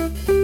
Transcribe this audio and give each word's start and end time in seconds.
E 0.00 0.39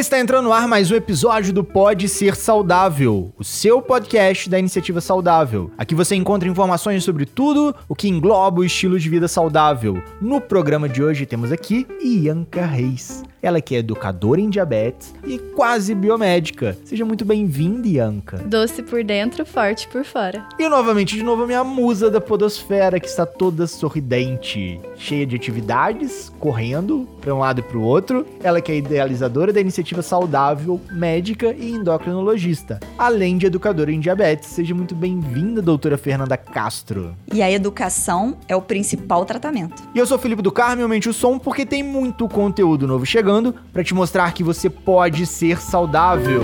está 0.00 0.18
entrando 0.18 0.46
no 0.46 0.52
ar 0.52 0.66
mais 0.66 0.90
um 0.90 0.94
episódio 0.94 1.52
do 1.52 1.62
Pode 1.62 2.08
Ser 2.08 2.34
Saudável, 2.34 3.34
o 3.38 3.44
seu 3.44 3.82
podcast 3.82 4.48
da 4.48 4.58
iniciativa 4.58 4.98
saudável. 4.98 5.70
Aqui 5.76 5.94
você 5.94 6.14
encontra 6.14 6.48
informações 6.48 7.04
sobre 7.04 7.26
tudo 7.26 7.76
o 7.86 7.94
que 7.94 8.08
engloba 8.08 8.60
o 8.60 8.64
estilo 8.64 8.98
de 8.98 9.10
vida 9.10 9.28
saudável. 9.28 10.02
No 10.18 10.40
programa 10.40 10.88
de 10.88 11.02
hoje 11.02 11.26
temos 11.26 11.52
aqui 11.52 11.86
Ianca 12.02 12.64
Reis. 12.64 13.22
Ela 13.42 13.60
que 13.60 13.74
é 13.74 13.78
educadora 13.78 14.40
em 14.40 14.50
diabetes 14.50 15.14
e 15.26 15.38
quase 15.38 15.94
biomédica. 15.94 16.76
Seja 16.84 17.06
muito 17.06 17.24
bem-vinda, 17.24 17.88
Ianca. 17.88 18.36
Doce 18.38 18.82
por 18.82 19.02
dentro, 19.02 19.46
forte 19.46 19.88
por 19.88 20.04
fora. 20.04 20.46
E 20.58 20.68
novamente, 20.68 21.16
de 21.16 21.22
novo, 21.22 21.44
a 21.44 21.46
minha 21.46 21.64
musa 21.64 22.10
da 22.10 22.20
podosfera, 22.20 23.00
que 23.00 23.06
está 23.06 23.24
toda 23.24 23.66
sorridente, 23.66 24.78
cheia 24.96 25.26
de 25.26 25.36
atividades, 25.36 26.30
correndo 26.38 27.08
para 27.20 27.34
um 27.34 27.38
lado 27.38 27.60
e 27.60 27.62
para 27.62 27.78
o 27.78 27.82
outro. 27.82 28.26
Ela 28.42 28.60
que 28.60 28.72
é 28.72 28.76
idealizadora 28.76 29.54
da 29.54 29.60
iniciativa 29.60 29.89
saudável, 30.02 30.80
médica 30.90 31.54
e 31.58 31.72
endocrinologista, 31.72 32.78
além 32.96 33.36
de 33.36 33.46
educadora 33.46 33.90
em 33.90 33.98
diabetes. 33.98 34.48
Seja 34.48 34.74
muito 34.74 34.94
bem-vinda, 34.94 35.60
doutora 35.60 35.98
Fernanda 35.98 36.36
Castro. 36.36 37.16
E 37.32 37.42
a 37.42 37.50
educação 37.50 38.36
é 38.46 38.54
o 38.54 38.62
principal 38.62 39.24
tratamento. 39.24 39.82
E 39.94 39.98
eu 39.98 40.06
sou 40.06 40.18
Felipe 40.18 40.42
do 40.42 40.52
Carmo, 40.52 40.82
aumente 40.82 41.08
o 41.08 41.12
som, 41.12 41.38
porque 41.38 41.66
tem 41.66 41.82
muito 41.82 42.28
conteúdo 42.28 42.86
novo 42.86 43.04
chegando 43.04 43.54
para 43.72 43.82
te 43.82 43.94
mostrar 43.94 44.32
que 44.32 44.44
você 44.44 44.70
pode 44.70 45.26
ser 45.26 45.60
saudável. 45.60 46.42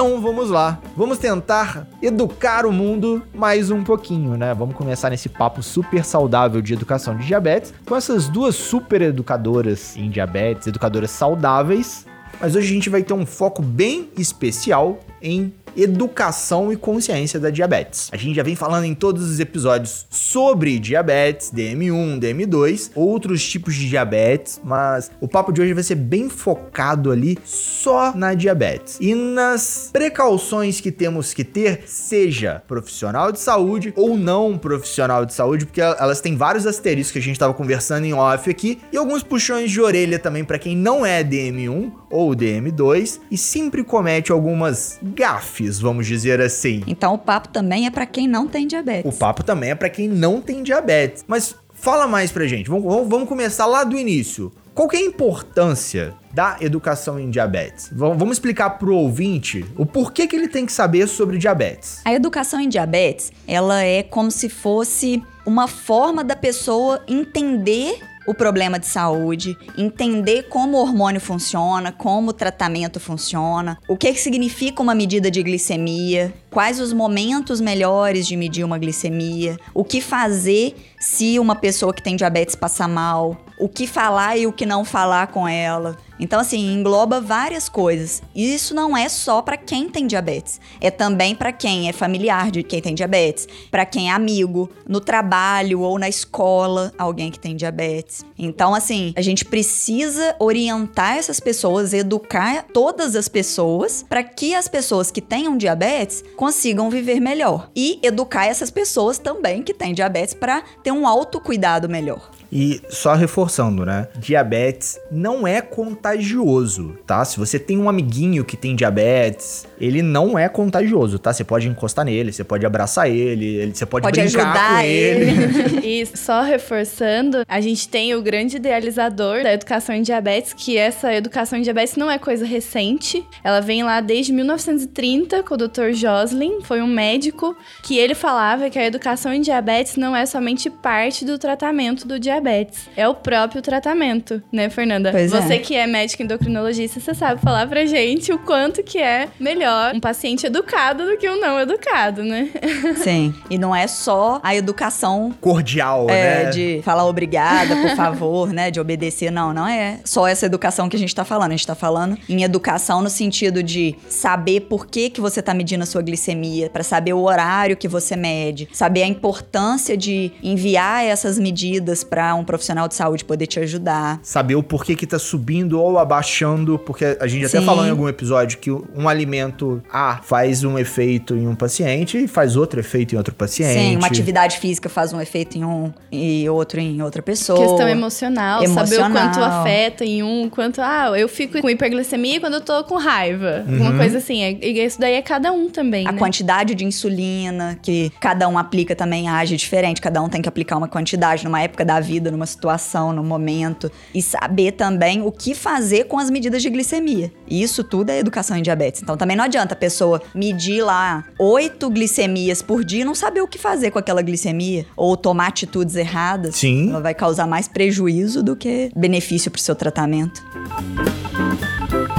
Então 0.00 0.18
vamos 0.18 0.48
lá, 0.48 0.80
vamos 0.96 1.18
tentar 1.18 1.86
educar 2.00 2.64
o 2.64 2.72
mundo 2.72 3.22
mais 3.34 3.70
um 3.70 3.84
pouquinho, 3.84 4.34
né? 4.34 4.54
Vamos 4.54 4.74
começar 4.74 5.10
nesse 5.10 5.28
papo 5.28 5.62
super 5.62 6.02
saudável 6.06 6.62
de 6.62 6.72
educação 6.72 7.14
de 7.14 7.26
diabetes 7.26 7.74
com 7.84 7.94
essas 7.94 8.26
duas 8.26 8.54
super 8.54 9.02
educadoras 9.02 9.94
em 9.98 10.08
diabetes, 10.08 10.68
educadoras 10.68 11.10
saudáveis. 11.10 12.06
Mas 12.40 12.56
hoje 12.56 12.70
a 12.70 12.72
gente 12.72 12.88
vai 12.88 13.02
ter 13.02 13.12
um 13.12 13.26
foco 13.26 13.60
bem 13.60 14.08
especial 14.16 15.00
em 15.22 15.52
educação 15.76 16.72
e 16.72 16.76
consciência 16.76 17.38
da 17.38 17.50
diabetes. 17.50 18.08
A 18.12 18.16
gente 18.16 18.34
já 18.36 18.42
vem 18.42 18.56
falando 18.56 18.84
em 18.84 18.94
todos 18.94 19.28
os 19.28 19.40
episódios 19.40 20.06
sobre 20.10 20.78
diabetes, 20.78 21.50
DM1, 21.54 22.18
DM2, 22.18 22.90
outros 22.94 23.46
tipos 23.48 23.74
de 23.74 23.88
diabetes, 23.88 24.60
mas 24.64 25.10
o 25.20 25.28
papo 25.28 25.52
de 25.52 25.60
hoje 25.60 25.74
vai 25.74 25.82
ser 25.82 25.94
bem 25.94 26.28
focado 26.28 27.10
ali 27.10 27.38
só 27.44 28.14
na 28.14 28.34
diabetes 28.34 28.98
e 29.00 29.14
nas 29.14 29.90
precauções 29.92 30.80
que 30.80 30.90
temos 30.90 31.32
que 31.32 31.44
ter, 31.44 31.82
seja 31.86 32.62
profissional 32.66 33.32
de 33.32 33.40
saúde 33.40 33.92
ou 33.96 34.16
não 34.16 34.58
profissional 34.58 35.24
de 35.24 35.34
saúde, 35.34 35.66
porque 35.66 35.80
elas 35.80 36.20
têm 36.20 36.36
vários 36.36 36.66
asteriscos 36.66 37.12
que 37.12 37.18
a 37.18 37.22
gente 37.22 37.36
estava 37.36 37.54
conversando 37.54 38.04
em 38.04 38.12
off 38.12 38.50
aqui 38.50 38.78
e 38.92 38.96
alguns 38.96 39.22
puxões 39.22 39.70
de 39.70 39.80
orelha 39.80 40.18
também 40.18 40.44
para 40.44 40.58
quem 40.58 40.76
não 40.76 41.04
é 41.04 41.22
DM1 41.22 41.92
ou 42.10 42.34
DM2 42.34 43.20
e 43.30 43.38
sempre 43.38 43.84
comete 43.84 44.32
algumas 44.32 44.98
gafes 45.10 45.80
vamos 45.80 46.06
dizer 46.06 46.40
assim. 46.40 46.82
Então 46.86 47.14
o 47.14 47.18
papo 47.18 47.48
também 47.48 47.86
é 47.86 47.90
para 47.90 48.06
quem 48.06 48.28
não 48.28 48.46
tem 48.46 48.66
diabetes. 48.66 49.12
O 49.12 49.16
papo 49.16 49.42
também 49.42 49.70
é 49.70 49.74
para 49.74 49.90
quem 49.90 50.08
não 50.08 50.40
tem 50.40 50.62
diabetes. 50.62 51.24
Mas 51.26 51.54
fala 51.72 52.06
mais 52.06 52.30
pra 52.30 52.46
gente. 52.46 52.68
Vamos, 52.68 53.08
vamos 53.08 53.28
começar 53.28 53.66
lá 53.66 53.84
do 53.84 53.96
início. 53.96 54.52
Qual 54.74 54.88
que 54.88 54.96
é 54.96 55.00
a 55.00 55.02
importância 55.02 56.14
da 56.32 56.56
educação 56.60 57.18
em 57.18 57.28
diabetes? 57.28 57.90
Vamos 57.92 58.36
explicar 58.36 58.70
pro 58.70 58.94
ouvinte 58.94 59.64
o 59.76 59.84
porquê 59.84 60.26
que 60.26 60.36
ele 60.36 60.48
tem 60.48 60.64
que 60.64 60.72
saber 60.72 61.06
sobre 61.06 61.38
diabetes. 61.38 62.00
A 62.04 62.14
educação 62.14 62.60
em 62.60 62.68
diabetes, 62.68 63.32
ela 63.46 63.82
é 63.82 64.02
como 64.02 64.30
se 64.30 64.48
fosse 64.48 65.22
uma 65.44 65.66
forma 65.66 66.22
da 66.22 66.36
pessoa 66.36 67.02
entender 67.08 67.98
o 68.30 68.34
problema 68.34 68.78
de 68.78 68.86
saúde, 68.86 69.58
entender 69.76 70.44
como 70.44 70.78
o 70.78 70.80
hormônio 70.80 71.20
funciona, 71.20 71.90
como 71.90 72.30
o 72.30 72.32
tratamento 72.32 73.00
funciona, 73.00 73.76
o 73.88 73.96
que, 73.96 74.12
que 74.12 74.20
significa 74.20 74.80
uma 74.80 74.94
medida 74.94 75.28
de 75.32 75.42
glicemia, 75.42 76.32
quais 76.48 76.78
os 76.78 76.92
momentos 76.92 77.60
melhores 77.60 78.28
de 78.28 78.36
medir 78.36 78.62
uma 78.62 78.78
glicemia, 78.78 79.56
o 79.74 79.82
que 79.82 80.00
fazer 80.00 80.76
se 81.00 81.40
uma 81.40 81.56
pessoa 81.56 81.92
que 81.92 82.04
tem 82.04 82.14
diabetes 82.14 82.54
passar 82.54 82.86
mal, 82.86 83.36
o 83.58 83.68
que 83.68 83.84
falar 83.84 84.36
e 84.36 84.46
o 84.46 84.52
que 84.52 84.64
não 84.64 84.84
falar 84.84 85.26
com 85.26 85.48
ela. 85.48 85.96
Então, 86.20 86.38
assim, 86.38 86.72
engloba 86.72 87.20
várias 87.20 87.68
coisas. 87.68 88.22
E 88.34 88.54
isso 88.54 88.74
não 88.74 88.96
é 88.96 89.08
só 89.08 89.40
para 89.40 89.56
quem 89.56 89.88
tem 89.88 90.06
diabetes. 90.06 90.60
É 90.80 90.90
também 90.90 91.34
para 91.34 91.50
quem 91.50 91.88
é 91.88 91.92
familiar 91.92 92.50
de 92.50 92.62
quem 92.62 92.82
tem 92.82 92.94
diabetes, 92.94 93.48
para 93.70 93.86
quem 93.86 94.10
é 94.10 94.12
amigo, 94.12 94.70
no 94.86 95.00
trabalho 95.00 95.80
ou 95.80 95.98
na 95.98 96.08
escola, 96.08 96.92
alguém 96.98 97.30
que 97.30 97.38
tem 97.38 97.56
diabetes. 97.56 98.24
Então, 98.38 98.74
assim, 98.74 99.14
a 99.16 99.22
gente 99.22 99.44
precisa 99.44 100.36
orientar 100.38 101.16
essas 101.16 101.40
pessoas, 101.40 101.94
educar 101.94 102.66
todas 102.72 103.16
as 103.16 103.28
pessoas 103.28 104.04
para 104.08 104.22
que 104.22 104.54
as 104.54 104.68
pessoas 104.68 105.10
que 105.10 105.22
tenham 105.22 105.56
diabetes 105.56 106.22
consigam 106.36 106.90
viver 106.90 107.20
melhor. 107.20 107.70
E 107.74 107.98
educar 108.02 108.46
essas 108.46 108.70
pessoas 108.70 109.18
também 109.18 109.62
que 109.62 109.72
têm 109.72 109.94
diabetes 109.94 110.34
para 110.34 110.62
ter 110.82 110.92
um 110.92 111.06
autocuidado 111.06 111.88
melhor. 111.88 112.30
E 112.52 112.80
só 112.88 113.14
reforçando, 113.14 113.86
né? 113.86 114.08
Diabetes 114.16 114.98
não 115.10 115.46
é 115.46 115.60
contagioso, 115.60 116.98
tá? 117.06 117.24
Se 117.24 117.38
você 117.38 117.58
tem 117.58 117.78
um 117.78 117.88
amiguinho 117.88 118.44
que 118.44 118.56
tem 118.56 118.74
diabetes, 118.74 119.66
ele 119.80 120.02
não 120.02 120.38
é 120.38 120.48
contagioso, 120.48 121.18
tá? 121.18 121.32
Você 121.32 121.44
pode 121.44 121.68
encostar 121.68 122.04
nele, 122.04 122.32
você 122.32 122.42
pode 122.42 122.66
abraçar 122.66 123.08
ele, 123.08 123.72
você 123.72 123.86
pode, 123.86 124.02
pode 124.02 124.20
brincar 124.20 124.76
com 124.76 124.80
ele. 124.80 125.30
ele. 125.30 125.80
e 126.02 126.06
só 126.06 126.42
reforçando, 126.42 127.44
a 127.46 127.60
gente 127.60 127.88
tem 127.88 128.14
o 128.14 128.22
grande 128.22 128.56
idealizador 128.56 129.42
da 129.42 129.52
educação 129.52 129.94
em 129.94 130.02
diabetes, 130.02 130.52
que 130.52 130.76
essa 130.76 131.14
educação 131.14 131.58
em 131.58 131.62
diabetes 131.62 131.96
não 131.96 132.10
é 132.10 132.18
coisa 132.18 132.44
recente. 132.44 133.24
Ela 133.44 133.60
vem 133.60 133.84
lá 133.84 134.00
desde 134.00 134.32
1930 134.32 135.42
com 135.44 135.54
o 135.54 135.56
Dr. 135.56 135.92
Joslin, 135.92 136.60
foi 136.62 136.82
um 136.82 136.86
médico 136.86 137.56
que 137.82 137.96
ele 137.96 138.14
falava 138.14 138.68
que 138.68 138.78
a 138.78 138.84
educação 138.84 139.32
em 139.32 139.40
diabetes 139.40 139.96
não 139.96 140.16
é 140.16 140.26
somente 140.26 140.68
parte 140.68 141.24
do 141.24 141.38
tratamento 141.38 142.06
do 142.06 142.18
diabetes 142.18 142.39
diabetes. 142.40 142.88
É 142.96 143.06
o 143.06 143.14
próprio 143.14 143.62
tratamento, 143.62 144.42
né, 144.52 144.68
Fernanda? 144.70 145.12
Pois 145.12 145.30
você 145.30 145.54
é. 145.54 145.58
que 145.58 145.76
é 145.76 145.86
médico 145.86 146.22
endocrinologista, 146.22 146.98
você 146.98 147.14
sabe 147.14 147.40
falar 147.40 147.66
pra 147.68 147.84
gente 147.84 148.32
o 148.32 148.38
quanto 148.38 148.82
que 148.82 148.98
é 148.98 149.28
melhor 149.38 149.94
um 149.94 150.00
paciente 150.00 150.46
educado 150.46 151.04
do 151.06 151.16
que 151.16 151.28
um 151.28 151.38
não 151.38 151.60
educado, 151.60 152.22
né? 152.22 152.48
Sim. 153.02 153.34
E 153.48 153.58
não 153.58 153.76
é 153.76 153.86
só 153.86 154.40
a 154.42 154.54
educação 154.54 155.32
cordial, 155.40 156.08
é, 156.08 156.44
né? 156.44 156.50
De 156.50 156.80
falar 156.82 157.04
obrigada, 157.06 157.76
por 157.76 157.96
favor, 157.96 158.52
né? 158.52 158.70
De 158.70 158.80
obedecer. 158.80 159.30
Não, 159.30 159.52
não 159.52 159.68
é 159.68 160.00
só 160.04 160.26
essa 160.26 160.46
educação 160.46 160.88
que 160.88 160.96
a 160.96 160.98
gente 160.98 161.14
tá 161.14 161.24
falando. 161.24 161.52
A 161.52 161.56
gente 161.56 161.66
tá 161.66 161.74
falando 161.74 162.16
em 162.28 162.42
educação 162.42 163.02
no 163.02 163.10
sentido 163.10 163.62
de 163.62 163.94
saber 164.08 164.62
por 164.62 164.86
que, 164.86 165.10
que 165.10 165.20
você 165.20 165.42
tá 165.42 165.52
medindo 165.52 165.82
a 165.82 165.86
sua 165.86 166.02
glicemia, 166.02 166.70
para 166.70 166.82
saber 166.82 167.12
o 167.12 167.22
horário 167.22 167.76
que 167.76 167.88
você 167.88 168.16
mede, 168.16 168.68
saber 168.72 169.02
a 169.02 169.06
importância 169.06 169.96
de 169.96 170.32
enviar 170.42 171.04
essas 171.04 171.38
medidas 171.38 172.02
para 172.04 172.29
um 172.34 172.44
profissional 172.44 172.88
de 172.88 172.94
saúde 172.94 173.24
poder 173.24 173.46
te 173.46 173.58
ajudar. 173.60 174.18
Saber 174.22 174.54
o 174.54 174.62
porquê 174.62 174.94
que 174.94 175.06
tá 175.06 175.18
subindo 175.18 175.80
ou 175.80 175.98
abaixando, 175.98 176.78
porque 176.78 177.16
a 177.20 177.26
gente 177.26 177.46
até 177.46 177.60
Sim. 177.60 177.66
falou 177.66 177.86
em 177.86 177.90
algum 177.90 178.08
episódio 178.08 178.58
que 178.58 178.70
um 178.70 179.08
alimento 179.08 179.82
A 179.92 180.20
faz 180.22 180.64
um 180.64 180.78
efeito 180.78 181.34
em 181.36 181.46
um 181.46 181.54
paciente 181.54 182.18
e 182.18 182.28
faz 182.28 182.56
outro 182.56 182.80
efeito 182.80 183.14
em 183.14 183.18
outro 183.18 183.34
paciente. 183.34 183.72
Sim, 183.78 183.96
uma 183.96 184.06
atividade 184.06 184.58
física 184.58 184.88
faz 184.88 185.12
um 185.12 185.20
efeito 185.20 185.56
em 185.56 185.64
um 185.64 185.92
e 186.10 186.48
outro 186.48 186.80
em 186.80 187.00
outra 187.02 187.22
pessoa. 187.22 187.58
Questão 187.58 187.88
emocional, 187.88 188.60
saber 188.66 188.68
o 188.68 188.80
Emocional. 189.00 189.10
quanto 189.12 189.40
afeta 189.44 190.04
em 190.04 190.22
um, 190.22 190.48
quanto. 190.50 190.80
Ah, 190.82 191.12
eu 191.16 191.28
fico 191.28 191.60
com 191.60 191.70
hiperglicemia 191.70 192.40
quando 192.40 192.54
eu 192.54 192.60
tô 192.60 192.82
com 192.84 192.96
raiva. 192.96 193.64
Uma 193.66 193.96
coisa 193.96 194.18
assim. 194.18 194.42
é- 194.42 194.58
E 194.60 194.84
isso 194.84 195.00
daí 195.00 195.14
é 195.14 195.22
cada 195.22 195.52
um 195.52 195.68
também. 195.70 196.06
A 196.06 196.12
né? 196.12 196.18
quantidade 196.18 196.74
de 196.74 196.84
insulina 196.84 197.78
que 197.82 198.10
cada 198.20 198.48
um 198.48 198.58
aplica 198.58 198.94
também 198.94 199.28
age 199.28 199.56
diferente. 199.56 200.00
Cada 200.00 200.20
um 200.22 200.28
tem 200.28 200.42
que 200.42 200.48
aplicar 200.48 200.76
uma 200.76 200.88
quantidade 200.88 201.44
numa 201.44 201.60
época 201.62 201.84
da 201.84 202.00
vida, 202.00 202.19
numa 202.28 202.46
situação, 202.46 203.12
num 203.12 203.22
momento. 203.22 203.90
E 204.12 204.20
saber 204.20 204.72
também 204.72 205.22
o 205.22 205.30
que 205.30 205.54
fazer 205.54 206.04
com 206.04 206.18
as 206.18 206.28
medidas 206.28 206.60
de 206.60 206.68
glicemia. 206.68 207.32
E 207.46 207.62
isso 207.62 207.84
tudo 207.84 208.10
é 208.10 208.18
educação 208.18 208.56
em 208.56 208.62
diabetes. 208.62 209.00
Então 209.02 209.16
também 209.16 209.36
não 209.36 209.44
adianta 209.44 209.74
a 209.74 209.76
pessoa 209.76 210.20
medir 210.34 210.82
lá 210.82 211.24
oito 211.38 211.88
glicemias 211.88 212.60
por 212.62 212.84
dia 212.84 213.02
e 213.02 213.04
não 213.04 213.14
saber 213.14 213.42
o 213.42 213.46
que 213.46 213.58
fazer 213.58 213.92
com 213.92 213.98
aquela 214.00 214.22
glicemia. 214.22 214.84
Ou 214.96 215.16
tomar 215.16 215.46
atitudes 215.46 215.94
erradas. 215.94 216.56
Sim. 216.56 216.90
Ela 216.90 217.00
vai 217.00 217.14
causar 217.14 217.46
mais 217.46 217.68
prejuízo 217.68 218.42
do 218.42 218.56
que 218.56 218.90
benefício 218.96 219.50
pro 219.50 219.60
seu 219.60 219.76
tratamento. 219.76 220.42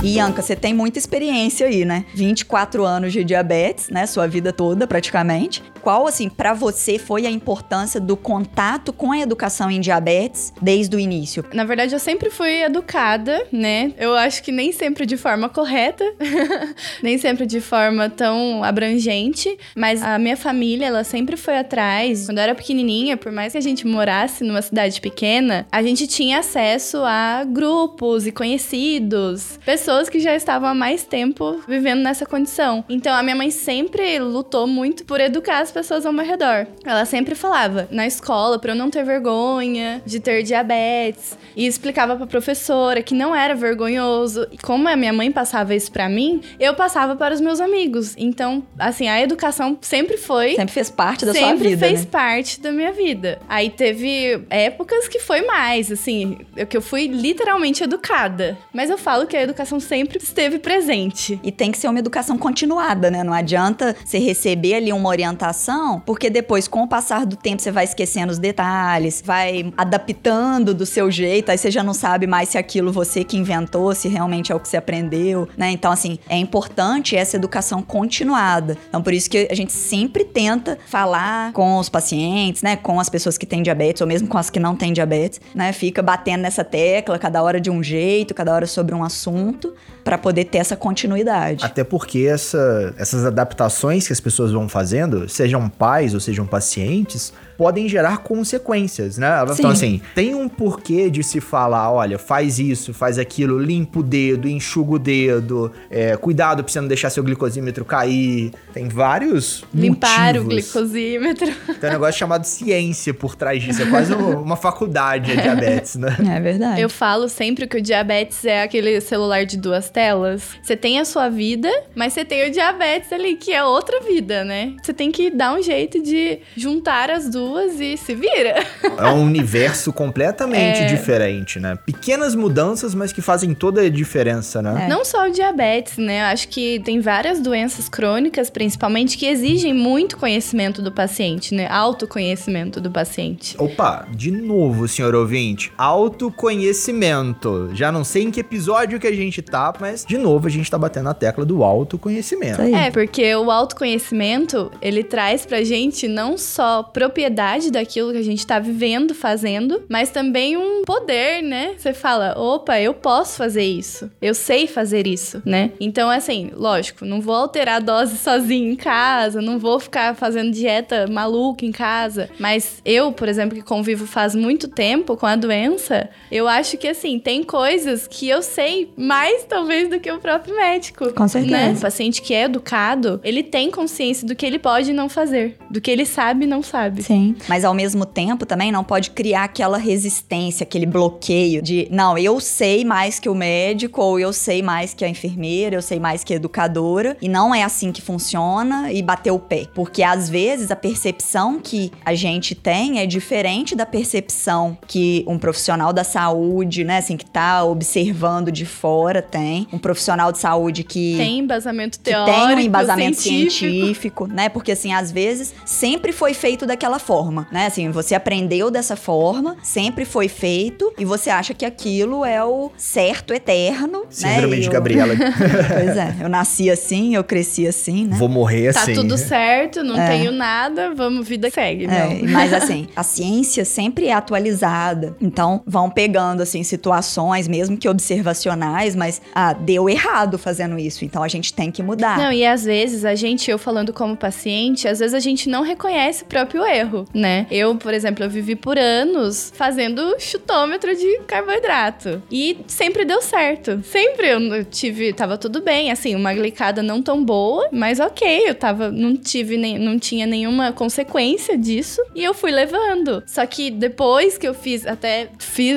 E 0.03 0.17
você 0.35 0.55
tem 0.55 0.73
muita 0.73 0.97
experiência 0.97 1.67
aí, 1.67 1.85
né? 1.85 2.05
24 2.15 2.83
anos 2.83 3.13
de 3.13 3.23
diabetes, 3.23 3.89
né? 3.89 4.07
Sua 4.07 4.27
vida 4.27 4.51
toda, 4.51 4.87
praticamente. 4.87 5.61
Qual, 5.79 6.07
assim, 6.07 6.27
para 6.27 6.53
você 6.53 6.97
foi 6.97 7.27
a 7.27 7.29
importância 7.29 7.99
do 7.99 8.17
contato 8.17 8.91
com 8.91 9.11
a 9.11 9.19
educação 9.19 9.69
em 9.69 9.79
diabetes 9.79 10.53
desde 10.59 10.95
o 10.95 10.99
início? 10.99 11.45
Na 11.53 11.63
verdade, 11.63 11.93
eu 11.93 11.99
sempre 11.99 12.31
fui 12.31 12.63
educada, 12.63 13.45
né? 13.51 13.93
Eu 13.97 14.15
acho 14.15 14.41
que 14.41 14.51
nem 14.51 14.71
sempre 14.71 15.05
de 15.05 15.17
forma 15.17 15.49
correta, 15.49 16.03
nem 17.01 17.17
sempre 17.19 17.45
de 17.45 17.61
forma 17.61 18.09
tão 18.09 18.63
abrangente, 18.63 19.55
mas 19.75 20.01
a 20.01 20.17
minha 20.17 20.37
família, 20.37 20.87
ela 20.87 21.03
sempre 21.03 21.37
foi 21.37 21.57
atrás. 21.57 22.25
Quando 22.25 22.39
eu 22.39 22.43
era 22.43 22.55
pequenininha, 22.55 23.17
por 23.17 23.31
mais 23.31 23.51
que 23.51 23.57
a 23.57 23.61
gente 23.61 23.85
morasse 23.85 24.43
numa 24.43 24.61
cidade 24.63 24.99
pequena, 24.99 25.67
a 25.71 25.83
gente 25.83 26.07
tinha 26.07 26.39
acesso 26.39 26.97
a 27.03 27.43
grupos 27.43 28.25
e 28.25 28.31
conhecidos, 28.31 29.59
pessoas 29.63 29.90
que 30.09 30.19
já 30.19 30.35
estavam 30.35 30.69
há 30.69 30.73
mais 30.73 31.03
tempo 31.03 31.61
vivendo 31.67 32.01
nessa 32.01 32.25
condição. 32.25 32.83
Então, 32.87 33.13
a 33.13 33.21
minha 33.21 33.35
mãe 33.35 33.51
sempre 33.51 34.19
lutou 34.19 34.65
muito 34.65 35.03
por 35.05 35.19
educar 35.19 35.59
as 35.59 35.71
pessoas 35.71 36.05
ao 36.05 36.13
meu 36.13 36.25
redor. 36.25 36.67
Ela 36.85 37.05
sempre 37.05 37.35
falava 37.35 37.87
na 37.91 38.07
escola 38.07 38.57
para 38.57 38.71
eu 38.71 38.75
não 38.75 38.89
ter 38.89 39.03
vergonha 39.03 40.01
de 40.05 40.19
ter 40.19 40.43
diabetes 40.43 41.37
e 41.55 41.67
explicava 41.67 42.15
para 42.15 42.25
professora 42.25 43.03
que 43.03 43.13
não 43.13 43.35
era 43.35 43.53
vergonhoso. 43.53 44.47
E 44.51 44.57
como 44.57 44.87
a 44.87 44.95
minha 44.95 45.13
mãe 45.13 45.31
passava 45.31 45.75
isso 45.75 45.91
para 45.91 46.07
mim, 46.07 46.41
eu 46.59 46.73
passava 46.73 47.15
para 47.15 47.33
os 47.33 47.41
meus 47.41 47.59
amigos. 47.59 48.15
Então, 48.17 48.63
assim, 48.79 49.07
a 49.07 49.21
educação 49.21 49.77
sempre 49.81 50.17
foi 50.17 50.55
sempre 50.55 50.73
fez 50.73 50.89
parte 50.89 51.25
da 51.25 51.33
sua 51.33 51.53
vida, 51.53 51.63
sempre 51.63 51.77
fez 51.77 52.01
né? 52.01 52.07
parte 52.09 52.61
da 52.61 52.71
minha 52.71 52.91
vida. 52.91 53.39
Aí 53.49 53.69
teve 53.69 54.43
épocas 54.49 55.07
que 55.07 55.19
foi 55.19 55.41
mais, 55.41 55.91
assim, 55.91 56.39
que 56.69 56.77
eu 56.77 56.81
fui 56.81 57.07
literalmente 57.07 57.83
educada. 57.83 58.57
Mas 58.73 58.89
eu 58.89 58.97
falo 58.97 59.27
que 59.27 59.35
a 59.35 59.41
educação 59.41 59.79
sempre 59.81 60.17
esteve 60.17 60.59
presente. 60.59 61.39
E 61.43 61.51
tem 61.51 61.71
que 61.71 61.77
ser 61.77 61.87
uma 61.87 61.99
educação 61.99 62.37
continuada, 62.37 63.09
né? 63.11 63.23
Não 63.23 63.33
adianta 63.33 63.95
você 64.03 64.19
receber 64.19 64.75
ali 64.75 64.93
uma 64.93 65.09
orientação, 65.09 66.01
porque 66.05 66.29
depois, 66.29 66.67
com 66.67 66.83
o 66.83 66.87
passar 66.87 67.25
do 67.25 67.35
tempo, 67.35 67.61
você 67.61 67.71
vai 67.71 67.83
esquecendo 67.83 68.31
os 68.31 68.39
detalhes, 68.39 69.21
vai 69.25 69.71
adaptando 69.77 70.73
do 70.73 70.85
seu 70.85 71.09
jeito, 71.11 71.49
aí 71.49 71.57
você 71.57 71.71
já 71.71 71.83
não 71.83 71.93
sabe 71.93 72.27
mais 72.27 72.49
se 72.49 72.57
aquilo 72.57 72.91
você 72.91 73.23
que 73.23 73.37
inventou, 73.37 73.93
se 73.93 74.07
realmente 74.07 74.51
é 74.51 74.55
o 74.55 74.59
que 74.59 74.67
você 74.67 74.77
aprendeu, 74.77 75.47
né? 75.57 75.71
Então, 75.71 75.91
assim, 75.91 76.19
é 76.29 76.37
importante 76.37 77.15
essa 77.15 77.35
educação 77.35 77.81
continuada. 77.81 78.77
Então, 78.89 79.01
por 79.01 79.13
isso 79.13 79.29
que 79.29 79.47
a 79.49 79.55
gente 79.55 79.71
sempre 79.71 80.23
tenta 80.23 80.77
falar 80.87 81.51
com 81.53 81.77
os 81.77 81.89
pacientes, 81.89 82.61
né? 82.61 82.75
Com 82.75 82.99
as 82.99 83.09
pessoas 83.09 83.37
que 83.37 83.45
têm 83.45 83.63
diabetes, 83.63 84.01
ou 84.01 84.07
mesmo 84.07 84.27
com 84.27 84.37
as 84.37 84.49
que 84.49 84.59
não 84.59 84.75
têm 84.75 84.93
diabetes, 84.93 85.41
né? 85.53 85.73
Fica 85.73 86.01
batendo 86.01 86.41
nessa 86.41 86.63
tecla, 86.63 87.17
cada 87.17 87.41
hora 87.41 87.59
de 87.59 87.69
um 87.69 87.81
jeito, 87.83 88.33
cada 88.33 88.53
hora 88.53 88.67
sobre 88.67 88.93
um 88.95 89.03
assunto, 89.03 89.70
para 90.03 90.17
poder 90.17 90.45
ter 90.45 90.57
essa 90.57 90.75
continuidade. 90.75 91.63
Até 91.63 91.83
porque 91.83 92.19
essa, 92.19 92.93
essas 92.97 93.25
adaptações 93.25 94.07
que 94.07 94.13
as 94.13 94.19
pessoas 94.19 94.51
vão 94.51 94.67
fazendo, 94.67 95.29
sejam 95.29 95.69
pais 95.69 96.13
ou 96.13 96.19
sejam 96.19 96.45
pacientes, 96.45 97.33
podem 97.61 97.87
gerar 97.87 98.17
consequências, 98.23 99.19
né? 99.19 99.45
Sim. 99.49 99.53
Então, 99.59 99.69
assim, 99.69 100.01
tem 100.15 100.33
um 100.33 100.49
porquê 100.49 101.11
de 101.11 101.21
se 101.21 101.39
falar, 101.39 101.91
olha, 101.91 102.17
faz 102.17 102.57
isso, 102.57 102.91
faz 102.91 103.19
aquilo, 103.19 103.59
limpa 103.59 103.99
o 103.99 104.03
dedo, 104.03 104.49
enxuga 104.49 104.93
o 104.93 104.97
dedo, 104.97 105.71
é, 105.87 106.17
cuidado 106.17 106.63
pra 106.63 106.73
você 106.73 106.81
não 106.81 106.87
deixar 106.87 107.11
seu 107.11 107.23
glicosímetro 107.23 107.85
cair. 107.85 108.51
Tem 108.73 108.87
vários 108.87 109.63
Limpar 109.71 110.37
o 110.37 110.43
motivos. 110.43 110.73
glicosímetro. 110.73 111.51
Tem 111.79 111.91
um 111.91 111.93
negócio 111.93 112.17
chamado 112.17 112.45
ciência 112.45 113.13
por 113.13 113.35
trás 113.35 113.61
disso. 113.61 113.83
É 113.83 113.85
quase 113.85 114.11
uma 114.11 114.55
faculdade 114.55 115.31
a 115.31 115.35
diabetes, 115.35 115.97
né? 115.97 116.17
É 116.35 116.39
verdade. 116.39 116.81
Eu 116.81 116.89
falo 116.89 117.29
sempre 117.29 117.67
que 117.67 117.77
o 117.77 117.81
diabetes 117.81 118.43
é 118.43 118.63
aquele 118.63 118.99
celular 119.01 119.45
de 119.45 119.57
duas 119.57 119.87
telas. 119.87 120.41
Você 120.63 120.75
tem 120.75 120.99
a 120.99 121.05
sua 121.05 121.29
vida, 121.29 121.69
mas 121.93 122.13
você 122.13 122.25
tem 122.25 122.49
o 122.49 122.51
diabetes 122.51 123.13
ali, 123.13 123.35
que 123.35 123.53
é 123.53 123.63
outra 123.63 123.99
vida, 124.01 124.43
né? 124.43 124.73
Você 124.81 124.95
tem 124.95 125.11
que 125.11 125.29
dar 125.29 125.53
um 125.53 125.61
jeito 125.61 126.01
de 126.01 126.39
juntar 126.57 127.11
as 127.11 127.29
duas 127.29 127.50
e 127.59 127.97
se 127.97 128.13
vira. 128.15 128.63
É 128.97 129.09
um 129.09 129.23
universo 129.23 129.91
completamente 129.91 130.81
É. 130.81 130.85
diferente, 130.85 131.59
né? 131.59 131.77
Pequenas 131.85 132.35
mudanças, 132.35 132.93
mas 132.95 133.11
que 133.11 133.21
fazem 133.21 133.53
toda 133.53 133.81
a 133.81 133.89
diferença, 133.89 134.61
né? 134.61 134.85
É. 134.85 134.87
Não 134.87 135.03
só 135.03 135.27
o 135.27 135.31
diabetes, 135.31 135.97
né? 135.97 136.21
Eu 136.21 136.25
acho 136.25 136.47
que 136.47 136.79
tem 136.85 136.99
várias 136.99 137.39
doenças 137.39 137.89
crônicas, 137.89 138.49
principalmente, 138.49 139.17
que 139.17 139.25
exigem 139.25 139.73
muito 139.73 140.17
conhecimento 140.17 140.81
do 140.81 140.91
paciente, 140.91 141.53
né? 141.53 141.67
Autoconhecimento 141.69 142.79
do 142.79 142.91
paciente. 142.91 143.55
Opa, 143.57 144.07
de 144.11 144.31
novo, 144.31 144.87
senhor 144.87 145.15
ouvinte. 145.15 145.71
Autoconhecimento. 145.77 147.69
Já 147.73 147.91
não 147.91 148.03
sei 148.03 148.23
em 148.23 148.31
que 148.31 148.39
episódio 148.39 148.99
que 148.99 149.07
a 149.07 149.15
gente 149.15 149.41
tá, 149.41 149.73
mas 149.79 150.05
de 150.05 150.17
novo 150.17 150.47
a 150.47 150.49
gente 150.49 150.69
tá 150.69 150.77
batendo 150.77 151.05
na 151.05 151.13
tecla 151.13 151.45
do 151.45 151.63
autoconhecimento. 151.63 152.61
É, 152.61 152.91
porque 152.91 153.35
o 153.35 153.49
autoconhecimento, 153.51 154.71
ele 154.81 155.03
traz 155.03 155.45
pra 155.45 155.63
gente 155.63 156.07
não 156.07 156.37
só 156.37 156.83
propriedade 156.83 157.40
daquilo 157.71 158.11
que 158.11 158.17
a 158.17 158.23
gente 158.23 158.45
tá 158.45 158.59
vivendo, 158.59 159.15
fazendo, 159.15 159.83
mas 159.89 160.09
também 160.09 160.57
um 160.57 160.83
poder, 160.83 161.41
né? 161.41 161.73
Você 161.77 161.93
fala, 161.93 162.37
opa, 162.37 162.79
eu 162.79 162.93
posso 162.93 163.37
fazer 163.37 163.63
isso. 163.63 164.11
Eu 164.21 164.33
sei 164.33 164.67
fazer 164.67 165.07
isso, 165.07 165.41
né? 165.45 165.71
Então, 165.79 166.09
assim, 166.09 166.51
lógico, 166.55 167.03
não 167.03 167.19
vou 167.19 167.35
alterar 167.35 167.77
a 167.77 167.79
dose 167.79 168.17
sozinho 168.19 168.71
em 168.71 168.75
casa, 168.75 169.41
não 169.41 169.57
vou 169.57 169.79
ficar 169.79 170.15
fazendo 170.15 170.51
dieta 170.51 171.07
maluca 171.07 171.65
em 171.65 171.71
casa. 171.71 172.29
Mas 172.39 172.81
eu, 172.85 173.11
por 173.11 173.27
exemplo, 173.27 173.55
que 173.55 173.63
convivo 173.63 174.05
faz 174.05 174.35
muito 174.35 174.67
tempo 174.67 175.17
com 175.17 175.25
a 175.25 175.35
doença, 175.35 176.09
eu 176.31 176.47
acho 176.47 176.77
que, 176.77 176.87
assim, 176.87 177.17
tem 177.19 177.43
coisas 177.43 178.07
que 178.07 178.29
eu 178.29 178.41
sei 178.41 178.91
mais, 178.95 179.43
talvez, 179.43 179.89
do 179.89 179.99
que 179.99 180.11
o 180.11 180.19
próprio 180.19 180.55
médico. 180.55 181.13
Com 181.13 181.27
certeza. 181.27 181.51
Né? 181.51 181.73
O 181.73 181.81
paciente 181.81 182.21
que 182.21 182.33
é 182.33 182.43
educado, 182.43 183.19
ele 183.23 183.43
tem 183.43 183.71
consciência 183.71 184.27
do 184.27 184.35
que 184.35 184.45
ele 184.45 184.59
pode 184.59 184.93
não 184.93 185.09
fazer, 185.09 185.57
do 185.69 185.81
que 185.81 185.89
ele 185.89 186.05
sabe 186.05 186.45
e 186.45 186.47
não 186.47 186.61
sabe. 186.61 187.03
Sim. 187.03 187.30
Mas 187.47 187.65
ao 187.65 187.73
mesmo 187.73 188.05
tempo 188.05 188.45
também 188.45 188.71
não 188.71 188.83
pode 188.83 189.11
criar 189.11 189.45
aquela 189.45 189.77
resistência, 189.77 190.63
aquele 190.63 190.85
bloqueio 190.85 191.61
de, 191.61 191.87
não, 191.91 192.17
eu 192.17 192.39
sei 192.39 192.83
mais 192.83 193.19
que 193.19 193.29
o 193.29 193.35
médico, 193.35 194.01
ou 194.01 194.19
eu 194.19 194.33
sei 194.33 194.61
mais 194.61 194.93
que 194.93 195.03
a 195.03 195.07
enfermeira, 195.07 195.75
eu 195.75 195.81
sei 195.81 195.99
mais 195.99 196.23
que 196.23 196.33
a 196.33 196.35
educadora, 196.35 197.17
e 197.21 197.29
não 197.29 197.53
é 197.53 197.63
assim 197.63 197.91
que 197.91 198.01
funciona 198.01 198.91
e 198.91 199.01
bater 199.01 199.31
o 199.31 199.39
pé. 199.39 199.67
Porque 199.73 200.03
às 200.03 200.29
vezes 200.29 200.71
a 200.71 200.75
percepção 200.75 201.59
que 201.61 201.91
a 202.05 202.13
gente 202.13 202.55
tem 202.55 202.99
é 202.99 203.05
diferente 203.05 203.75
da 203.75 203.85
percepção 203.85 204.77
que 204.87 205.23
um 205.27 205.37
profissional 205.37 205.93
da 205.93 206.03
saúde, 206.03 206.83
né, 206.83 206.97
assim, 206.97 207.17
que 207.17 207.25
tá 207.25 207.63
observando 207.63 208.51
de 208.51 208.65
fora 208.65 209.21
tem. 209.21 209.67
Um 209.71 209.77
profissional 209.77 210.31
de 210.31 210.37
saúde 210.37 210.83
que 210.83 211.15
Tem 211.17 211.39
embasamento 211.39 211.97
que 211.97 212.05
teórico, 212.05 212.37
tem 212.37 212.55
um 212.55 212.59
embasamento 212.59 213.21
científico. 213.21 213.59
científico. 213.59 214.27
né? 214.27 214.49
Porque 214.49 214.71
assim, 214.71 214.93
às 214.93 215.11
vezes 215.11 215.53
sempre 215.65 216.11
foi 216.11 216.33
feito 216.33 216.65
daquela 216.65 216.99
forma, 216.99 217.10
né? 217.51 217.65
Assim, 217.65 217.89
você 217.91 218.15
aprendeu 218.15 218.71
dessa 218.71 218.95
forma, 218.95 219.57
sempre 219.63 220.05
foi 220.05 220.27
feito 220.27 220.91
e 220.97 221.03
você 221.05 221.29
acha 221.29 221.53
que 221.53 221.65
aquilo 221.65 222.23
é 222.23 222.43
o 222.43 222.71
certo 222.77 223.33
eterno, 223.33 224.05
Síndrome 224.09 224.55
né? 224.55 224.61
De 224.61 224.67
eu- 224.67 224.71
Gabriela. 224.71 225.13
pois 225.73 225.97
é, 225.97 226.15
eu 226.21 226.29
nasci 226.29 226.69
assim, 226.69 227.15
eu 227.15 227.23
cresci 227.23 227.67
assim, 227.67 228.05
né? 228.05 228.15
Vou 228.17 228.29
morrer 228.29 228.73
Tá 228.73 228.81
assim. 228.83 228.93
tudo 228.93 229.17
certo, 229.17 229.83
não 229.83 229.99
É. 229.99 230.07
tenho 230.07 230.31
nada, 230.31 230.93
vamos, 230.93 231.27
vida 231.27 231.49
segue. 231.49 231.85
É, 231.85 232.21
mas 232.29 232.53
assim, 232.53 232.87
a 232.95 233.03
ciência 233.03 233.65
sempre 233.65 234.07
é 234.07 234.13
atualizada. 234.13 235.15
Então, 235.21 235.61
vão 235.65 235.89
pegando, 235.89 236.41
assim, 236.41 236.63
situações, 236.63 237.47
mesmo 237.47 237.77
que 237.77 237.87
observacionais, 237.89 238.95
mas, 238.95 239.21
ah, 239.33 239.53
deu 239.53 239.89
errado 239.89 240.37
fazendo 240.37 240.77
isso. 240.77 241.03
Então, 241.03 241.23
a 241.23 241.27
gente 241.27 241.53
tem 241.53 241.71
que 241.71 241.81
mudar. 241.83 242.17
Não, 242.17 242.31
e 242.31 242.45
às 242.45 242.63
vezes 242.63 243.03
a 243.05 243.15
gente, 243.15 243.49
eu 243.49 243.57
falando 243.57 243.91
como 243.93 244.15
paciente, 244.15 244.87
às 244.87 244.99
vezes 244.99 245.13
a 245.13 245.19
gente 245.19 245.49
não 245.49 245.63
reconhece 245.63 246.23
o 246.23 246.25
próprio 246.27 246.63
erro, 246.65 247.00
né? 247.13 247.45
Eu, 247.51 247.75
por 247.75 247.93
exemplo, 247.93 248.23
eu 248.23 248.29
vivi 248.29 248.55
por 248.55 248.77
anos 248.77 249.51
fazendo 249.55 250.15
chutômetro 250.19 250.95
de 250.95 251.19
carboidrato. 251.27 252.21
E 252.31 252.57
sempre 252.67 253.05
deu 253.05 253.21
certo. 253.21 253.81
Sempre 253.83 254.29
eu 254.29 254.65
tive, 254.65 255.13
tava 255.13 255.37
tudo 255.37 255.61
bem, 255.61 255.91
assim, 255.91 256.15
uma 256.15 256.33
glicada 256.33 256.81
não 256.81 257.01
tão 257.01 257.23
boa, 257.23 257.67
mas 257.71 257.99
ok, 257.99 258.49
eu 258.49 258.55
tava, 258.55 258.91
não 258.91 259.15
tive 259.15 259.57
nem, 259.57 259.77
não 259.77 259.97
tinha 259.99 260.25
nenhuma 260.25 260.71
consequência 260.71 261.57
disso 261.57 262.01
e 262.15 262.23
eu 262.23 262.33
fui 262.33 262.51
levando. 262.51 263.23
Só 263.25 263.45
que 263.45 263.69
depois 263.69 264.37
que 264.37 264.47
eu 264.47 264.53
fiz, 264.53 264.85
até 264.85 265.29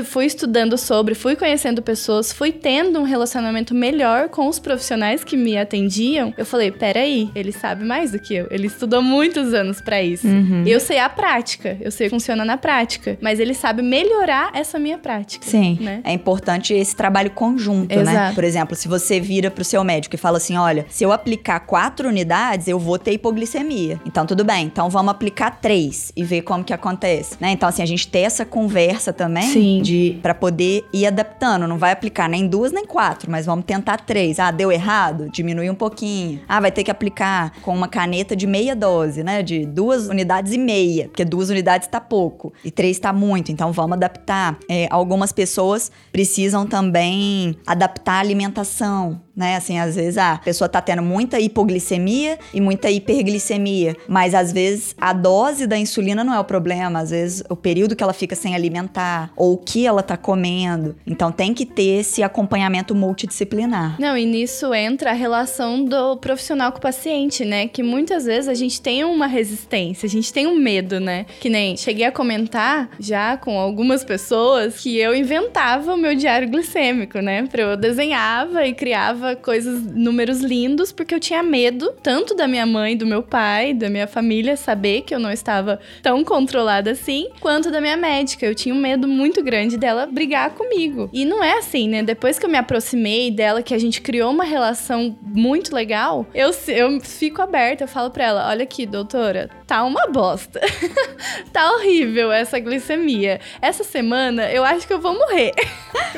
fui 0.04 0.26
estudando 0.26 0.76
sobre, 0.76 1.14
fui 1.14 1.36
conhecendo 1.36 1.82
pessoas, 1.82 2.32
fui 2.32 2.52
tendo 2.52 3.00
um 3.00 3.04
relacionamento 3.04 3.74
melhor 3.74 4.28
com 4.28 4.48
os 4.48 4.58
profissionais 4.58 5.24
que 5.24 5.36
me 5.36 5.56
atendiam, 5.56 6.32
eu 6.36 6.46
falei, 6.46 6.70
peraí, 6.70 7.30
ele 7.34 7.52
sabe 7.52 7.84
mais 7.84 8.12
do 8.12 8.18
que 8.18 8.34
eu. 8.34 8.46
Ele 8.50 8.66
estudou 8.66 9.02
muitos 9.02 9.52
anos 9.54 9.80
pra 9.80 10.02
isso. 10.02 10.26
Eu 10.66 10.80
sei 10.80 10.98
a 10.98 11.08
prática, 11.14 11.76
eu 11.80 11.90
sei 11.90 12.06
que 12.06 12.10
funciona 12.10 12.44
na 12.44 12.56
prática, 12.56 13.16
mas 13.20 13.40
ele 13.40 13.54
sabe 13.54 13.82
melhorar 13.82 14.50
essa 14.54 14.78
minha 14.78 14.98
prática. 14.98 15.46
Sim, 15.46 15.78
Né? 15.80 16.00
é 16.04 16.12
importante 16.12 16.74
esse 16.74 16.94
trabalho 16.94 17.30
conjunto, 17.30 17.94
né? 17.96 18.02
Exato. 18.02 18.34
Por 18.34 18.44
exemplo, 18.44 18.76
se 18.76 18.88
você 18.88 19.20
vira 19.20 19.50
pro 19.50 19.64
seu 19.64 19.82
médico 19.84 20.14
e 20.14 20.18
fala 20.18 20.36
assim, 20.38 20.56
olha, 20.56 20.84
se 20.88 21.04
eu 21.04 21.12
aplicar 21.12 21.60
quatro 21.60 22.08
unidades, 22.08 22.68
eu 22.68 22.78
vou 22.78 22.98
ter 22.98 23.12
hipoglicemia. 23.12 24.00
Então, 24.06 24.26
tudo 24.26 24.44
bem. 24.44 24.66
Então, 24.66 24.90
vamos 24.90 25.10
aplicar 25.10 25.58
três 25.60 26.12
e 26.16 26.22
ver 26.24 26.42
como 26.42 26.64
que 26.64 26.72
acontece, 26.72 27.36
né? 27.40 27.50
Então, 27.50 27.68
assim, 27.68 27.82
a 27.82 27.86
gente 27.86 28.06
ter 28.08 28.20
essa 28.20 28.44
conversa 28.44 29.12
também 29.12 29.48
Sim. 29.50 29.82
de 29.82 30.18
para 30.22 30.34
poder 30.34 30.84
ir 30.92 31.06
adaptando. 31.06 31.66
Não 31.66 31.78
vai 31.78 31.92
aplicar 31.92 32.28
nem 32.28 32.46
duas 32.46 32.72
nem 32.72 32.84
quatro, 32.84 33.30
mas 33.30 33.46
vamos 33.46 33.64
tentar 33.64 33.98
três. 34.00 34.38
Ah, 34.38 34.50
deu 34.50 34.70
errado? 34.72 35.28
Diminui 35.30 35.68
um 35.70 35.74
pouquinho. 35.74 36.40
Ah, 36.48 36.60
vai 36.60 36.70
ter 36.72 36.82
que 36.84 36.90
aplicar 36.90 37.52
com 37.62 37.74
uma 37.74 37.88
caneta 37.88 38.34
de 38.36 38.46
meia 38.46 38.74
dose, 38.74 39.22
né? 39.22 39.42
De 39.42 39.64
duas 39.64 40.08
unidades 40.08 40.52
e 40.52 40.58
meia, 40.58 41.03
porque 41.08 41.24
duas 41.24 41.50
unidades 41.50 41.88
tá 41.88 42.00
pouco 42.00 42.52
e 42.64 42.70
três 42.70 42.98
tá 42.98 43.12
muito, 43.12 43.50
então 43.50 43.72
vamos 43.72 43.92
adaptar. 43.92 44.58
É, 44.68 44.86
algumas 44.90 45.32
pessoas 45.32 45.90
precisam 46.12 46.66
também 46.66 47.56
adaptar 47.66 48.14
a 48.14 48.20
alimentação 48.20 49.20
né? 49.36 49.56
Assim, 49.56 49.78
às 49.78 49.96
vezes 49.96 50.18
a 50.18 50.38
pessoa 50.38 50.68
tá 50.68 50.80
tendo 50.80 51.02
muita 51.02 51.40
hipoglicemia 51.40 52.38
e 52.52 52.60
muita 52.60 52.90
hiperglicemia, 52.90 53.96
mas 54.08 54.34
às 54.34 54.52
vezes 54.52 54.94
a 55.00 55.12
dose 55.12 55.66
da 55.66 55.76
insulina 55.76 56.22
não 56.22 56.34
é 56.34 56.40
o 56.40 56.44
problema, 56.44 57.00
às 57.00 57.10
vezes 57.10 57.42
o 57.48 57.56
período 57.56 57.96
que 57.96 58.02
ela 58.02 58.12
fica 58.12 58.34
sem 58.36 58.54
alimentar 58.54 59.32
ou 59.36 59.54
o 59.54 59.58
que 59.58 59.86
ela 59.86 60.02
tá 60.02 60.16
comendo. 60.16 60.96
Então 61.06 61.32
tem 61.32 61.52
que 61.52 61.66
ter 61.66 62.00
esse 62.00 62.22
acompanhamento 62.22 62.94
multidisciplinar. 62.94 64.00
Não, 64.00 64.16
e 64.16 64.24
nisso 64.24 64.72
entra 64.74 65.10
a 65.10 65.14
relação 65.14 65.84
do 65.84 66.16
profissional 66.16 66.72
com 66.72 66.78
o 66.78 66.82
paciente, 66.82 67.44
né? 67.44 67.66
Que 67.66 67.82
muitas 67.82 68.24
vezes 68.24 68.48
a 68.48 68.54
gente 68.54 68.80
tem 68.80 69.04
uma 69.04 69.26
resistência, 69.26 70.06
a 70.06 70.10
gente 70.10 70.32
tem 70.32 70.46
um 70.46 70.56
medo, 70.56 71.00
né? 71.00 71.26
Que 71.40 71.48
nem 71.48 71.76
cheguei 71.76 72.06
a 72.06 72.12
comentar 72.12 72.90
já 72.98 73.36
com 73.36 73.58
algumas 73.58 74.04
pessoas 74.04 74.80
que 74.80 74.96
eu 74.98 75.14
inventava 75.14 75.94
o 75.94 75.96
meu 75.96 76.14
diário 76.14 76.48
glicêmico, 76.48 77.18
né? 77.18 77.48
Eu 77.54 77.76
desenhava 77.76 78.66
e 78.66 78.74
criava 78.74 79.23
coisas, 79.36 79.82
números 79.82 80.40
lindos, 80.40 80.92
porque 80.92 81.14
eu 81.14 81.20
tinha 81.20 81.42
medo, 81.42 81.92
tanto 82.02 82.34
da 82.34 82.46
minha 82.46 82.66
mãe, 82.66 82.96
do 82.96 83.06
meu 83.06 83.22
pai, 83.22 83.72
da 83.72 83.88
minha 83.88 84.06
família, 84.06 84.56
saber 84.56 85.02
que 85.02 85.14
eu 85.14 85.18
não 85.18 85.30
estava 85.30 85.80
tão 86.02 86.24
controlada 86.24 86.90
assim, 86.90 87.28
quanto 87.40 87.70
da 87.70 87.80
minha 87.80 87.96
médica. 87.96 88.46
Eu 88.46 88.54
tinha 88.54 88.74
um 88.74 88.78
medo 88.78 89.08
muito 89.08 89.42
grande 89.42 89.76
dela 89.76 90.06
brigar 90.06 90.50
comigo. 90.50 91.08
E 91.12 91.24
não 91.24 91.42
é 91.42 91.58
assim, 91.58 91.88
né? 91.88 92.02
Depois 92.02 92.38
que 92.38 92.46
eu 92.46 92.50
me 92.50 92.58
aproximei 92.58 93.30
dela, 93.30 93.62
que 93.62 93.74
a 93.74 93.78
gente 93.78 94.00
criou 94.00 94.30
uma 94.30 94.44
relação 94.44 95.16
muito 95.22 95.74
legal, 95.74 96.26
eu, 96.34 96.50
eu 96.68 97.00
fico 97.00 97.40
aberta, 97.40 97.84
eu 97.84 97.88
falo 97.88 98.10
pra 98.10 98.24
ela: 98.24 98.48
olha 98.48 98.64
aqui, 98.64 98.86
doutora, 98.86 99.48
tá 99.66 99.84
uma 99.84 100.06
bosta. 100.06 100.60
tá 101.52 101.72
horrível 101.72 102.32
essa 102.32 102.58
glicemia. 102.58 103.40
Essa 103.60 103.84
semana 103.84 104.50
eu 104.50 104.64
acho 104.64 104.86
que 104.86 104.92
eu 104.92 105.00
vou 105.00 105.14
morrer. 105.14 105.52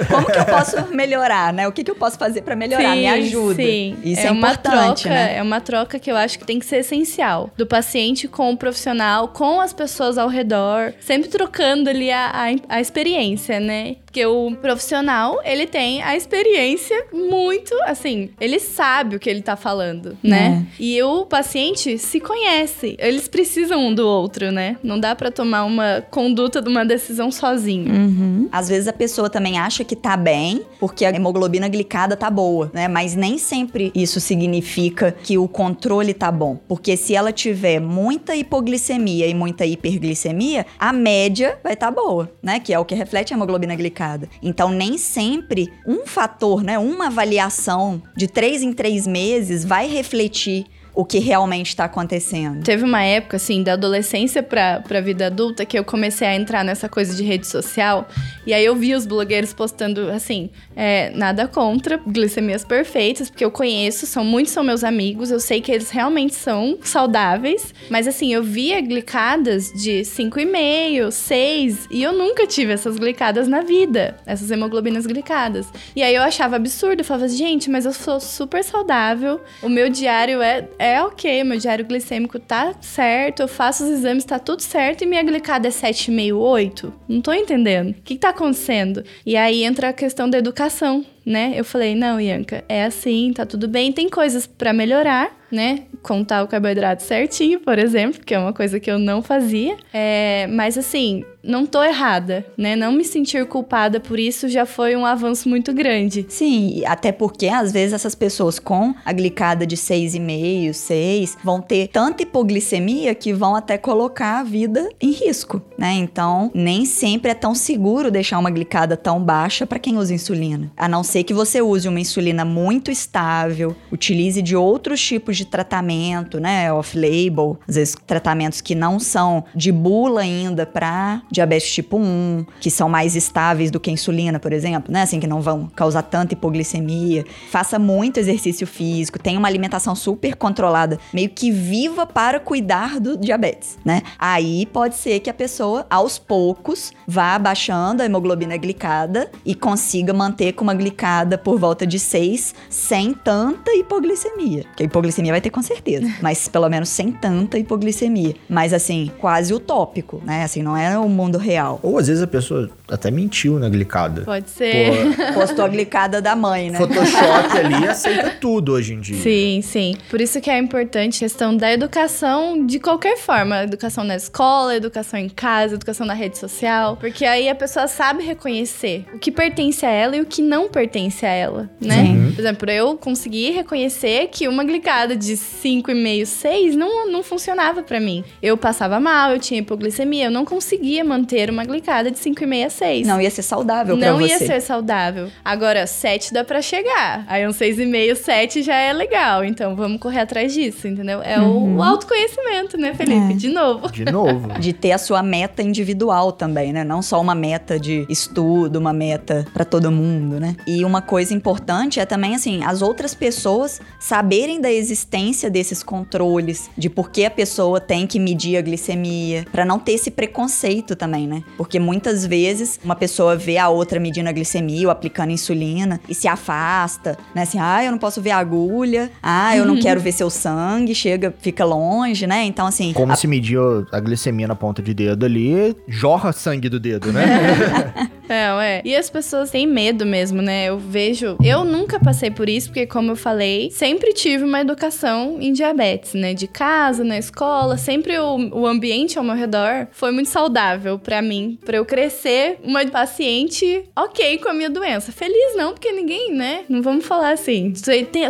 Como 0.09 0.27
que 0.27 0.39
eu 0.39 0.47
posso 0.47 0.95
melhorar, 0.95 1.53
né? 1.53 1.69
O 1.69 1.73
que, 1.73 1.85
que 1.85 1.91
eu 1.91 1.95
posso 1.95 2.19
fazer 2.19 2.43
para 2.43 2.57
melhorar? 2.57 2.96
Sim, 2.97 3.00
Me 3.00 3.07
ajuda. 3.09 3.55
Sim. 3.55 3.97
Isso 4.05 4.21
é, 4.21 4.26
é, 4.26 4.31
uma 4.31 4.49
importante, 4.49 5.03
troca, 5.03 5.15
né? 5.15 5.37
É 5.37 5.43
uma 5.43 5.61
troca 5.61 5.99
que 5.99 6.11
eu 6.11 6.17
acho 6.17 6.38
que 6.38 6.45
tem 6.45 6.59
que 6.59 6.67
ser 6.67 6.79
essencial. 6.79 7.50
Do 7.57 7.67
paciente 7.67 8.29
com 8.29 8.50
o 8.50 8.57
profissional, 8.57 9.29
com 9.29 9.61
as 9.61 9.73
pessoas 9.73 10.19
ao 10.19 10.29
redor. 10.29 10.95
Sempre 11.00 11.29
trocando 11.29 11.91
ali 11.91 12.11
a, 12.11 12.31
a, 12.31 12.76
a 12.76 12.81
experiência, 12.81 13.61
né? 13.61 13.97
Porque 14.05 14.25
o 14.25 14.57
profissional, 14.62 15.41
ele 15.45 15.67
tem 15.67 16.03
a 16.03 16.17
experiência 16.17 17.07
muito, 17.12 17.75
assim, 17.85 18.31
ele 18.41 18.59
sabe 18.59 19.17
o 19.17 19.19
que 19.19 19.29
ele 19.29 19.43
tá 19.43 19.57
falando, 19.57 20.17
né? 20.23 20.67
É. 20.71 20.83
E 20.83 21.03
o 21.03 21.26
paciente 21.26 21.99
se 21.99 22.19
conhece. 22.19 22.97
Eles 22.99 23.29
precisam 23.29 23.88
um 23.88 23.95
do 23.95 24.07
outro, 24.07 24.50
né? 24.50 24.76
Não 24.83 24.99
dá 24.99 25.15
para 25.15 25.31
tomar 25.31 25.65
uma 25.65 26.03
conduta 26.11 26.62
de 26.62 26.69
uma 26.69 26.85
decisão 26.85 27.31
sozinho. 27.31 27.93
Uhum. 27.93 28.49
Às 28.50 28.69
vezes 28.69 28.88
a 28.88 28.93
pessoa 28.93 29.29
também 29.29 29.59
acha 29.59 29.85
que 29.85 29.95
tá 29.95 30.17
bem 30.17 30.62
porque 30.81 31.05
a 31.05 31.11
hemoglobina 31.11 31.69
glicada 31.69 32.17
tá 32.17 32.31
boa, 32.31 32.71
né? 32.73 32.86
Mas 32.88 33.14
nem 33.14 33.38
sempre 33.38 33.90
isso 33.95 34.21
significa 34.21 35.12
que 35.12 35.38
o 35.38 35.49
controle 35.49 36.14
tá 36.14 36.31
bom. 36.31 36.57
Porque 36.69 36.97
se 36.97 37.14
ela 37.14 37.33
tiver 37.33 37.81
muita 37.81 38.35
hipoglicemia 38.35 39.26
e 39.26 39.35
muita 39.35 39.66
hiperglicemia, 39.66 40.66
a 40.78 40.93
média 40.93 41.59
vai 41.62 41.75
estar 41.75 41.93
tá 41.93 41.93
boa, 41.93 42.33
né? 42.43 42.61
Que 42.61 42.73
é 42.73 42.78
o 42.78 42.85
que 42.85 42.95
reflete 42.95 43.33
a 43.33 43.37
hemoglobina 43.37 43.75
glicada. 43.75 44.28
Então, 44.43 44.71
nem 44.71 44.99
sempre 44.99 45.73
um 45.87 46.07
fator, 46.07 46.62
né? 46.62 46.78
Uma 46.78 47.07
avaliação 47.07 48.02
de 48.16 48.26
três 48.26 48.62
em 48.62 48.73
três 48.73 49.07
meses 49.07 49.64
vai 49.64 49.88
refletir 49.88 50.66
o 50.97 51.05
que 51.05 51.19
realmente 51.19 51.69
está 51.69 51.85
acontecendo. 51.85 52.65
Teve 52.65 52.83
uma 52.83 53.03
época, 53.03 53.37
assim, 53.37 53.62
da 53.62 53.75
adolescência 53.75 54.43
pra, 54.43 54.81
pra 54.81 54.99
vida 55.03 55.26
adulta 55.26 55.67
que 55.67 55.79
eu 55.79 55.85
comecei 55.85 56.26
a 56.26 56.35
entrar 56.35 56.65
nessa 56.65 56.88
coisa 56.88 57.15
de 57.15 57.23
rede 57.23 57.47
social. 57.47 58.09
E 58.47 58.55
aí 58.55 58.65
eu 58.65 58.75
vi 58.75 58.95
os 58.95 59.05
blogueiros 59.05 59.53
postando, 59.53 60.11
assim, 60.11 60.49
é, 60.75 61.11
nada 61.11 61.47
contra 61.47 62.00
glicemias 62.07 62.65
perfeitas, 62.65 63.29
porque 63.29 63.45
eu 63.45 63.50
conheço, 63.50 64.07
são 64.07 64.25
muitos 64.25 64.55
são 64.55 64.65
meus 64.65 64.83
amigos, 64.83 65.31
eu 65.31 65.38
sei 65.38 65.61
que 65.61 65.71
eles 65.71 65.91
realmente 65.91 66.35
são 66.35 66.79
saudáveis. 66.81 67.75
Mas, 67.91 68.09
assim, 68.09 68.33
eu 68.33 68.43
via 68.43 68.81
glicadas 68.81 69.71
de 69.73 70.00
5,5, 70.00 71.11
6, 71.11 71.88
e 71.91 72.03
eu 72.03 72.15
nunca 72.15 72.47
tive 72.47 72.73
essas 72.73 72.97
glicadas 72.97 73.47
na 73.47 73.61
vida, 73.61 74.17
essas 74.25 74.50
hemoglobinas 74.50 75.05
glicadas. 75.05 75.67
E 75.95 76.03
aí 76.03 76.15
eu 76.15 76.23
achava 76.23 76.57
absurdo, 76.57 77.00
eu 77.00 77.05
falava, 77.05 77.29
gente, 77.29 77.69
mas 77.69 77.85
eu 77.85 77.93
sou 77.93 78.19
super 78.19 78.65
saudável, 78.65 79.43
o 79.62 79.69
meu 79.69 79.91
diário 79.91 80.41
é 80.41 80.67
é 80.86 80.86
ok, 81.02 81.45
meu 81.45 81.59
diário 81.59 81.85
glicêmico 81.85 82.38
tá 82.38 82.75
certo, 82.81 83.40
eu 83.40 83.49
faço 83.49 83.85
os 83.85 83.90
exames, 83.90 84.25
tá 84.25 84.38
tudo 84.38 84.62
certo 84.62 85.02
e 85.02 85.07
minha 85.07 85.23
glicada 85.23 85.69
é 85.69 85.71
7,5, 85.71 86.35
8. 86.37 86.93
Não 87.09 87.21
tô 87.21 87.33
entendendo. 87.33 87.90
O 87.90 87.95
que, 87.95 88.14
que 88.14 88.19
tá 88.19 88.31
acontecendo? 88.31 89.05
E 89.25 89.37
aí 89.37 89.64
entra 89.64 89.88
a 89.88 89.93
questão 89.93 90.28
da 90.28 90.38
educação, 90.38 91.05
né? 91.26 91.52
Eu 91.56 91.64
falei, 91.64 91.97
não, 91.97 92.21
Ianca, 92.21 92.64
é 92.68 92.85
assim, 92.85 93.33
tá 93.35 93.45
tudo 93.45 93.66
bem, 93.66 93.90
tem 93.90 94.09
coisas 94.09 94.47
para 94.47 94.73
melhorar, 94.73 95.37
né? 95.50 95.83
Contar 96.02 96.45
o 96.45 96.49
carboidrato 96.49 97.02
certinho, 97.02 97.59
por 97.61 97.78
exemplo, 97.78 98.21
que 98.25 98.33
é 98.35 98.38
uma 98.38 98.52
coisa 98.52 98.78
que 98.78 98.90
eu 98.90 98.99
não 98.99 99.21
fazia. 99.23 99.76
É, 99.92 100.47
mas 100.49 100.78
assim, 100.78 101.25
não 101.42 101.64
tô 101.64 101.83
errada, 101.83 102.45
né? 102.56 102.76
Não 102.76 102.92
me 102.92 103.04
sentir 103.04 103.47
culpada 103.47 104.00
por 104.00 104.18
isso 104.18 104.49
já 104.49 104.66
foi 104.66 104.97
um 104.97 105.06
avanço 105.06 105.49
muito 105.49 105.73
grande. 105.73 106.26
Sim, 106.28 106.85
até 106.85 107.12
porque 107.12 107.47
às 107.49 107.73
vezes 107.73 107.95
essas 107.95 108.14
pessoas 108.14 108.59
com 108.59 108.95
a 109.04 109.12
glicada 109.12 109.66
de 109.66 109.76
6,5, 109.76 110.73
6, 110.73 111.38
vão 111.42 111.61
ter 111.61 111.88
tanta 111.88 112.23
hipoglicemia 112.23 113.14
que 113.14 113.33
vão 113.33 113.54
até 113.54 113.78
colocar 113.78 114.40
a 114.40 114.45
vida 114.45 114.88
em 115.00 115.12
risco, 115.12 115.62
né? 115.78 115.92
Então, 115.92 116.50
nem 116.54 116.85
sempre 116.85 117.30
é 117.30 117.35
tão 117.35 117.54
seguro 117.54 118.11
deixar 118.11 118.38
uma 118.38 118.50
glicada 118.50 118.97
tão 118.97 119.21
baixa 119.21 119.66
para 119.66 119.78
quem 119.78 119.97
usa 119.97 120.14
insulina. 120.14 120.71
A 120.76 120.88
não 120.88 121.02
ser 121.02 121.16
que 121.25 121.33
você 121.33 121.63
use 121.63 121.89
uma 121.89 122.01
insulina 122.01 122.45
muito 122.45 122.91
estável, 122.91 123.75
utilize 123.91 124.43
de 124.43 124.55
outros 124.55 125.01
tipos 125.01 125.37
de 125.37 125.45
tratamento, 125.45 126.39
né? 126.39 126.73
Off-label, 126.73 127.59
às 127.67 127.77
vezes 127.77 127.97
tratamentos 128.07 128.61
que 128.61 128.75
não 128.75 128.99
são 128.99 129.45
de 129.55 129.73
bula 129.73 130.21
ainda 130.21 130.67
para 130.67 131.23
diabetes 131.31 131.73
tipo 131.73 131.97
1, 131.99 132.45
que 132.61 132.71
são 132.71 132.89
mais 132.89 133.17
estáveis 133.17 133.71
do 133.71 133.81
que 133.81 133.89
a 133.91 133.93
insulina, 133.93 134.39
por 134.39 134.53
exemplo, 134.53 134.93
né? 134.93 135.03
Assim, 135.03 135.21
que 135.21 135.27
não 135.27 135.41
vão 135.41 135.69
causar 135.75 136.03
tanta 136.03 136.35
hipoglicemia. 136.35 137.25
Faça 137.51 137.79
muito 137.79 138.19
exercício 138.19 138.67
físico, 138.67 139.19
tenha 139.19 139.39
uma 139.39 139.49
alimentação 139.49 139.95
super 139.95 140.37
controlada, 140.37 140.99
meio 141.13 141.31
que 141.31 141.51
viva 141.51 142.07
para 142.07 142.39
cuidar 142.39 143.01
do 143.01 143.17
diabetes, 143.17 143.79
né? 143.85 144.03
Aí 144.19 144.67
pode 144.67 144.97
ser 144.97 145.21
que 145.21 145.31
a 145.31 145.35
pessoa, 145.35 145.87
aos 145.89 146.19
poucos, 146.19 146.93
vá 147.07 147.35
abaixando 147.35 148.03
a 148.03 148.05
hemoglobina 148.05 148.57
glicada 148.57 149.31
e 149.45 149.55
consiga 149.55 150.13
manter 150.13 150.53
com 150.53 150.65
uma 150.65 150.75
glicada 150.75 151.06
por 151.43 151.59
volta 151.59 151.87
de 151.87 151.99
6, 151.99 152.55
sem 152.69 153.13
tanta 153.13 153.73
hipoglicemia. 153.75 154.65
Que 154.77 154.83
a 154.83 154.87
hipoglicemia 154.87 155.33
vai 155.33 155.41
ter 155.41 155.51
com 155.51 155.63
certeza, 155.63 156.07
mas 156.23 156.49
pelo 156.49 156.69
menos 156.69 156.89
sem 156.89 157.13
tanta 157.13 157.59
hipoglicemia. 157.59 158.35
Mas 158.49 158.73
assim, 158.73 159.11
quase 159.19 159.53
utópico, 159.53 160.23
né? 160.25 160.45
Assim, 160.45 160.63
não 160.63 160.77
é 160.77 160.99
o 160.99 161.09
mundo 161.09 161.39
real. 161.39 161.81
Ou 161.83 161.99
às 161.99 162.09
vezes 162.09 162.23
a 162.23 162.27
pessoa 162.27 162.71
até 162.91 163.11
mentiu 163.11 163.59
na 163.59 163.69
glicada. 163.69 164.23
Pode 164.23 164.51
ser. 164.51 164.93
Pô, 165.35 165.35
Postou 165.41 165.65
a 165.65 165.69
glicada 165.69 166.21
da 166.21 166.35
mãe, 166.35 166.71
né? 166.71 166.79
Photoshop 166.79 167.57
ali 167.59 167.87
aceita 167.87 168.31
tudo 168.41 168.73
hoje 168.73 168.95
em 168.95 169.01
dia. 169.01 169.23
Sim, 169.23 169.61
sim. 169.63 169.97
Por 170.11 170.21
isso 170.21 170.41
que 170.41 170.51
é 170.51 170.59
importante 170.59 171.17
a 171.17 171.21
questão 171.21 171.57
da 171.57 171.73
educação 171.73 172.67
de 172.67 172.79
qualquer 172.79 173.17
forma. 173.17 173.63
Educação 173.63 174.05
na 174.05 174.17
escola, 174.17 174.77
educação 174.77 175.19
em 175.19 175.29
casa, 175.29 175.75
educação 175.75 176.07
na 176.07 176.15
rede 176.15 176.39
social. 176.39 176.97
Porque 176.97 177.25
aí 177.25 177.49
a 177.49 177.55
pessoa 177.55 177.87
sabe 177.89 178.23
reconhecer 178.23 179.05
o 179.15 179.19
que 179.19 179.31
pertence 179.31 179.85
a 179.85 179.91
ela 179.91 180.17
e 180.17 180.21
o 180.21 180.27
que 180.27 180.43
não 180.43 180.69
pertence 180.69 180.96
a 181.25 181.29
ela, 181.29 181.71
né? 181.81 182.07
Sim. 182.07 182.33
Por 182.35 182.41
exemplo, 182.41 182.71
eu 182.71 182.97
consegui 182.97 183.50
reconhecer 183.50 184.29
que 184.29 184.49
uma 184.49 184.65
glicada 184.65 185.15
de 185.15 185.35
5,5, 185.35 186.25
6 186.25 186.76
não, 186.76 187.11
não 187.11 187.23
funcionava 187.23 187.83
pra 187.83 188.00
mim. 188.00 188.25
Eu 188.43 188.57
passava 188.57 188.99
mal, 188.99 189.33
eu 189.33 189.38
tinha 189.38 189.61
hipoglicemia, 189.61 190.26
eu 190.26 190.31
não 190.31 190.45
conseguia 190.45 191.05
manter 191.05 191.50
uma 191.50 191.65
glicada 191.65 192.11
de 192.11 192.19
5,5 192.19 192.67
a 192.67 192.71
6. 192.71 193.07
Não 193.07 193.21
ia 193.21 193.31
ser 193.31 193.43
saudável 193.43 193.97
pra 193.99 194.11
Não 194.11 194.19
você. 194.19 194.29
ia 194.29 194.38
ser 194.38 194.61
saudável. 194.61 195.29
Agora, 195.45 195.87
7 195.87 196.33
dá 196.33 196.45
pra 196.45 196.62
chegar. 196.62 197.25
Aí 197.26 197.47
um 197.47 197.50
6,5, 197.50 198.15
7 198.15 198.62
já 198.62 198.76
é 198.76 198.93
legal. 198.93 199.45
Então 199.45 199.76
vamos 199.76 200.00
correr 200.00 200.21
atrás 200.21 200.53
disso, 200.53 200.88
entendeu? 200.88 201.21
É 201.23 201.38
o 201.41 201.83
autoconhecimento, 201.83 202.76
né, 202.79 202.95
Felipe? 202.95 203.33
É. 203.33 203.37
De 203.37 203.49
novo. 203.49 203.91
De 203.91 204.05
novo. 204.05 204.59
De 204.59 204.73
ter 204.73 204.93
a 204.93 204.99
sua 204.99 205.23
meta 205.23 205.62
individual 205.62 206.33
também, 206.33 206.73
né? 206.73 206.85
Não 206.85 207.03
só 207.03 207.21
uma 207.21 207.35
meta 207.35 207.79
de 207.79 208.07
estudo, 208.09 208.79
uma 208.79 208.93
meta 208.93 209.47
pra 209.53 209.65
todo 209.65 209.91
mundo, 209.91 210.41
né? 210.41 210.57
E 210.67 210.75
uma 210.85 211.00
coisa 211.00 211.33
importante 211.33 211.99
é 211.99 212.04
também 212.04 212.26
também, 212.26 212.35
assim, 212.35 212.64
as 212.64 212.83
outras 212.83 213.14
pessoas 213.14 213.80
saberem 214.00 214.61
da 214.61 214.73
existência 214.73 215.49
desses 215.49 215.83
controles, 215.83 216.71
de 216.76 216.88
por 216.88 217.11
que 217.11 217.25
a 217.25 217.30
pessoa 217.30 217.78
tem 217.78 218.06
que 218.06 218.18
medir 218.18 218.56
a 218.56 218.62
glicemia, 218.62 219.47
para 219.52 219.64
não 219.64 219.78
ter 219.78 219.92
esse 219.92 220.11
preconceito 220.11 220.97
também, 220.97 221.26
né? 221.28 221.42
Porque 221.56 221.78
muitas 221.78 222.26
vezes 222.26 222.80
uma 222.83 222.97
pessoa 222.97 223.37
vê 223.37 223.59
a 223.59 223.68
outra 223.68 224.00
medindo 224.00 224.28
a 224.28 224.33
glicemia 224.33 224.88
ou 224.88 224.90
aplicando 224.90 225.30
insulina 225.30 226.00
e 226.09 226.14
se 226.14 226.26
afasta, 226.26 227.16
né? 227.35 227.42
Assim, 227.42 227.59
ah, 227.61 227.85
eu 227.85 227.92
não 227.92 227.99
posso 227.99 228.21
ver 228.21 228.30
a 228.30 228.38
agulha, 228.38 229.11
ah, 229.23 229.56
eu 229.56 229.64
não 229.64 229.76
quero 229.80 230.00
ver 230.00 230.12
seu 230.12 230.30
sangue, 230.30 230.95
chega, 230.95 231.35
fica 231.38 231.64
longe, 231.64 232.26
né? 232.26 232.45
Então, 232.45 232.66
assim. 232.66 232.92
Como 232.92 233.12
a... 233.12 233.16
se 233.16 233.26
mediu 233.26 233.87
a 233.92 234.00
glicemia 234.00 234.49
na 234.49 234.56
ponta 234.56 234.83
de 234.83 234.92
dedo 234.92 235.25
ali, 235.26 235.76
jorra 235.87 236.33
sangue 236.33 236.68
do 236.68 236.80
dedo, 236.80 237.12
né? 237.12 238.11
É, 238.28 238.78
é. 238.78 238.83
E 238.85 238.97
as 238.97 239.09
pessoas 239.09 239.50
têm 239.50 239.66
medo 239.66 240.04
mesmo, 240.04 240.42
né? 240.42 240.66
Eu 240.67 240.79
vejo. 240.79 241.37
Eu 241.43 241.65
nunca 241.65 242.01
passei 242.01 242.31
por 242.31 242.49
isso, 242.49 242.69
porque, 242.69 242.87
como 242.87 243.13
eu 243.13 243.17
falei, 243.17 243.71
sempre 243.71 244.13
tive 244.13 244.45
uma 244.45 244.61
educação 244.61 245.39
em 245.41 245.53
diabetes, 245.53 246.15
né? 246.15 246.35
De 246.35 246.47
casa, 246.47 247.05
na 247.05 247.19
escola, 247.19 247.77
sempre 247.77 248.19
o, 248.19 248.37
o 248.61 248.67
ambiente 248.67 249.19
ao 249.19 249.25
meu 249.25 249.35
redor 249.35 249.87
foi 249.93 250.11
muito 250.11 250.29
saudável 250.29 250.99
para 250.99 251.23
mim, 251.23 251.59
para 251.65 251.77
eu 251.77 251.85
crescer 251.85 252.59
uma 252.65 252.85
paciente 252.87 253.85
ok 253.95 254.39
com 254.39 254.49
a 254.49 254.55
minha 254.55 254.71
doença. 254.71 255.13
Feliz 255.13 255.57
não, 255.57 255.73
porque 255.73 255.93
ninguém, 255.93 256.33
né? 256.33 256.65
Não 256.69 256.83
vamos 256.83 257.05
falar 257.05 257.33
assim. 257.33 257.73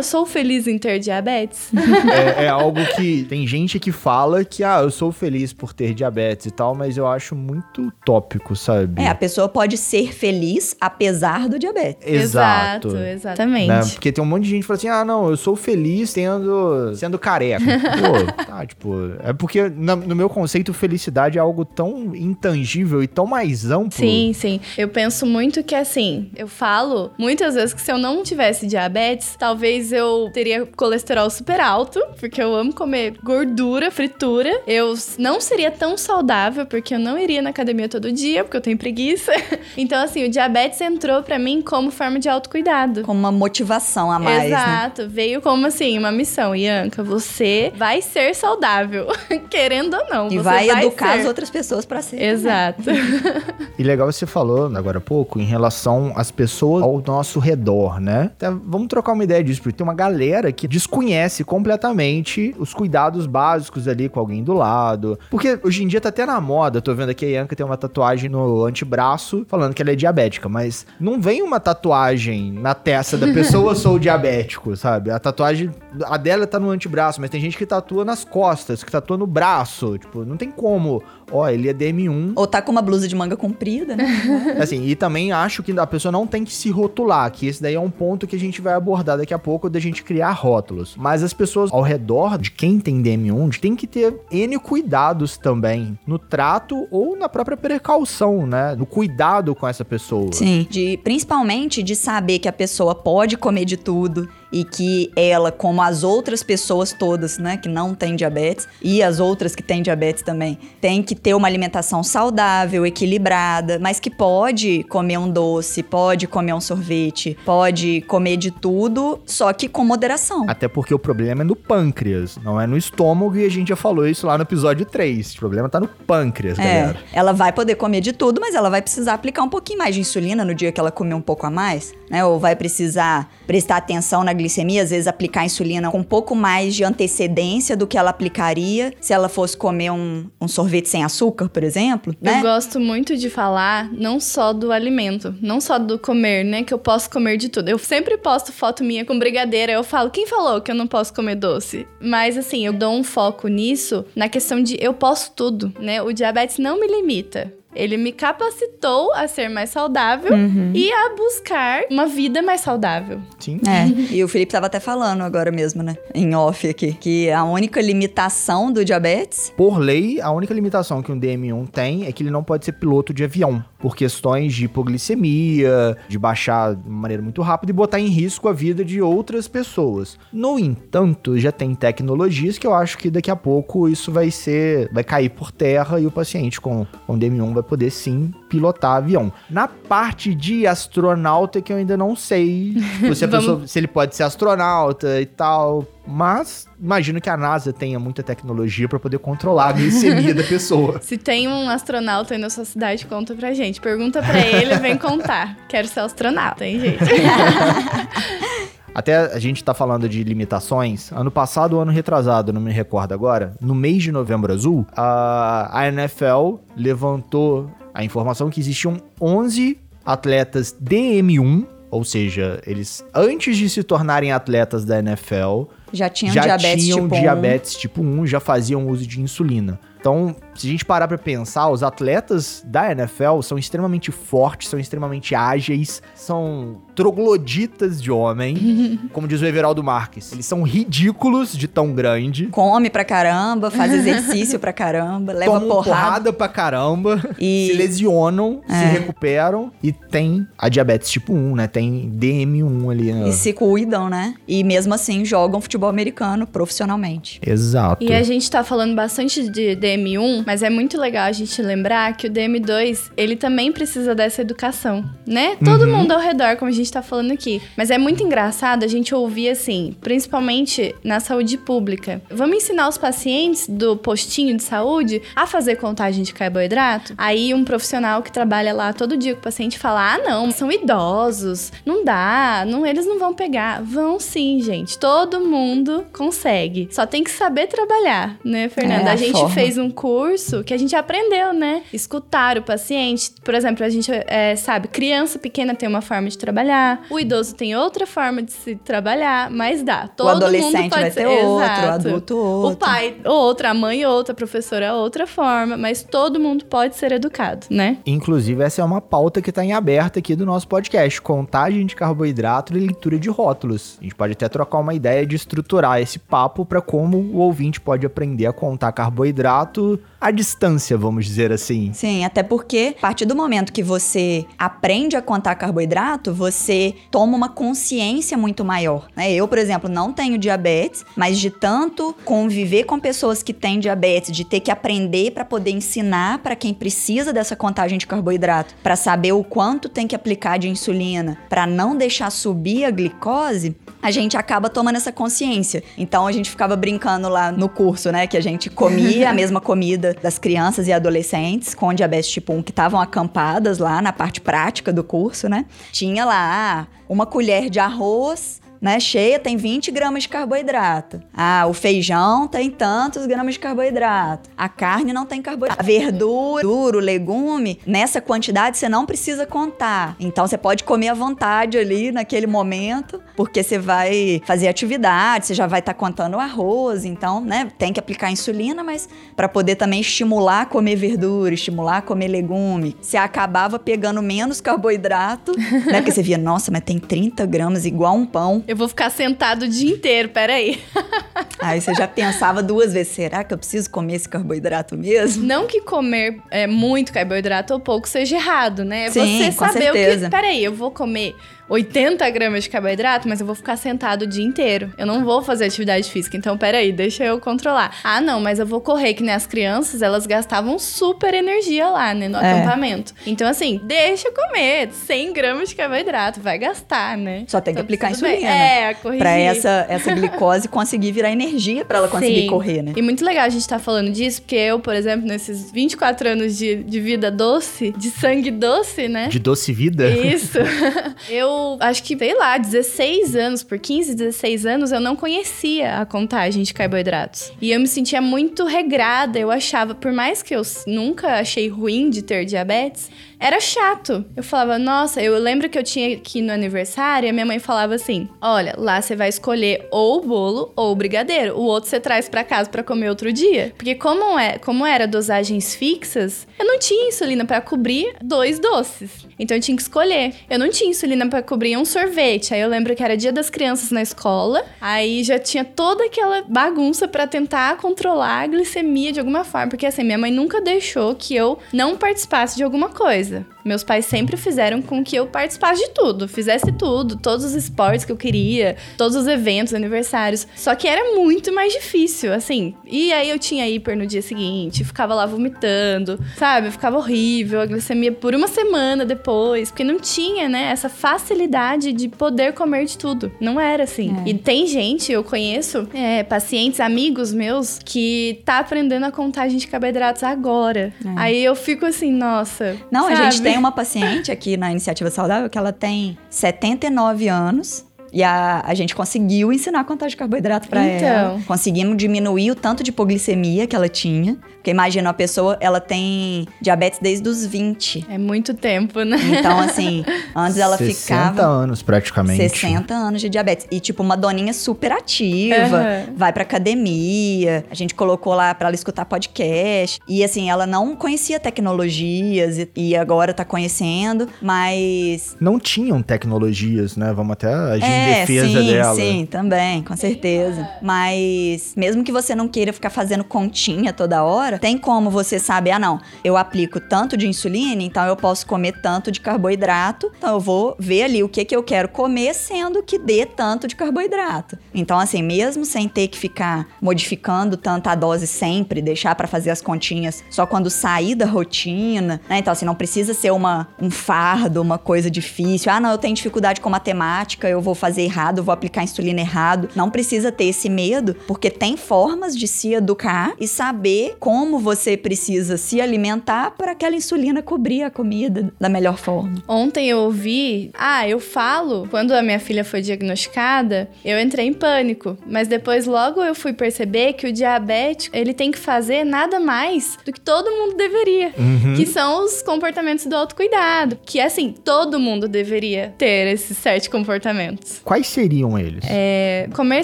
Sou 0.03 0.25
feliz 0.25 0.67
em 0.67 0.77
ter 0.77 0.99
diabetes. 0.99 1.71
é, 2.37 2.45
é 2.45 2.47
algo 2.47 2.79
que 2.95 3.25
tem 3.25 3.47
gente 3.47 3.79
que 3.79 3.91
fala 3.91 4.43
que, 4.43 4.63
ah, 4.63 4.79
eu 4.81 4.91
sou 4.91 5.11
feliz 5.11 5.53
por 5.53 5.73
ter 5.73 5.93
diabetes 5.93 6.47
e 6.47 6.51
tal, 6.51 6.75
mas 6.75 6.97
eu 6.97 7.07
acho 7.07 7.35
muito 7.35 7.87
utópico, 7.87 8.55
sabe? 8.55 9.01
É, 9.01 9.07
a 9.07 9.15
pessoa 9.15 9.49
pode 9.49 9.77
ser 9.77 10.13
feliz 10.13 10.75
apesar 10.79 11.47
do 11.47 11.57
diabetes. 11.57 12.07
Exato. 12.07 12.26
Exato, 12.29 12.97
exatamente. 12.97 13.67
Né? 13.67 13.81
Porque 13.93 14.11
tem 14.11 14.23
um 14.23 14.27
monte 14.27 14.43
de 14.43 14.49
gente 14.49 14.61
que 14.61 14.67
fala 14.67 14.77
assim: 14.77 14.87
ah, 14.87 15.05
não, 15.05 15.29
eu 15.29 15.37
sou 15.37 15.55
feliz 15.55 16.09
sendo, 16.09 16.93
sendo 16.95 17.19
careca. 17.19 17.63
Pô, 17.65 18.43
tá, 18.43 18.65
tipo. 18.65 19.11
É 19.23 19.33
porque 19.33 19.69
no, 19.69 19.95
no 19.95 20.15
meu 20.15 20.29
conceito, 20.29 20.73
felicidade 20.73 21.37
é 21.37 21.41
algo 21.41 21.65
tão 21.65 22.15
intangível 22.15 23.01
e 23.01 23.07
tão 23.07 23.25
mais 23.25 23.69
amplo. 23.69 23.91
Sim, 23.91 24.31
sim. 24.33 24.59
Eu 24.77 24.89
penso 24.89 25.25
muito 25.25 25.63
que 25.63 25.75
assim, 25.75 26.29
eu 26.35 26.47
falo 26.47 27.11
muitas 27.17 27.55
vezes 27.55 27.73
que 27.73 27.81
se 27.81 27.91
eu 27.91 27.97
não 27.97 28.23
tivesse 28.23 28.67
diabetes, 28.67 29.35
talvez 29.37 29.91
eu 29.91 30.29
teria 30.33 30.65
colesterol 30.65 31.29
super 31.29 31.59
alto, 31.59 31.99
porque 32.19 32.41
eu 32.41 32.53
amo 32.55 32.73
comer 32.73 33.15
gordura, 33.23 33.91
fritura. 33.91 34.61
Eu 34.67 34.93
não 35.17 35.39
seria 35.41 35.71
tão 35.71 35.97
saudável, 35.97 36.65
porque 36.65 36.93
eu 36.93 36.99
não 36.99 37.17
iria 37.17 37.41
na 37.41 37.49
academia 37.49 37.89
todo 37.89 38.11
dia, 38.11 38.43
porque 38.43 38.57
eu 38.57 38.61
tenho 38.61 38.77
preguiça. 38.77 39.31
Então, 39.75 40.01
assim, 40.03 40.25
o 40.25 40.29
diabetes 40.29 40.79
entrou 40.81 41.21
para 41.21 41.37
mim 41.37 41.61
como 41.61 41.91
forma 41.91 42.16
de 42.19 42.29
autocuidado. 42.29 43.01
Como 43.01 43.19
uma 43.19 43.31
motivação 43.31 44.11
a 44.11 44.19
mais. 44.19 44.43
Né? 44.43 44.47
Exato. 44.47 45.01
Né? 45.03 45.07
Veio 45.09 45.41
como 45.41 45.67
assim, 45.67 45.97
uma 45.97 46.11
missão. 46.11 46.55
Ianca, 46.55 47.03
você 47.03 47.71
vai 47.75 48.01
ser 48.01 48.33
saudável. 48.35 49.07
Querendo 49.49 49.95
ou 49.95 50.09
não. 50.09 50.31
E 50.31 50.39
vai, 50.39 50.67
vai, 50.67 50.85
educar 50.85 51.13
ser. 51.13 51.19
as 51.21 51.25
outras 51.25 51.49
pessoas 51.49 51.85
para 51.85 52.01
ser. 52.01 52.21
Exato. 52.21 52.83
e 53.77 53.83
legal 53.83 54.11
você 54.11 54.25
falou 54.25 54.71
agora 54.75 54.97
há 54.97 55.01
pouco 55.01 55.39
em 55.39 55.45
relação 55.45 56.13
às 56.15 56.31
pessoas 56.31 56.83
ao 56.83 57.01
nosso 57.05 57.39
redor, 57.39 57.99
né? 57.99 58.31
Então, 58.35 58.61
vamos 58.65 58.87
trocar 58.87 59.13
uma 59.13 59.23
ideia 59.23 59.43
disso, 59.43 59.61
porque 59.61 59.77
tem 59.77 59.83
uma 59.83 59.93
galera 59.93 60.51
que 60.51 60.67
desconhece 60.67 61.43
completamente 61.43 62.55
os 62.57 62.73
cuidados 62.73 63.25
básicos 63.25 63.87
ali 63.87 64.09
com 64.09 64.19
alguém 64.19 64.43
do 64.43 64.53
lado. 64.53 65.19
Porque 65.29 65.59
hoje 65.63 65.83
em 65.83 65.87
dia 65.87 66.01
tá 66.01 66.09
até 66.09 66.25
na 66.25 66.39
moda, 66.39 66.81
tô 66.81 66.93
vendo 66.93 67.09
aqui 67.09 67.25
a 67.25 67.29
Ianca 67.29 67.55
tem 67.55 67.65
uma 67.65 67.77
tatuagem 67.77 68.29
no 68.29 68.65
antebraço 68.65 69.45
falando 69.47 69.73
que 69.73 69.81
ela 69.81 69.91
é 69.91 69.95
diabética, 69.95 70.49
mas 70.49 70.85
não 70.99 71.19
vem 71.19 71.41
uma 71.41 71.59
tatuagem 71.59 72.06
na 72.53 72.73
testa 72.73 73.17
da 73.17 73.27
pessoa, 73.33 73.75
sou 73.75 73.99
diabético, 73.99 74.75
sabe? 74.75 75.11
A 75.11 75.19
tatuagem, 75.19 75.71
a 76.05 76.17
dela 76.17 76.47
tá 76.47 76.59
no 76.59 76.69
antebraço, 76.69 77.19
mas 77.19 77.29
tem 77.29 77.41
gente 77.41 77.57
que 77.57 77.65
tatua 77.65 78.05
nas 78.05 78.23
costas, 78.23 78.83
que 78.83 78.91
tatua 78.91 79.17
no 79.17 79.27
braço, 79.27 79.97
tipo, 79.97 80.23
não 80.23 80.37
tem 80.37 80.49
como 80.51 81.03
ó, 81.31 81.49
ele 81.49 81.69
é 81.69 81.73
DM1. 81.73 82.33
Ou 82.35 82.47
tá 82.47 82.61
com 82.61 82.71
uma 82.71 82.81
blusa 82.81 83.07
de 83.07 83.15
manga 83.15 83.35
comprida, 83.35 83.95
né? 83.95 84.57
assim, 84.59 84.85
e 84.85 84.95
também 84.95 85.31
acho 85.31 85.63
que 85.63 85.77
a 85.77 85.87
pessoa 85.87 86.11
não 86.11 86.25
tem 86.25 86.43
que 86.43 86.53
se 86.53 86.69
rotular, 86.69 87.31
que 87.31 87.47
esse 87.47 87.61
daí 87.61 87.75
é 87.75 87.79
um 87.79 87.89
ponto 87.89 88.27
que 88.27 88.35
a 88.35 88.39
gente 88.39 88.61
vai 88.61 88.73
abordar 88.73 89.17
daqui 89.17 89.33
a 89.33 89.39
pouco 89.39 89.69
da 89.69 89.79
gente 89.79 90.03
criar 90.03 90.31
rótulos. 90.31 90.95
Mas 90.97 91.23
as 91.23 91.33
pessoas 91.33 91.71
ao 91.71 91.81
redor 91.81 92.37
de 92.37 92.51
quem 92.51 92.79
tem 92.79 93.01
DM1 93.01 93.59
tem 93.59 93.75
que 93.75 93.87
ter 93.87 94.15
N 94.31 94.57
cuidados 94.59 95.37
também 95.37 95.97
no 96.05 96.17
trato 96.17 96.87
ou 96.91 97.17
na 97.17 97.29
própria 97.29 97.57
precaução, 97.57 98.45
né? 98.45 98.75
No 98.75 98.85
cuidado 98.85 99.53
com 99.55 99.67
essa 99.67 99.85
pessoa. 99.85 100.31
Sim, 100.33 100.67
de 100.69 100.97
principalmente 101.03 101.83
de 101.83 101.95
saber 101.95 102.39
que 102.39 102.47
a 102.47 102.53
pessoa 102.53 102.95
pode 102.95 103.37
comer 103.37 103.65
de 103.65 103.77
tudo, 103.77 104.27
e 104.51 104.63
que 104.63 105.11
ela, 105.15 105.51
como 105.51 105.81
as 105.81 106.03
outras 106.03 106.43
pessoas 106.43 106.93
todas, 106.93 107.37
né, 107.37 107.57
que 107.57 107.67
não 107.67 107.93
têm 107.93 108.15
diabetes 108.15 108.67
e 108.81 109.03
as 109.03 109.19
outras 109.19 109.55
que 109.55 109.63
têm 109.63 109.81
diabetes 109.81 110.23
também, 110.23 110.57
tem 110.79 111.03
que 111.03 111.15
ter 111.15 111.33
uma 111.33 111.47
alimentação 111.47 112.03
saudável, 112.03 112.85
equilibrada, 112.85 113.79
mas 113.79 113.99
que 113.99 114.09
pode 114.09 114.83
comer 114.83 115.17
um 115.17 115.29
doce, 115.29 115.83
pode 115.83 116.27
comer 116.27 116.53
um 116.53 116.61
sorvete, 116.61 117.37
pode 117.45 118.01
comer 118.01 118.37
de 118.37 118.51
tudo, 118.51 119.19
só 119.25 119.51
que 119.53 119.67
com 119.67 119.83
moderação. 119.83 120.45
Até 120.47 120.67
porque 120.67 120.93
o 120.93 120.99
problema 120.99 121.41
é 121.41 121.45
no 121.45 121.55
pâncreas, 121.55 122.37
não 122.43 122.59
é 122.59 122.65
no 122.65 122.77
estômago 122.77 123.35
e 123.37 123.45
a 123.45 123.49
gente 123.49 123.69
já 123.69 123.75
falou 123.75 124.07
isso 124.07 124.25
lá 124.27 124.37
no 124.37 124.43
episódio 124.43 124.85
3. 124.85 125.35
O 125.35 125.39
problema 125.39 125.69
tá 125.69 125.79
no 125.79 125.87
pâncreas, 125.87 126.57
é, 126.59 126.63
galera. 126.63 126.99
Ela 127.11 127.33
vai 127.33 127.51
poder 127.51 127.75
comer 127.75 128.01
de 128.01 128.13
tudo, 128.13 128.39
mas 128.39 128.55
ela 128.55 128.69
vai 128.69 128.81
precisar 128.81 129.13
aplicar 129.13 129.43
um 129.43 129.49
pouquinho 129.49 129.79
mais 129.79 129.93
de 129.93 130.01
insulina 130.01 130.45
no 130.45 130.55
dia 130.55 130.71
que 130.71 130.79
ela 130.79 130.91
comer 130.91 131.13
um 131.13 131.21
pouco 131.21 131.45
a 131.45 131.49
mais, 131.49 131.93
né? 132.09 132.23
Ou 132.23 132.39
vai 132.39 132.55
precisar 132.55 133.29
prestar 133.45 133.77
atenção 133.77 134.23
na 134.23 134.33
glicemia, 134.37 134.83
às 134.83 134.91
vezes 134.91 135.07
aplicar 135.07 135.45
insulina 135.45 135.91
com 135.91 135.99
um 135.99 136.03
pouco 136.03 136.35
mais 136.35 136.75
de 136.75 136.83
antecedência 136.83 137.75
do 137.75 137.87
que 137.87 137.97
ela 137.97 138.09
aplicaria 138.09 138.93
se 139.01 139.13
ela 139.13 139.27
fosse 139.27 139.57
comer 139.57 139.91
um, 139.91 140.25
um 140.39 140.47
sorvete 140.47 140.87
sem 140.87 141.03
açúcar, 141.03 141.49
por 141.49 141.63
exemplo. 141.63 142.15
Né? 142.21 142.37
Eu 142.37 142.41
gosto 142.41 142.79
muito 142.79 143.17
de 143.17 143.29
falar 143.29 143.91
não 143.91 144.19
só 144.19 144.53
do 144.53 144.71
alimento, 144.71 145.35
não 145.41 145.59
só 145.59 145.77
do 145.77 145.97
comer, 145.99 146.43
né? 146.43 146.63
Que 146.63 146.73
eu 146.73 146.79
posso 146.79 147.09
comer 147.09 147.37
de 147.37 147.49
tudo. 147.49 147.69
Eu 147.69 147.77
sempre 147.77 148.17
posto 148.17 148.51
foto 148.51 148.83
minha 148.83 149.05
com 149.05 149.17
brigadeira. 149.17 149.71
Eu 149.71 149.83
falo, 149.83 150.09
quem 150.09 150.27
falou 150.27 150.61
que 150.61 150.71
eu 150.71 150.75
não 150.75 150.87
posso 150.87 151.13
comer 151.13 151.35
doce? 151.35 151.87
Mas 151.99 152.37
assim, 152.37 152.65
eu 152.65 152.73
dou 152.73 152.93
um 152.93 153.03
foco 153.03 153.47
nisso 153.47 154.05
na 154.15 154.29
questão 154.29 154.61
de 154.61 154.77
eu 154.79 154.93
posso 154.93 155.31
tudo, 155.35 155.73
né? 155.79 156.01
O 156.01 156.11
diabetes 156.11 156.57
não 156.57 156.79
me 156.79 156.87
limita. 156.87 157.53
Ele 157.75 157.97
me 157.97 158.11
capacitou 158.11 159.13
a 159.13 159.27
ser 159.27 159.49
mais 159.49 159.69
saudável 159.69 160.33
uhum. 160.33 160.71
e 160.73 160.91
a 160.91 161.15
buscar 161.15 161.83
uma 161.91 162.07
vida 162.07 162.41
mais 162.41 162.61
saudável. 162.61 163.19
Sim. 163.39 163.59
É. 163.67 163.87
E 164.17 164.23
o 164.23 164.27
Felipe 164.27 164.49
estava 164.49 164.67
até 164.67 164.79
falando 164.79 165.21
agora 165.21 165.51
mesmo, 165.51 165.83
né? 165.83 165.95
Em 166.13 166.33
off 166.33 166.67
aqui, 166.67 166.93
que 166.93 167.29
a 167.29 167.43
única 167.43 167.81
limitação 167.81 168.71
do 168.71 168.83
diabetes. 168.85 169.53
Por 169.55 169.77
lei, 169.77 170.21
a 170.21 170.31
única 170.31 170.53
limitação 170.53 171.03
que 171.03 171.11
um 171.11 171.19
DM1 171.19 171.67
tem 171.67 172.05
é 172.05 172.11
que 172.11 172.23
ele 172.23 172.31
não 172.31 172.43
pode 172.43 172.65
ser 172.65 172.71
piloto 172.71 173.13
de 173.13 173.23
avião. 173.23 173.63
Por 173.79 173.95
questões 173.95 174.53
de 174.53 174.65
hipoglicemia, 174.65 175.97
de 176.07 176.17
baixar 176.17 176.75
de 176.75 176.89
maneira 176.89 177.21
muito 177.21 177.41
rápida 177.41 177.71
e 177.71 177.73
botar 177.73 177.99
em 177.99 178.07
risco 178.07 178.47
a 178.47 178.53
vida 178.53 178.83
de 178.83 179.01
outras 179.01 179.47
pessoas. 179.47 180.17
No 180.31 180.57
entanto, 180.57 181.37
já 181.37 181.51
tem 181.51 181.75
tecnologias 181.75 182.57
que 182.57 182.65
eu 182.65 182.73
acho 182.73 182.97
que 182.97 183.09
daqui 183.09 183.29
a 183.29 183.35
pouco 183.35 183.87
isso 183.87 184.11
vai 184.11 184.31
ser. 184.31 184.89
vai 184.91 185.03
cair 185.03 185.29
por 185.29 185.51
terra 185.51 185.99
e 185.99 186.05
o 186.05 186.11
paciente 186.11 186.59
com, 186.59 186.85
com 187.05 187.17
DM1 187.17 187.53
vai 187.53 187.63
poder 187.63 187.91
sim 187.91 188.33
pilotar 188.49 188.97
avião. 188.97 189.31
Na 189.49 189.67
parte 189.67 190.33
de 190.33 190.65
astronauta, 190.65 191.61
que 191.61 191.71
eu 191.71 191.77
ainda 191.77 191.97
não 191.97 192.15
sei 192.15 192.73
tipo, 192.73 193.15
se, 193.15 193.27
pessoa, 193.27 193.67
se 193.67 193.79
ele 193.79 193.87
pode 193.87 194.15
ser 194.15 194.23
astronauta 194.23 195.19
e 195.21 195.25
tal. 195.25 195.85
Mas 196.05 196.67
imagino 196.79 197.19
que 197.19 197.29
a 197.29 197.35
NASA 197.35 197.73
tenha 197.73 197.99
muita 197.99 198.23
tecnologia 198.23 198.87
para 198.87 198.99
poder 198.99 199.19
controlar 199.19 199.69
a 199.69 199.71
glicemia 199.73 200.33
da 200.33 200.43
pessoa. 200.43 200.99
Se 201.03 201.17
tem 201.17 201.49
um 201.49 201.69
astronauta 201.69 202.33
aí 202.33 202.39
na 202.39 202.49
sua 202.49 202.63
cidade, 202.63 203.05
conta 203.05 203.35
pra 203.35 203.53
gente. 203.53 203.81
Pergunta 203.81 204.21
pra 204.21 204.39
ele, 204.39 204.77
vem 204.77 204.97
contar. 204.97 205.57
Quero 205.67 205.85
ser 205.87 205.99
astronauta, 205.99 206.65
hein, 206.65 206.79
gente? 206.79 207.03
Até 208.97 209.31
a 209.31 209.37
gente 209.37 209.63
tá 209.63 209.75
falando 209.75 210.09
de 210.09 210.23
limitações. 210.23 211.11
Ano 211.11 211.29
passado 211.29 211.79
ano 211.79 211.91
retrasado, 211.91 212.51
não 212.51 212.59
me 212.59 212.71
recordo 212.71 213.13
agora, 213.13 213.53
no 213.61 213.75
mês 213.75 214.01
de 214.01 214.11
novembro 214.11 214.51
azul, 214.51 214.87
a, 214.95 215.69
a 215.71 215.87
NFL 215.87 216.55
levantou 216.75 217.69
a 217.97 218.03
informação 218.03 218.47
que 218.47 218.59
existiam 218.59 219.01
11 219.19 219.79
atletas 220.05 220.77
DM1, 220.79 221.65
ou 221.89 222.03
seja, 222.03 222.61
eles 222.63 223.03
antes 223.11 223.57
de 223.57 223.67
se 223.67 223.81
tornarem 223.81 224.31
atletas 224.31 224.85
da 224.85 224.99
NFL, 224.99 225.63
já 225.91 226.07
tinham, 226.07 226.31
já 226.31 226.43
diabetes, 226.43 226.85
tinham 226.85 227.01
tipo 227.01 227.19
diabetes 227.19 227.75
tipo 227.75 228.01
1, 228.03 228.27
já 228.27 228.39
faziam 228.39 228.87
uso 228.87 229.07
de 229.07 229.19
insulina. 229.19 229.79
Então, 229.99 230.35
Se 230.57 230.67
a 230.67 230.71
gente 230.71 230.83
parar 230.85 231.07
pra 231.07 231.17
pensar, 231.17 231.69
os 231.69 231.83
atletas 231.83 232.63
da 232.65 232.91
NFL 232.91 233.41
são 233.41 233.57
extremamente 233.57 234.11
fortes, 234.11 234.69
são 234.69 234.79
extremamente 234.79 235.35
ágeis, 235.35 236.01
são 236.15 236.77
trogloditas 236.95 238.01
de 238.01 238.11
homem, 238.11 238.99
como 239.13 239.27
diz 239.27 239.41
o 239.41 239.45
Everaldo 239.45 239.83
Marques. 239.83 240.31
Eles 240.31 240.45
são 240.45 240.63
ridículos 240.63 241.55
de 241.55 241.67
tão 241.67 241.93
grande. 241.93 242.47
Come 242.47 242.89
pra 242.89 243.03
caramba, 243.05 243.69
faz 243.69 243.93
exercício 243.93 244.59
pra 244.59 244.73
caramba, 244.73 245.33
leva 245.33 245.59
tomam 245.59 245.67
porrada. 245.69 245.95
porrada 245.95 246.33
pra 246.33 246.47
caramba, 246.47 247.21
E- 247.39 247.67
se 247.71 247.77
lesionam, 247.77 248.61
se 248.67 248.73
É. 248.73 248.85
recuperam 248.87 249.71
e 249.83 249.91
tem 249.91 250.47
a 250.57 250.69
diabetes 250.69 251.09
tipo 251.09 251.33
1, 251.33 251.55
né? 251.55 251.67
Tem 251.67 252.09
DM1 252.15 252.89
ali. 252.91 253.13
Né? 253.13 253.29
E 253.29 253.33
se 253.33 253.53
cuidam, 253.53 254.09
né? 254.09 254.33
E 254.47 254.63
mesmo 254.63 254.93
assim 254.93 255.23
jogam 255.25 255.61
futebol 255.61 255.89
americano 255.89 256.45
profissionalmente. 256.47 257.39
Exato. 257.45 258.03
E 258.03 258.13
a 258.13 258.23
gente 258.23 258.49
tá 258.49 258.63
falando 258.63 258.95
bastante 258.95 259.49
de 259.49 259.75
DM1, 259.75 260.43
mas 260.47 260.63
é 260.63 260.69
muito 260.69 260.97
legal 260.97 261.25
a 261.25 261.31
gente 261.33 261.61
lembrar 261.61 262.15
que 262.15 262.25
o 262.27 262.29
DM2, 262.31 263.11
ele 263.17 263.35
também 263.35 263.69
precisa 263.69 264.15
dessa 264.15 264.41
educação, 264.41 265.03
né? 265.27 265.57
Todo 265.63 265.83
Uhum. 265.83 265.97
mundo 265.97 266.13
ao 266.13 266.21
redor, 266.21 266.55
como 266.55 266.71
a 266.71 266.73
gente 266.73 266.89
tá 266.89 267.01
falando 267.01 267.33
aqui. 267.33 267.61
Mas 267.75 267.91
é 267.91 267.97
muito 267.97 268.23
engraçado 268.23 268.85
a 268.85 268.87
gente 268.87 269.13
ouvir 269.13 269.49
assim, 269.49 269.93
principalmente 269.99 270.95
na 271.03 271.19
saúde 271.19 271.57
pública. 271.57 272.21
Vamos 272.31 272.55
ensinar 272.57 272.87
os 272.87 272.97
pacientes 272.97 273.67
do 273.67 273.97
postinho 273.97 274.55
de 274.55 274.63
saúde 274.63 275.21
a 275.35 275.45
fazer 275.45 275.75
contagem 275.75 276.23
de 276.23 276.33
carboidrato? 276.33 277.13
Aí 277.17 277.53
um 277.53 277.65
profissional 277.65 278.21
que 278.23 278.31
trabalha 278.31 278.73
lá 278.73 278.93
todo 278.93 279.17
dia 279.17 279.33
com 279.33 279.41
o 279.41 279.43
paciente 279.43 279.77
fala: 279.77 280.13
"Ah, 280.13 280.17
não, 280.19 280.49
são 280.51 280.71
idosos, 280.71 281.73
não 281.85 282.05
dá, 282.05 282.63
não, 282.65 282.85
eles 282.85 283.05
não 283.05 283.19
vão 283.19 283.33
pegar". 283.33 283.81
Vão 283.83 284.17
sim, 284.17 284.61
gente. 284.61 284.97
Todo 284.97 285.41
mundo 285.41 286.05
consegue. 286.13 286.87
Só 286.91 287.05
tem 287.05 287.21
que 287.21 287.31
saber 287.31 287.67
trabalhar, 287.67 288.37
né, 288.45 288.69
Fernanda? 288.69 289.09
É, 289.09 289.09
a 289.09 289.13
a 289.13 289.15
gente 289.17 289.31
forma. 289.33 289.49
fez 289.49 289.77
um 289.77 289.89
curso 289.89 290.36
que 290.63 290.73
a 290.73 290.77
gente 290.77 290.95
aprendeu, 290.95 291.53
né? 291.53 291.83
Escutar 291.93 292.57
o 292.57 292.61
paciente. 292.61 293.31
Por 293.43 293.53
exemplo, 293.53 293.85
a 293.85 293.89
gente 293.89 294.11
é, 294.11 294.55
sabe, 294.55 294.87
criança 294.87 295.37
pequena 295.39 295.75
tem 295.75 295.87
uma 295.87 296.01
forma 296.01 296.29
de 296.29 296.37
trabalhar, 296.37 297.05
o 297.09 297.19
idoso 297.19 297.55
tem 297.55 297.75
outra 297.75 298.05
forma 298.07 298.41
de 298.41 298.51
se 298.51 298.75
trabalhar, 298.75 299.49
mas 299.51 299.83
dá. 299.83 300.07
Todo 300.07 300.27
o 300.27 300.29
adolescente 300.29 300.75
mundo 300.77 300.89
pode 300.89 301.01
vai 301.01 301.11
ser- 301.11 301.21
ter 301.21 301.27
outro, 301.27 301.47
o 301.55 301.61
Exato. 301.61 302.07
adulto 302.07 302.37
outro. 302.37 302.71
O 302.71 302.75
pai, 302.77 303.15
outra, 303.25 303.69
a 303.71 303.73
mãe, 303.73 304.05
outra, 304.05 304.33
a 304.33 304.35
professora, 304.35 304.93
outra 304.93 305.25
forma, 305.27 305.75
mas 305.77 306.03
todo 306.03 306.39
mundo 306.39 306.65
pode 306.65 306.95
ser 306.95 307.11
educado, 307.11 307.67
né? 307.69 307.97
Inclusive, 308.05 308.63
essa 308.63 308.81
é 308.81 308.85
uma 308.85 309.01
pauta 309.01 309.41
que 309.41 309.51
tá 309.51 309.63
em 309.63 309.73
aberto 309.73 310.19
aqui 310.19 310.35
do 310.35 310.45
nosso 310.45 310.67
podcast: 310.67 311.21
contagem 311.21 311.85
de 311.85 311.95
carboidrato 311.95 312.75
e 312.77 312.79
leitura 312.79 313.17
de 313.19 313.29
rótulos. 313.29 313.97
A 313.99 314.03
gente 314.03 314.15
pode 314.15 314.33
até 314.33 314.47
trocar 314.47 314.79
uma 314.79 314.93
ideia 314.93 315.25
de 315.25 315.35
estruturar 315.35 315.99
esse 316.01 316.19
papo 316.19 316.65
para 316.65 316.81
como 316.81 317.17
o 317.17 317.37
ouvinte 317.37 317.79
pode 317.81 318.05
aprender 318.05 318.45
a 318.45 318.53
contar 318.53 318.91
carboidrato 318.91 319.99
à 320.27 320.31
distância, 320.31 320.97
vamos 320.97 321.25
dizer 321.25 321.51
assim. 321.51 321.91
Sim, 321.93 322.25
até 322.25 322.43
porque 322.43 322.95
a 322.97 323.01
partir 323.01 323.25
do 323.25 323.35
momento 323.35 323.71
que 323.71 323.83
você 323.83 324.45
aprende 324.57 325.15
a 325.15 325.21
contar 325.21 325.55
carboidrato, 325.55 326.33
você 326.33 326.93
toma 327.09 327.35
uma 327.35 327.49
consciência 327.49 328.37
muito 328.37 328.63
maior. 328.63 329.07
né? 329.15 329.31
Eu, 329.31 329.47
por 329.47 329.57
exemplo, 329.57 329.89
não 329.89 330.11
tenho 330.11 330.37
diabetes, 330.37 331.05
mas 331.15 331.39
de 331.39 331.49
tanto 331.49 332.15
conviver 332.25 332.83
com 332.83 332.99
pessoas 332.99 333.41
que 333.41 333.53
têm 333.53 333.79
diabetes, 333.79 334.35
de 334.35 334.43
ter 334.43 334.59
que 334.59 334.71
aprender 334.71 335.31
para 335.31 335.45
poder 335.45 335.71
ensinar 335.71 336.39
para 336.39 336.55
quem 336.55 336.73
precisa 336.73 337.31
dessa 337.31 337.55
contagem 337.55 337.97
de 337.97 338.05
carboidrato, 338.05 338.75
para 338.83 338.95
saber 338.95 339.31
o 339.31 339.43
quanto 339.43 339.89
tem 339.89 340.07
que 340.07 340.15
aplicar 340.15 340.57
de 340.57 340.69
insulina, 340.69 341.37
para 341.49 341.65
não 341.65 341.95
deixar 341.95 342.29
subir 342.29 342.83
a 342.85 342.91
glicose, 342.91 343.75
a 344.01 344.11
gente 344.11 344.37
acaba 344.37 344.69
tomando 344.69 344.95
essa 344.95 345.11
consciência. 345.11 345.83
Então 345.97 346.27
a 346.27 346.31
gente 346.31 346.49
ficava 346.49 346.75
brincando 346.75 347.27
lá 347.29 347.51
no 347.51 347.67
curso, 347.67 348.11
né, 348.11 348.27
que 348.27 348.37
a 348.37 348.41
gente 348.41 348.69
comia 348.69 349.29
a 349.29 349.33
mesma 349.33 349.59
comida 349.59 350.06
das 350.15 350.37
crianças 350.37 350.87
e 350.87 350.93
adolescentes 350.93 351.73
com 351.73 351.93
diabetes 351.93 352.29
tipo 352.29 352.53
1 352.53 352.63
que 352.63 352.71
estavam 352.71 352.99
acampadas 352.99 353.77
lá 353.77 354.01
na 354.01 354.11
parte 354.13 354.41
prática 354.41 354.91
do 354.91 355.03
curso, 355.03 355.47
né? 355.47 355.65
Tinha 355.91 356.25
lá 356.25 356.87
uma 357.07 357.25
colher 357.25 357.69
de 357.69 357.79
arroz 357.79 358.61
né, 358.81 358.99
cheia 358.99 359.39
tem 359.39 359.57
20 359.57 359.91
gramas 359.91 360.23
de 360.23 360.29
carboidrato. 360.29 361.21
Ah, 361.33 361.65
o 361.67 361.73
feijão 361.73 362.47
tem 362.47 362.69
tantos 362.69 363.25
gramas 363.25 363.55
de 363.55 363.59
carboidrato. 363.59 364.49
A 364.57 364.69
carne 364.69 365.13
não 365.13 365.25
tem 365.25 365.41
carboidrato. 365.41 365.81
A 365.81 365.83
verdura, 365.83 366.97
o 366.97 366.99
legume, 366.99 367.79
nessa 367.85 368.21
quantidade 368.21 368.77
você 368.77 368.89
não 368.89 369.05
precisa 369.05 369.45
contar. 369.45 370.15
Então 370.19 370.47
você 370.47 370.57
pode 370.57 370.83
comer 370.83 371.09
à 371.09 371.13
vontade 371.13 371.77
ali 371.77 372.11
naquele 372.11 372.47
momento, 372.47 373.21
porque 373.35 373.63
você 373.63 373.77
vai 373.77 374.41
fazer 374.45 374.67
atividade, 374.67 375.47
você 375.47 375.53
já 375.53 375.67
vai 375.67 375.79
estar 375.79 375.93
contando 375.93 376.35
o 376.35 376.39
arroz, 376.39 377.05
então, 377.05 377.41
né, 377.41 377.71
tem 377.77 377.93
que 377.93 377.99
aplicar 377.99 378.31
insulina, 378.31 378.83
mas 378.83 379.07
para 379.35 379.47
poder 379.47 379.75
também 379.75 380.01
estimular 380.01 380.61
a 380.61 380.65
comer 380.65 380.95
verdura, 380.95 381.53
estimular 381.53 381.97
a 381.97 382.01
comer 382.01 382.27
legume. 382.27 382.95
Você 383.01 383.17
acabava 383.17 383.79
pegando 383.79 384.21
menos 384.21 384.61
carboidrato, 384.61 385.51
né, 385.57 385.97
porque 385.97 386.11
você 386.11 386.23
via, 386.23 386.37
nossa, 386.37 386.71
mas 386.71 386.81
tem 386.81 386.99
30 386.99 387.45
gramas 387.45 387.85
igual 387.85 388.15
um 388.15 388.25
pão. 388.25 388.63
Eu 388.67 388.75
vou 388.75 388.89
ficar 388.89 389.09
sentado 389.09 389.63
o 389.63 389.67
dia 389.67 389.91
inteiro, 389.91 390.29
peraí. 390.29 390.81
Aí 391.59 391.79
você 391.79 391.93
já 391.93 392.07
pensava 392.07 392.61
duas 392.61 392.91
vezes, 392.93 393.13
será 393.13 393.43
que 393.43 393.53
eu 393.53 393.57
preciso 393.57 393.89
comer 393.89 394.15
esse 394.15 394.27
carboidrato 394.27 394.97
mesmo? 394.97 395.43
Não 395.43 395.65
que 395.65 395.81
comer 395.81 396.41
é, 396.51 396.67
muito 396.67 397.13
carboidrato 397.13 397.73
ou 397.73 397.79
pouco 397.79 398.07
seja 398.07 398.35
errado, 398.35 398.83
né? 398.83 399.09
Sim, 399.09 399.37
Você 399.37 399.57
com 399.57 399.65
saber 399.65 399.89
o 399.89 399.93
que. 399.93 399.99
certeza. 399.99 400.29
Peraí, 400.29 400.63
eu 400.63 400.73
vou 400.73 400.91
comer 400.91 401.33
80 401.69 402.29
gramas 402.29 402.63
de 402.63 402.69
carboidrato, 402.69 403.27
mas 403.27 403.39
eu 403.39 403.45
vou 403.45 403.55
ficar 403.55 403.75
sentado 403.77 404.21
o 404.23 404.27
dia 404.27 404.43
inteiro. 404.43 404.91
Eu 404.97 405.05
não 405.05 405.23
vou 405.25 405.41
fazer 405.41 405.65
atividade 405.65 406.09
física. 406.09 406.37
Então, 406.37 406.57
peraí, 406.57 406.91
deixa 406.91 407.23
eu 407.25 407.39
controlar. 407.39 407.95
Ah, 408.03 408.21
não, 408.21 408.39
mas 408.39 408.59
eu 408.59 408.65
vou 408.65 408.79
correr, 408.81 409.13
que 409.13 409.23
nem 409.23 409.33
as 409.33 409.45
crianças, 409.45 410.01
elas 410.01 410.25
gastavam 410.25 410.79
super 410.79 411.33
energia 411.33 411.87
lá, 411.89 412.13
né, 412.13 412.27
no 412.27 412.37
É. 412.37 412.51
acampamento. 412.53 413.13
Então, 413.25 413.47
assim, 413.47 413.81
deixa 413.83 414.27
eu 414.29 414.33
comer 414.33 414.89
100 414.91 415.33
gramas 415.33 415.69
de 415.69 415.75
carboidrato, 415.75 416.39
vai 416.39 416.57
gastar, 416.57 417.17
né? 417.17 417.43
Só 417.47 417.59
tem 417.59 417.73
que 417.73 417.79
Então, 417.79 417.83
aplicar 417.85 418.11
tudo 418.11 418.21
bem. 418.21 418.35
insulina. 418.37 418.53
É, 418.55 418.93
corrigir. 418.93 419.19
Pra 419.19 419.31
essa, 419.31 419.85
essa 419.89 420.11
glicose 420.13 420.67
conseguir 420.67 421.11
virar 421.11 421.31
energia 421.31 421.83
pra 421.83 421.97
ela 421.97 422.07
conseguir 422.07 422.41
Sim. 422.41 422.47
correr, 422.47 422.81
né? 422.81 422.93
E 422.95 423.01
muito 423.01 423.23
legal 423.25 423.45
a 423.45 423.49
gente 423.49 423.61
estar 423.61 423.79
falando 423.79 424.11
disso, 424.11 424.41
porque 424.41 424.55
eu, 424.55 424.79
por 424.79 424.93
exemplo, 424.95 425.27
nesses 425.27 425.71
24 425.71 426.29
anos 426.29 426.57
de, 426.57 426.75
de 426.83 426.99
vida 426.99 427.29
doce, 427.29 427.91
de 427.97 428.09
sangue 428.09 428.51
doce, 428.51 429.07
né? 429.07 429.27
De 429.27 429.39
doce 429.39 429.73
vida? 429.73 430.09
Isso. 430.09 430.57
eu 431.29 431.56
acho 431.79 432.03
que, 432.03 432.17
sei 432.17 432.33
lá, 432.35 432.57
16 432.57 433.35
anos, 433.35 433.63
por 433.63 433.79
15, 433.79 434.15
16 434.15 434.65
anos, 434.65 434.91
eu 434.91 434.99
não 434.99 435.15
conhecia 435.15 435.99
a 435.99 436.05
contagem 436.05 436.63
de 436.63 436.73
carboidratos. 436.73 437.51
E 437.61 437.71
eu 437.71 437.79
me 437.79 437.87
sentia 437.87 438.21
muito 438.21 438.65
regrada. 438.65 439.37
Eu 439.39 439.51
achava, 439.51 439.93
por 439.95 440.11
mais 440.11 440.41
que 440.41 440.55
eu 440.55 440.61
nunca 440.85 441.39
achei 441.39 441.67
ruim 441.67 442.09
de 442.09 442.21
ter 442.21 442.45
diabetes, 442.45 443.09
era 443.39 443.59
chato. 443.59 444.25
Eu 444.35 444.43
falava, 444.43 444.79
nossa, 444.79 445.21
eu 445.21 445.37
lembro 445.37 445.69
que 445.69 445.77
eu 445.77 445.83
tinha 445.83 446.19
ir 446.37 446.41
no 446.41 446.51
aniversário 446.51 447.27
e 447.27 447.29
a 447.29 447.33
minha 447.33 447.45
mãe 447.45 447.59
falava 447.59 447.95
assim: 447.95 448.27
olha, 448.41 448.75
lá 448.77 449.01
você 449.01 449.15
vai 449.15 449.29
escolher 449.29 449.87
ou 449.91 450.17
o 450.17 450.21
bolo 450.21 450.71
ou 450.75 450.91
o 450.91 450.95
brigadeiro. 450.95 451.57
O 451.57 451.63
outro 451.63 451.89
você 451.89 451.99
traz 451.99 452.29
pra 452.29 452.43
casa 452.43 452.69
pra 452.69 452.83
comer 452.83 453.09
outro 453.09 453.31
dia. 453.31 453.73
Porque 453.75 453.95
como, 453.95 454.37
é, 454.37 454.57
como 454.57 454.85
era 454.85 455.07
dosagens 455.07 455.75
fixas, 455.75 456.47
eu 456.59 456.65
não 456.65 456.79
tinha 456.79 457.09
insulina 457.09 457.45
pra 457.45 457.61
cobrir 457.61 458.15
dois 458.21 458.59
doces. 458.59 459.27
Então 459.39 459.57
eu 459.57 459.61
tinha 459.61 459.75
que 459.75 459.81
escolher. 459.81 460.33
Eu 460.49 460.59
não 460.59 460.69
tinha 460.69 460.89
insulina 460.89 461.27
pra 461.27 461.41
cobrir 461.41 461.77
um 461.77 461.85
sorvete. 461.85 462.53
Aí 462.53 462.61
eu 462.61 462.69
lembro 462.69 462.95
que 462.95 463.03
era 463.03 463.15
dia 463.15 463.31
das 463.31 463.49
crianças 463.49 463.91
na 463.91 464.01
escola. 464.01 464.65
Aí 464.81 465.23
já 465.23 465.37
tinha 465.37 465.63
toda 465.63 466.05
aquela 466.05 466.43
bagunça 466.43 467.07
pra 467.07 467.27
tentar 467.27 467.77
controlar 467.77 468.41
a 468.41 468.47
glicemia 468.47 469.11
de 469.11 469.19
alguma 469.19 469.43
forma. 469.43 469.69
Porque 469.69 469.85
assim, 469.85 470.03
minha 470.03 470.17
mãe 470.17 470.31
nunca 470.31 470.61
deixou 470.61 471.15
que 471.15 471.35
eu 471.35 471.59
não 471.71 471.95
participasse 471.97 472.55
de 472.55 472.63
alguma 472.63 472.89
coisa 472.89 473.26
coisa. 473.27 473.45
Meus 473.67 473.83
pais 473.83 474.05
sempre 474.05 474.37
fizeram 474.37 474.81
com 474.81 475.03
que 475.03 475.15
eu 475.15 475.27
participasse 475.27 475.81
de 475.81 475.89
tudo, 475.91 476.25
fizesse 476.27 476.71
tudo, 476.71 477.17
todos 477.17 477.43
os 477.43 477.53
esportes 477.53 478.05
que 478.05 478.11
eu 478.11 478.15
queria, 478.15 478.77
todos 478.97 479.15
os 479.15 479.27
eventos, 479.27 479.73
aniversários. 479.73 480.47
Só 480.55 480.73
que 480.73 480.87
era 480.87 481.13
muito 481.15 481.53
mais 481.53 481.73
difícil, 481.73 482.33
assim. 482.33 482.73
E 482.85 483.11
aí 483.11 483.29
eu 483.29 483.37
tinha 483.37 483.67
hiper 483.67 483.97
no 483.97 484.07
dia 484.07 484.21
seguinte, 484.21 484.85
ficava 484.85 485.13
lá 485.13 485.25
vomitando, 485.25 486.17
sabe? 486.37 486.71
Ficava 486.71 486.97
horrível, 486.97 487.59
a 487.59 487.65
glicemia 487.65 488.11
por 488.11 488.33
uma 488.33 488.47
semana 488.47 489.05
depois, 489.05 489.69
porque 489.69 489.83
não 489.83 489.99
tinha, 489.99 490.47
né, 490.47 490.69
essa 490.71 490.87
facilidade 490.87 491.91
de 491.91 492.07
poder 492.07 492.53
comer 492.53 492.85
de 492.85 492.97
tudo. 492.97 493.31
Não 493.41 493.59
era 493.59 493.83
assim. 493.83 494.15
É. 494.25 494.29
E 494.29 494.33
tem 494.33 494.65
gente, 494.65 495.11
eu 495.11 495.23
conheço, 495.25 495.89
é, 495.93 496.23
pacientes, 496.23 496.79
amigos 496.79 497.33
meus, 497.33 497.79
que 497.83 498.41
tá 498.45 498.59
aprendendo 498.59 499.05
a 499.05 499.11
contagem 499.11 499.57
de 499.57 499.67
carboidratos 499.67 500.23
agora. 500.23 500.93
Aí 501.17 501.43
eu 501.43 501.55
fico 501.55 501.85
assim, 501.85 502.11
nossa. 502.11 502.77
Não, 502.89 503.07
a 503.07 503.15
gente 503.15 503.37
sabe? 503.37 503.56
Tem 503.57 503.59
uma 503.59 503.71
paciente 503.71 504.31
aqui 504.31 504.55
na 504.55 504.69
Iniciativa 504.69 505.09
Saudável 505.09 505.49
que 505.49 505.57
ela 505.57 505.73
tem 505.73 506.15
79 506.29 507.27
anos. 507.27 507.86
E 508.11 508.23
a, 508.23 508.61
a 508.65 508.73
gente 508.73 508.95
conseguiu 508.95 509.51
ensinar 509.51 509.81
a 509.81 509.83
contagem 509.83 510.11
de 510.11 510.17
carboidrato 510.17 510.67
pra 510.69 510.83
Então. 510.85 511.07
ela. 511.07 511.41
Conseguimos 511.45 511.97
diminuir 511.97 512.51
o 512.51 512.55
tanto 512.55 512.83
de 512.83 512.89
hipoglicemia 512.89 513.67
que 513.67 513.75
ela 513.75 513.89
tinha. 513.89 514.37
Porque 514.55 514.71
imagina, 514.71 515.09
a 515.09 515.13
pessoa, 515.13 515.57
ela 515.61 515.79
tem 515.79 516.45
diabetes 516.61 516.99
desde 517.01 517.27
os 517.29 517.45
20. 517.45 518.05
É 518.09 518.17
muito 518.17 518.53
tempo, 518.53 519.01
né? 519.03 519.17
Então, 519.39 519.59
assim, 519.59 520.03
antes 520.35 520.57
ela 520.57 520.77
60 520.77 520.93
ficava... 520.95 521.41
anos 521.47 521.81
praticamente. 521.81 522.37
60 522.49 522.93
anos 522.93 523.21
de 523.21 523.29
diabetes. 523.29 523.65
E, 523.71 523.79
tipo, 523.79 524.03
uma 524.03 524.17
doninha 524.17 524.53
super 524.53 524.91
ativa, 524.91 525.55
Aham. 525.55 526.03
vai 526.15 526.33
pra 526.33 526.43
academia. 526.43 527.65
A 527.71 527.75
gente 527.75 527.93
colocou 527.95 528.33
lá 528.33 528.53
pra 528.53 528.67
ela 528.67 528.75
escutar 528.75 529.05
podcast. 529.05 529.99
E, 530.07 530.23
assim, 530.23 530.49
ela 530.49 530.65
não 530.67 530.95
conhecia 530.95 531.39
tecnologias 531.39 532.57
e, 532.57 532.69
e 532.75 532.95
agora 532.95 533.33
tá 533.33 533.45
conhecendo, 533.45 534.27
mas. 534.41 535.35
Não 535.39 535.59
tinham 535.59 536.01
tecnologias, 536.01 536.95
né? 536.97 537.13
Vamos 537.13 537.33
até 537.33 537.47
É, 537.97 538.25
defesa 538.25 538.47
sim, 538.47 538.71
dela. 538.71 538.95
sim, 538.95 539.25
também, 539.25 539.83
com 539.83 539.95
certeza. 539.95 540.67
Mas, 540.81 541.73
mesmo 541.75 542.03
que 542.03 542.11
você 542.11 542.35
não 542.35 542.47
queira 542.47 542.71
ficar 542.71 542.89
fazendo 542.89 543.23
continha 543.23 543.91
toda 543.93 544.23
hora, 544.23 544.59
tem 544.59 544.77
como 544.77 545.09
você 545.09 545.39
saber, 545.39 545.71
ah, 545.71 545.79
não, 545.79 545.99
eu 546.23 546.37
aplico 546.37 546.79
tanto 546.79 547.17
de 547.17 547.27
insulina, 547.27 547.81
então 547.81 548.05
eu 548.05 548.15
posso 548.15 548.45
comer 548.45 548.81
tanto 548.81 549.11
de 549.11 549.19
carboidrato, 549.19 550.11
então 550.17 550.33
eu 550.33 550.39
vou 550.39 550.75
ver 550.79 551.03
ali 551.03 551.23
o 551.23 551.29
que, 551.29 551.43
que 551.43 551.55
eu 551.55 551.63
quero 551.63 551.89
comer, 551.89 552.33
sendo 552.33 552.83
que 552.83 552.97
dê 552.97 553.25
tanto 553.25 553.67
de 553.67 553.75
carboidrato. 553.75 554.57
Então, 554.73 554.99
assim, 554.99 555.21
mesmo 555.21 555.65
sem 555.65 555.87
ter 555.87 556.07
que 556.07 556.17
ficar 556.17 556.67
modificando 556.81 557.57
tanta 557.57 557.91
a 557.91 557.95
dose 557.95 558.27
sempre, 558.27 558.81
deixar 558.81 559.15
pra 559.15 559.27
fazer 559.27 559.49
as 559.49 559.61
continhas 559.61 560.23
só 560.29 560.45
quando 560.45 560.69
sair 560.69 561.15
da 561.15 561.25
rotina, 561.25 562.21
né? 562.29 562.37
Então, 562.37 562.51
assim, 562.51 562.65
não 562.65 562.75
precisa 562.75 563.13
ser 563.13 563.31
uma, 563.31 563.67
um 563.81 563.89
fardo, 563.89 564.61
uma 564.61 564.77
coisa 564.77 565.09
difícil. 565.09 565.71
Ah, 565.71 565.79
não, 565.79 565.91
eu 565.91 565.97
tenho 565.97 566.15
dificuldade 566.15 566.61
com 566.61 566.69
matemática, 566.69 567.49
eu 567.49 567.61
vou 567.61 567.75
fazer 567.75 567.86
errado, 567.95 568.39
eu 568.39 568.43
vou 568.43 568.51
aplicar 568.53 568.83
insulina 568.83 569.21
errado. 569.21 569.69
Não 569.75 569.91
precisa 569.91 570.31
ter 570.31 570.45
esse 570.45 570.67
medo, 570.67 571.15
porque 571.27 571.51
tem 571.51 571.77
formas 571.77 572.35
de 572.35 572.47
se 572.47 572.73
educar 572.73 573.33
e 573.39 573.47
saber 573.47 574.15
como 574.19 574.57
você 574.57 574.97
precisa 574.97 575.57
se 575.57 575.79
alimentar 575.79 576.51
para 576.57 576.71
aquela 576.71 576.95
insulina 576.95 577.43
cobrir 577.43 577.83
a 577.83 577.91
comida 577.91 578.51
da 578.59 578.67
melhor 578.67 578.97
forma. 578.97 579.43
Ontem 579.47 579.87
eu 579.87 579.99
ouvi, 579.99 580.71
ah, 580.73 581.07
eu 581.07 581.19
falo, 581.19 581.87
quando 581.91 582.13
a 582.13 582.23
minha 582.23 582.39
filha 582.39 582.65
foi 582.65 582.81
diagnosticada, 582.81 583.89
eu 584.03 584.19
entrei 584.19 584.47
em 584.47 584.53
pânico, 584.53 585.17
mas 585.27 585.47
depois 585.47 585.85
logo 585.85 586.23
eu 586.23 586.33
fui 586.33 586.53
perceber 586.53 587.13
que 587.13 587.27
o 587.27 587.31
diabético, 587.31 588.15
ele 588.17 588.33
tem 588.33 588.51
que 588.51 588.57
fazer 588.57 589.03
nada 589.03 589.39
mais 589.39 589.97
do 590.05 590.11
que 590.11 590.19
todo 590.19 590.49
mundo 590.49 590.75
deveria, 590.75 591.33
Uhum. 591.37 591.75
que 591.75 591.85
são 591.85 592.23
os 592.25 592.41
comportamentos 592.41 593.05
do 593.05 593.15
autocuidado, 593.15 593.97
que 594.05 594.19
assim, 594.19 594.53
todo 594.63 594.99
mundo 594.99 595.27
deveria 595.27 595.93
ter 595.97 596.27
esses 596.33 596.57
sete 596.57 596.89
comportamentos. 596.89 597.76
Quais 597.83 598.07
seriam 598.07 598.57
eles? 598.57 598.83
É, 598.87 599.49
comer 599.53 599.83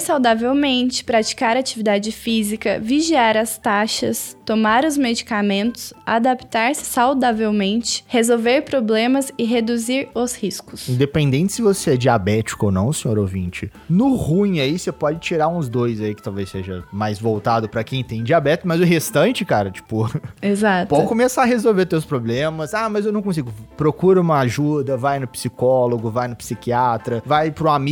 saudavelmente, 0.00 1.04
praticar 1.04 1.56
atividade 1.56 2.12
física, 2.12 2.78
vigiar 2.80 3.36
as 3.36 3.58
taxas, 3.58 4.36
tomar 4.44 4.84
os 4.84 4.96
medicamentos, 4.96 5.92
adaptar-se 6.04 6.84
saudavelmente, 6.84 8.04
resolver 8.06 8.62
problemas 8.62 9.32
e 9.38 9.44
reduzir 9.44 10.08
os 10.14 10.34
riscos. 10.34 10.88
Independente 10.88 11.52
se 11.52 11.62
você 11.62 11.94
é 11.94 11.96
diabético 11.96 12.66
ou 12.66 12.72
não, 12.72 12.92
senhor 12.92 13.18
ouvinte, 13.18 13.70
no 13.88 14.14
ruim 14.14 14.60
aí 14.60 14.78
você 14.78 14.92
pode 14.92 15.18
tirar 15.18 15.48
uns 15.48 15.68
dois 15.68 16.00
aí 16.00 16.14
que 16.14 16.22
talvez 16.22 16.50
seja 16.50 16.84
mais 16.92 17.18
voltado 17.18 17.68
pra 17.68 17.82
quem 17.82 18.02
tem 18.02 18.22
diabetes, 18.22 18.64
mas 18.66 18.80
o 18.80 18.84
restante, 18.84 19.44
cara, 19.44 19.70
tipo, 19.70 20.10
Exato. 20.42 20.88
pode 20.88 21.06
começar 21.06 21.42
a 21.42 21.46
resolver 21.46 21.86
teus 21.86 22.04
problemas. 22.04 22.74
Ah, 22.74 22.88
mas 22.88 23.06
eu 23.06 23.12
não 23.12 23.22
consigo. 23.22 23.52
Procura 23.76 24.20
uma 24.20 24.40
ajuda, 24.40 24.96
vai 24.96 25.18
no 25.18 25.26
psicólogo, 25.26 26.10
vai 26.10 26.28
no 26.28 26.36
psiquiatra, 26.36 27.22
vai 27.24 27.50
pro 27.50 27.68
amigo, 27.70 27.83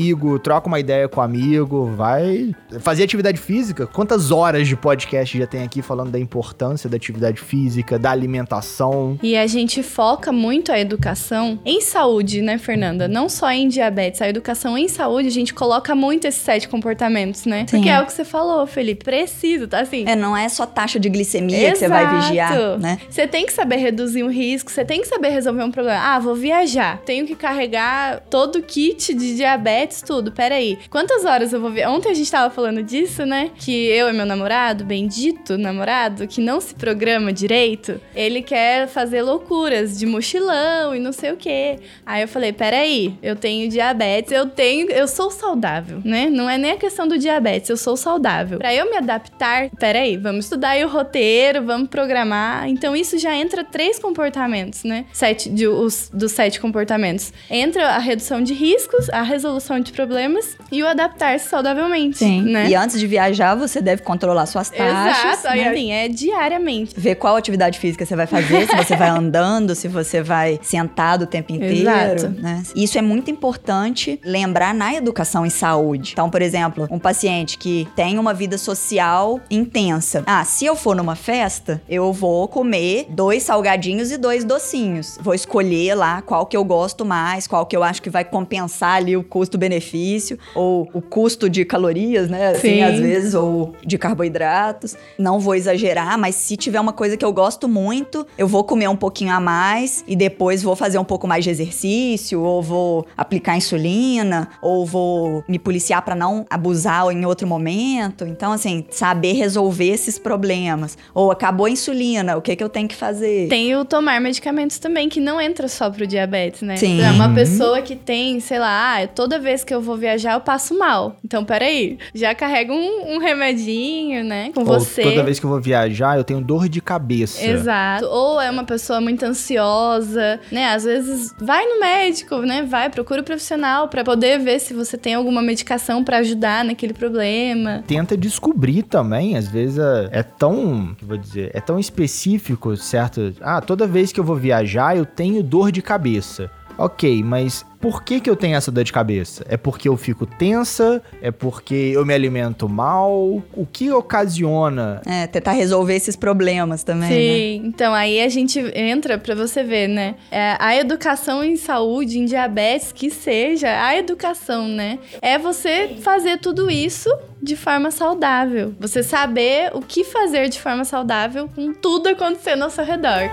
troca 0.42 0.68
uma 0.68 0.80
ideia 0.80 1.08
com 1.08 1.20
o 1.20 1.22
amigo, 1.22 1.86
vai 1.86 2.54
fazer 2.80 3.02
atividade 3.04 3.38
física. 3.38 3.86
Quantas 3.86 4.30
horas 4.30 4.68
de 4.68 4.76
podcast 4.76 5.36
já 5.38 5.46
tem 5.46 5.62
aqui 5.62 5.82
falando 5.82 6.10
da 6.10 6.18
importância 6.18 6.88
da 6.88 6.96
atividade 6.96 7.40
física, 7.40 7.98
da 7.98 8.10
alimentação? 8.10 9.18
E 9.22 9.36
a 9.36 9.46
gente 9.46 9.82
foca 9.82 10.32
muito 10.32 10.72
a 10.72 10.78
educação 10.78 11.58
em 11.64 11.80
saúde, 11.80 12.42
né, 12.42 12.58
Fernanda? 12.58 13.08
Não 13.08 13.28
só 13.28 13.50
em 13.50 13.68
diabetes, 13.68 14.22
a 14.22 14.28
educação 14.28 14.76
em 14.76 14.88
saúde, 14.88 15.28
a 15.28 15.32
gente 15.32 15.54
coloca 15.54 15.94
muito 15.94 16.26
esses 16.26 16.42
sete 16.42 16.68
comportamentos, 16.68 17.44
né? 17.44 17.66
Sim. 17.68 17.76
Porque 17.76 17.88
é 17.88 18.00
o 18.00 18.06
que 18.06 18.12
você 18.12 18.24
falou, 18.24 18.66
Felipe. 18.66 19.04
Precisa, 19.04 19.66
tá 19.66 19.80
assim. 19.80 20.04
É, 20.06 20.14
não 20.14 20.36
é 20.36 20.48
só 20.48 20.66
taxa 20.66 20.98
de 20.98 21.08
glicemia 21.08 21.72
que 21.72 21.78
você 21.78 21.88
vai 21.88 22.04
Exato. 22.04 22.20
vigiar, 22.20 22.78
né? 22.78 22.98
Você 23.08 23.26
tem 23.26 23.46
que 23.46 23.52
saber 23.52 23.76
reduzir 23.76 24.22
um 24.22 24.30
risco, 24.30 24.70
você 24.70 24.84
tem 24.84 25.00
que 25.00 25.08
saber 25.08 25.28
resolver 25.28 25.62
um 25.62 25.70
problema. 25.70 26.00
Ah, 26.00 26.18
vou 26.18 26.34
viajar. 26.34 26.98
Tenho 27.04 27.26
que 27.26 27.34
carregar 27.34 28.20
todo 28.30 28.56
o 28.56 28.62
kit 28.62 29.14
de 29.14 29.36
diabetes, 29.36 29.81
tudo. 29.86 30.32
Peraí. 30.32 30.78
Quantas 30.90 31.24
horas 31.24 31.52
eu 31.52 31.60
vou 31.60 31.70
viajar? 31.70 31.90
Ontem 31.90 32.10
a 32.10 32.14
gente 32.14 32.30
tava 32.30 32.52
falando 32.52 32.82
disso, 32.82 33.24
né? 33.26 33.50
Que 33.56 33.86
eu 33.88 34.08
e 34.08 34.12
meu 34.12 34.26
namorado, 34.26 34.84
bendito 34.84 35.56
namorado, 35.58 36.26
que 36.26 36.40
não 36.40 36.60
se 36.60 36.74
programa 36.74 37.32
direito, 37.32 38.00
ele 38.14 38.42
quer 38.42 38.86
fazer 38.88 39.22
loucuras 39.22 39.98
de 39.98 40.06
mochilão 40.06 40.94
e 40.94 41.00
não 41.00 41.12
sei 41.12 41.32
o 41.32 41.36
quê. 41.36 41.78
Aí 42.04 42.22
eu 42.22 42.28
falei, 42.28 42.52
peraí, 42.52 43.14
eu 43.22 43.36
tenho 43.36 43.68
diabetes, 43.68 44.32
eu 44.32 44.46
tenho. 44.46 44.90
Eu 44.90 45.08
sou 45.08 45.30
saudável, 45.30 46.00
né? 46.04 46.28
Não 46.30 46.48
é 46.48 46.58
nem 46.58 46.72
a 46.72 46.76
questão 46.76 47.06
do 47.06 47.18
diabetes, 47.18 47.70
eu 47.70 47.76
sou 47.76 47.96
saudável. 47.96 48.58
Pra 48.58 48.74
eu 48.74 48.90
me 48.90 48.96
adaptar, 48.96 49.70
peraí, 49.70 50.16
vamos 50.16 50.46
estudar 50.46 50.70
aí 50.70 50.84
o 50.84 50.88
roteiro, 50.88 51.62
vamos 51.62 51.88
programar. 51.88 52.68
Então 52.68 52.94
isso 52.94 53.18
já 53.18 53.34
entra 53.34 53.64
três 53.64 53.98
comportamentos, 53.98 54.84
né? 54.84 55.06
Sete, 55.12 55.48
de, 55.48 55.66
os, 55.66 56.10
dos 56.12 56.32
sete 56.32 56.60
comportamentos. 56.60 57.32
Entra 57.50 57.88
a 57.88 57.98
redução 57.98 58.42
de 58.42 58.54
riscos, 58.54 59.08
a 59.10 59.22
resolução 59.22 59.71
de 59.80 59.92
problemas 59.92 60.56
e 60.70 60.82
o 60.82 60.86
adaptar-se 60.86 61.48
saudavelmente. 61.48 62.24
Né? 62.24 62.68
E 62.68 62.74
antes 62.74 62.98
de 62.98 63.06
viajar, 63.06 63.54
você 63.54 63.80
deve 63.80 64.02
controlar 64.02 64.46
suas 64.46 64.70
taxas. 64.70 65.42
Exato, 65.42 65.56
né? 65.56 65.68
assim, 65.68 65.92
é 65.92 66.08
diariamente. 66.08 66.94
Ver 66.98 67.14
qual 67.16 67.36
atividade 67.36 67.78
física 67.78 68.04
você 68.04 68.16
vai 68.16 68.26
fazer, 68.26 68.66
se 68.66 68.76
você 68.76 68.96
vai 68.96 69.08
andando, 69.10 69.74
se 69.74 69.88
você 69.88 70.22
vai 70.22 70.58
sentado 70.62 71.22
o 71.22 71.26
tempo 71.26 71.52
inteiro. 71.52 71.80
Exato. 71.80 72.28
Né? 72.40 72.62
Isso 72.74 72.98
é 72.98 73.02
muito 73.02 73.30
importante 73.30 74.20
lembrar 74.24 74.74
na 74.74 74.94
educação 74.94 75.44
em 75.44 75.50
saúde. 75.50 76.12
Então, 76.12 76.30
por 76.30 76.42
exemplo, 76.42 76.86
um 76.90 76.98
paciente 76.98 77.58
que 77.58 77.88
tem 77.94 78.18
uma 78.18 78.34
vida 78.34 78.58
social 78.58 79.40
intensa. 79.50 80.22
Ah, 80.26 80.44
se 80.44 80.64
eu 80.64 80.76
for 80.76 80.96
numa 80.96 81.16
festa, 81.16 81.82
eu 81.88 82.12
vou 82.12 82.48
comer 82.48 83.06
dois 83.10 83.42
salgadinhos 83.42 84.10
e 84.10 84.16
dois 84.16 84.44
docinhos. 84.44 85.18
Vou 85.20 85.34
escolher 85.34 85.94
lá 85.94 86.22
qual 86.22 86.46
que 86.46 86.56
eu 86.56 86.64
gosto 86.64 87.04
mais, 87.04 87.46
qual 87.46 87.66
que 87.66 87.76
eu 87.76 87.82
acho 87.82 88.02
que 88.02 88.10
vai 88.10 88.24
compensar 88.24 88.96
ali 88.96 89.16
o 89.16 89.24
custo-benefício, 89.62 90.38
ou 90.54 90.88
o 90.92 91.00
custo 91.00 91.48
de 91.48 91.64
calorias, 91.64 92.28
né? 92.28 92.48
Assim, 92.48 92.60
Sim. 92.60 92.82
às 92.82 92.98
vezes, 92.98 93.34
ou 93.34 93.74
de 93.84 93.96
carboidratos. 93.96 94.96
Não 95.18 95.38
vou 95.38 95.54
exagerar, 95.54 96.18
mas 96.18 96.34
se 96.34 96.56
tiver 96.56 96.80
uma 96.80 96.92
coisa 96.92 97.16
que 97.16 97.24
eu 97.24 97.32
gosto 97.32 97.68
muito, 97.68 98.26
eu 98.36 98.48
vou 98.48 98.64
comer 98.64 98.88
um 98.88 98.96
pouquinho 98.96 99.32
a 99.32 99.40
mais 99.40 100.04
e 100.06 100.16
depois 100.16 100.62
vou 100.62 100.74
fazer 100.74 100.98
um 100.98 101.04
pouco 101.04 101.26
mais 101.26 101.44
de 101.44 101.50
exercício, 101.50 102.40
ou 102.40 102.62
vou 102.62 103.06
aplicar 103.16 103.56
insulina, 103.56 104.48
ou 104.60 104.84
vou 104.84 105.44
me 105.48 105.58
policiar 105.58 106.02
pra 106.02 106.14
não 106.14 106.44
abusar 106.50 107.10
em 107.12 107.24
outro 107.24 107.46
momento. 107.46 108.24
Então, 108.24 108.52
assim, 108.52 108.84
saber 108.90 109.32
resolver 109.34 109.88
esses 109.88 110.18
problemas. 110.18 110.98
Ou 111.14 111.30
acabou 111.30 111.66
a 111.66 111.70
insulina, 111.70 112.36
o 112.36 112.42
que 112.42 112.56
que 112.56 112.64
eu 112.64 112.68
tenho 112.68 112.88
que 112.88 112.94
fazer? 112.94 113.48
Tem 113.48 113.74
o 113.76 113.84
tomar 113.84 114.20
medicamentos 114.20 114.78
também, 114.78 115.08
que 115.08 115.20
não 115.20 115.40
entra 115.40 115.68
só 115.68 115.90
pro 115.90 116.06
diabetes, 116.06 116.62
né? 116.62 116.76
Sim. 116.76 117.00
É 117.00 117.10
uma 117.10 117.32
pessoa 117.32 117.82
que 117.82 117.94
tem, 117.96 118.40
sei 118.40 118.58
lá, 118.58 118.72
ah, 118.72 119.06
toda 119.06 119.38
vez 119.38 119.51
que 119.62 119.74
eu 119.74 119.80
vou 119.80 119.96
viajar 119.96 120.34
eu 120.34 120.40
passo 120.40 120.78
mal. 120.78 121.16
Então, 121.24 121.44
peraí, 121.44 121.98
já 122.14 122.34
carrega 122.34 122.72
um, 122.72 123.16
um 123.16 123.18
remedinho, 123.18 124.24
né? 124.24 124.50
Com 124.54 124.60
Ou 124.60 124.66
você. 124.66 125.02
toda 125.02 125.22
vez 125.22 125.38
que 125.38 125.44
eu 125.44 125.50
vou 125.50 125.60
viajar, 125.60 126.16
eu 126.16 126.24
tenho 126.24 126.40
dor 126.40 126.68
de 126.68 126.80
cabeça. 126.80 127.44
Exato. 127.44 128.06
Ou 128.06 128.40
é 128.40 128.50
uma 128.50 128.64
pessoa 128.64 129.00
muito 129.00 129.24
ansiosa, 129.24 130.40
né? 130.50 130.72
Às 130.72 130.84
vezes 130.84 131.34
vai 131.38 131.66
no 131.66 131.80
médico, 131.80 132.38
né? 132.38 132.62
Vai, 132.62 132.88
procura 132.88 133.20
o 133.20 133.24
profissional 133.24 133.88
pra 133.88 134.02
poder 134.02 134.38
ver 134.38 134.58
se 134.58 134.72
você 134.72 134.96
tem 134.96 135.14
alguma 135.14 135.42
medicação 135.42 136.02
pra 136.02 136.18
ajudar 136.18 136.64
naquele 136.64 136.94
problema. 136.94 137.84
Tenta 137.86 138.16
descobrir 138.16 138.82
também, 138.82 139.36
às 139.36 139.48
vezes 139.48 139.78
é, 139.78 140.08
é 140.12 140.22
tão, 140.22 140.94
que 140.96 141.04
vou 141.04 141.16
dizer, 141.16 141.50
é 141.52 141.60
tão 141.60 141.78
específico, 141.78 142.76
certo? 142.76 143.34
Ah, 143.40 143.60
toda 143.60 143.86
vez 143.86 144.12
que 144.12 144.20
eu 144.20 144.24
vou 144.24 144.36
viajar, 144.36 144.96
eu 144.96 145.04
tenho 145.04 145.42
dor 145.42 145.70
de 145.70 145.82
cabeça. 145.82 146.50
Ok, 146.78 147.22
mas 147.22 147.64
por 147.82 148.04
que 148.04 148.20
que 148.20 148.30
eu 148.30 148.36
tenho 148.36 148.56
essa 148.56 148.70
dor 148.70 148.84
de 148.84 148.92
cabeça? 148.92 149.44
É 149.48 149.56
porque 149.56 149.88
eu 149.88 149.96
fico 149.96 150.24
tensa? 150.24 151.02
É 151.20 151.32
porque 151.32 151.74
eu 151.74 152.06
me 152.06 152.14
alimento 152.14 152.68
mal? 152.68 153.42
O 153.52 153.66
que 153.66 153.90
ocasiona? 153.90 155.02
É, 155.04 155.26
tentar 155.26 155.50
resolver 155.50 155.96
esses 155.96 156.14
problemas 156.14 156.84
também, 156.84 157.10
né? 157.10 157.16
Sim, 157.16 157.66
então 157.66 157.92
aí 157.92 158.20
a 158.20 158.28
gente 158.28 158.60
entra 158.72 159.18
pra 159.18 159.34
você 159.34 159.64
ver, 159.64 159.88
né? 159.88 160.14
É, 160.30 160.56
a 160.60 160.76
educação 160.76 161.42
em 161.42 161.56
saúde, 161.56 162.20
em 162.20 162.24
diabetes, 162.24 162.92
que 162.92 163.10
seja 163.10 163.84
a 163.84 163.96
educação, 163.98 164.68
né? 164.68 165.00
É 165.20 165.36
você 165.36 165.96
fazer 166.00 166.38
tudo 166.38 166.70
isso 166.70 167.10
de 167.42 167.56
forma 167.56 167.90
saudável. 167.90 168.72
Você 168.78 169.02
saber 169.02 169.72
o 169.74 169.80
que 169.80 170.04
fazer 170.04 170.48
de 170.48 170.60
forma 170.60 170.84
saudável 170.84 171.48
com 171.52 171.72
tudo 171.72 172.08
acontecendo 172.08 172.62
ao 172.62 172.70
seu 172.70 172.84
redor. 172.84 173.28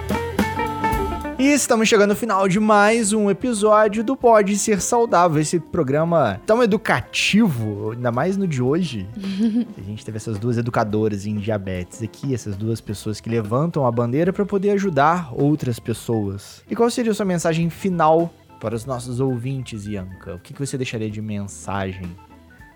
E 1.40 1.54
estamos 1.54 1.88
chegando 1.88 2.10
no 2.10 2.18
final 2.18 2.50
de 2.50 2.60
mais 2.60 3.14
um 3.14 3.30
episódio 3.30 4.04
do 4.04 4.14
Pode 4.14 4.58
Ser 4.58 4.82
Saudável, 4.82 5.42
esse 5.42 5.58
programa 5.58 6.42
tão 6.46 6.62
educativo, 6.62 7.92
ainda 7.92 8.12
mais 8.12 8.36
no 8.36 8.46
de 8.46 8.62
hoje. 8.62 9.08
a 9.78 9.82
gente 9.82 10.04
teve 10.04 10.18
essas 10.18 10.38
duas 10.38 10.58
educadoras 10.58 11.26
em 11.26 11.38
diabetes 11.38 12.04
aqui, 12.04 12.34
essas 12.34 12.58
duas 12.58 12.82
pessoas 12.82 13.22
que 13.22 13.30
levantam 13.30 13.86
a 13.86 13.92
bandeira 13.92 14.34
para 14.34 14.46
poder 14.46 14.72
ajudar 14.72 15.30
outras 15.34 15.80
pessoas. 15.80 16.62
E 16.70 16.76
qual 16.76 16.92
seria 16.92 17.14
a 17.14 17.16
sua 17.16 17.26
mensagem 17.26 17.70
final 17.70 18.34
para 18.60 18.76
os 18.76 18.84
nossos 18.84 19.22
ouvintes, 19.22 19.86
Ianca? 19.86 20.36
O 20.36 20.40
que 20.40 20.54
você 20.60 20.76
deixaria 20.78 21.10
de 21.10 21.22
mensagem 21.22 22.18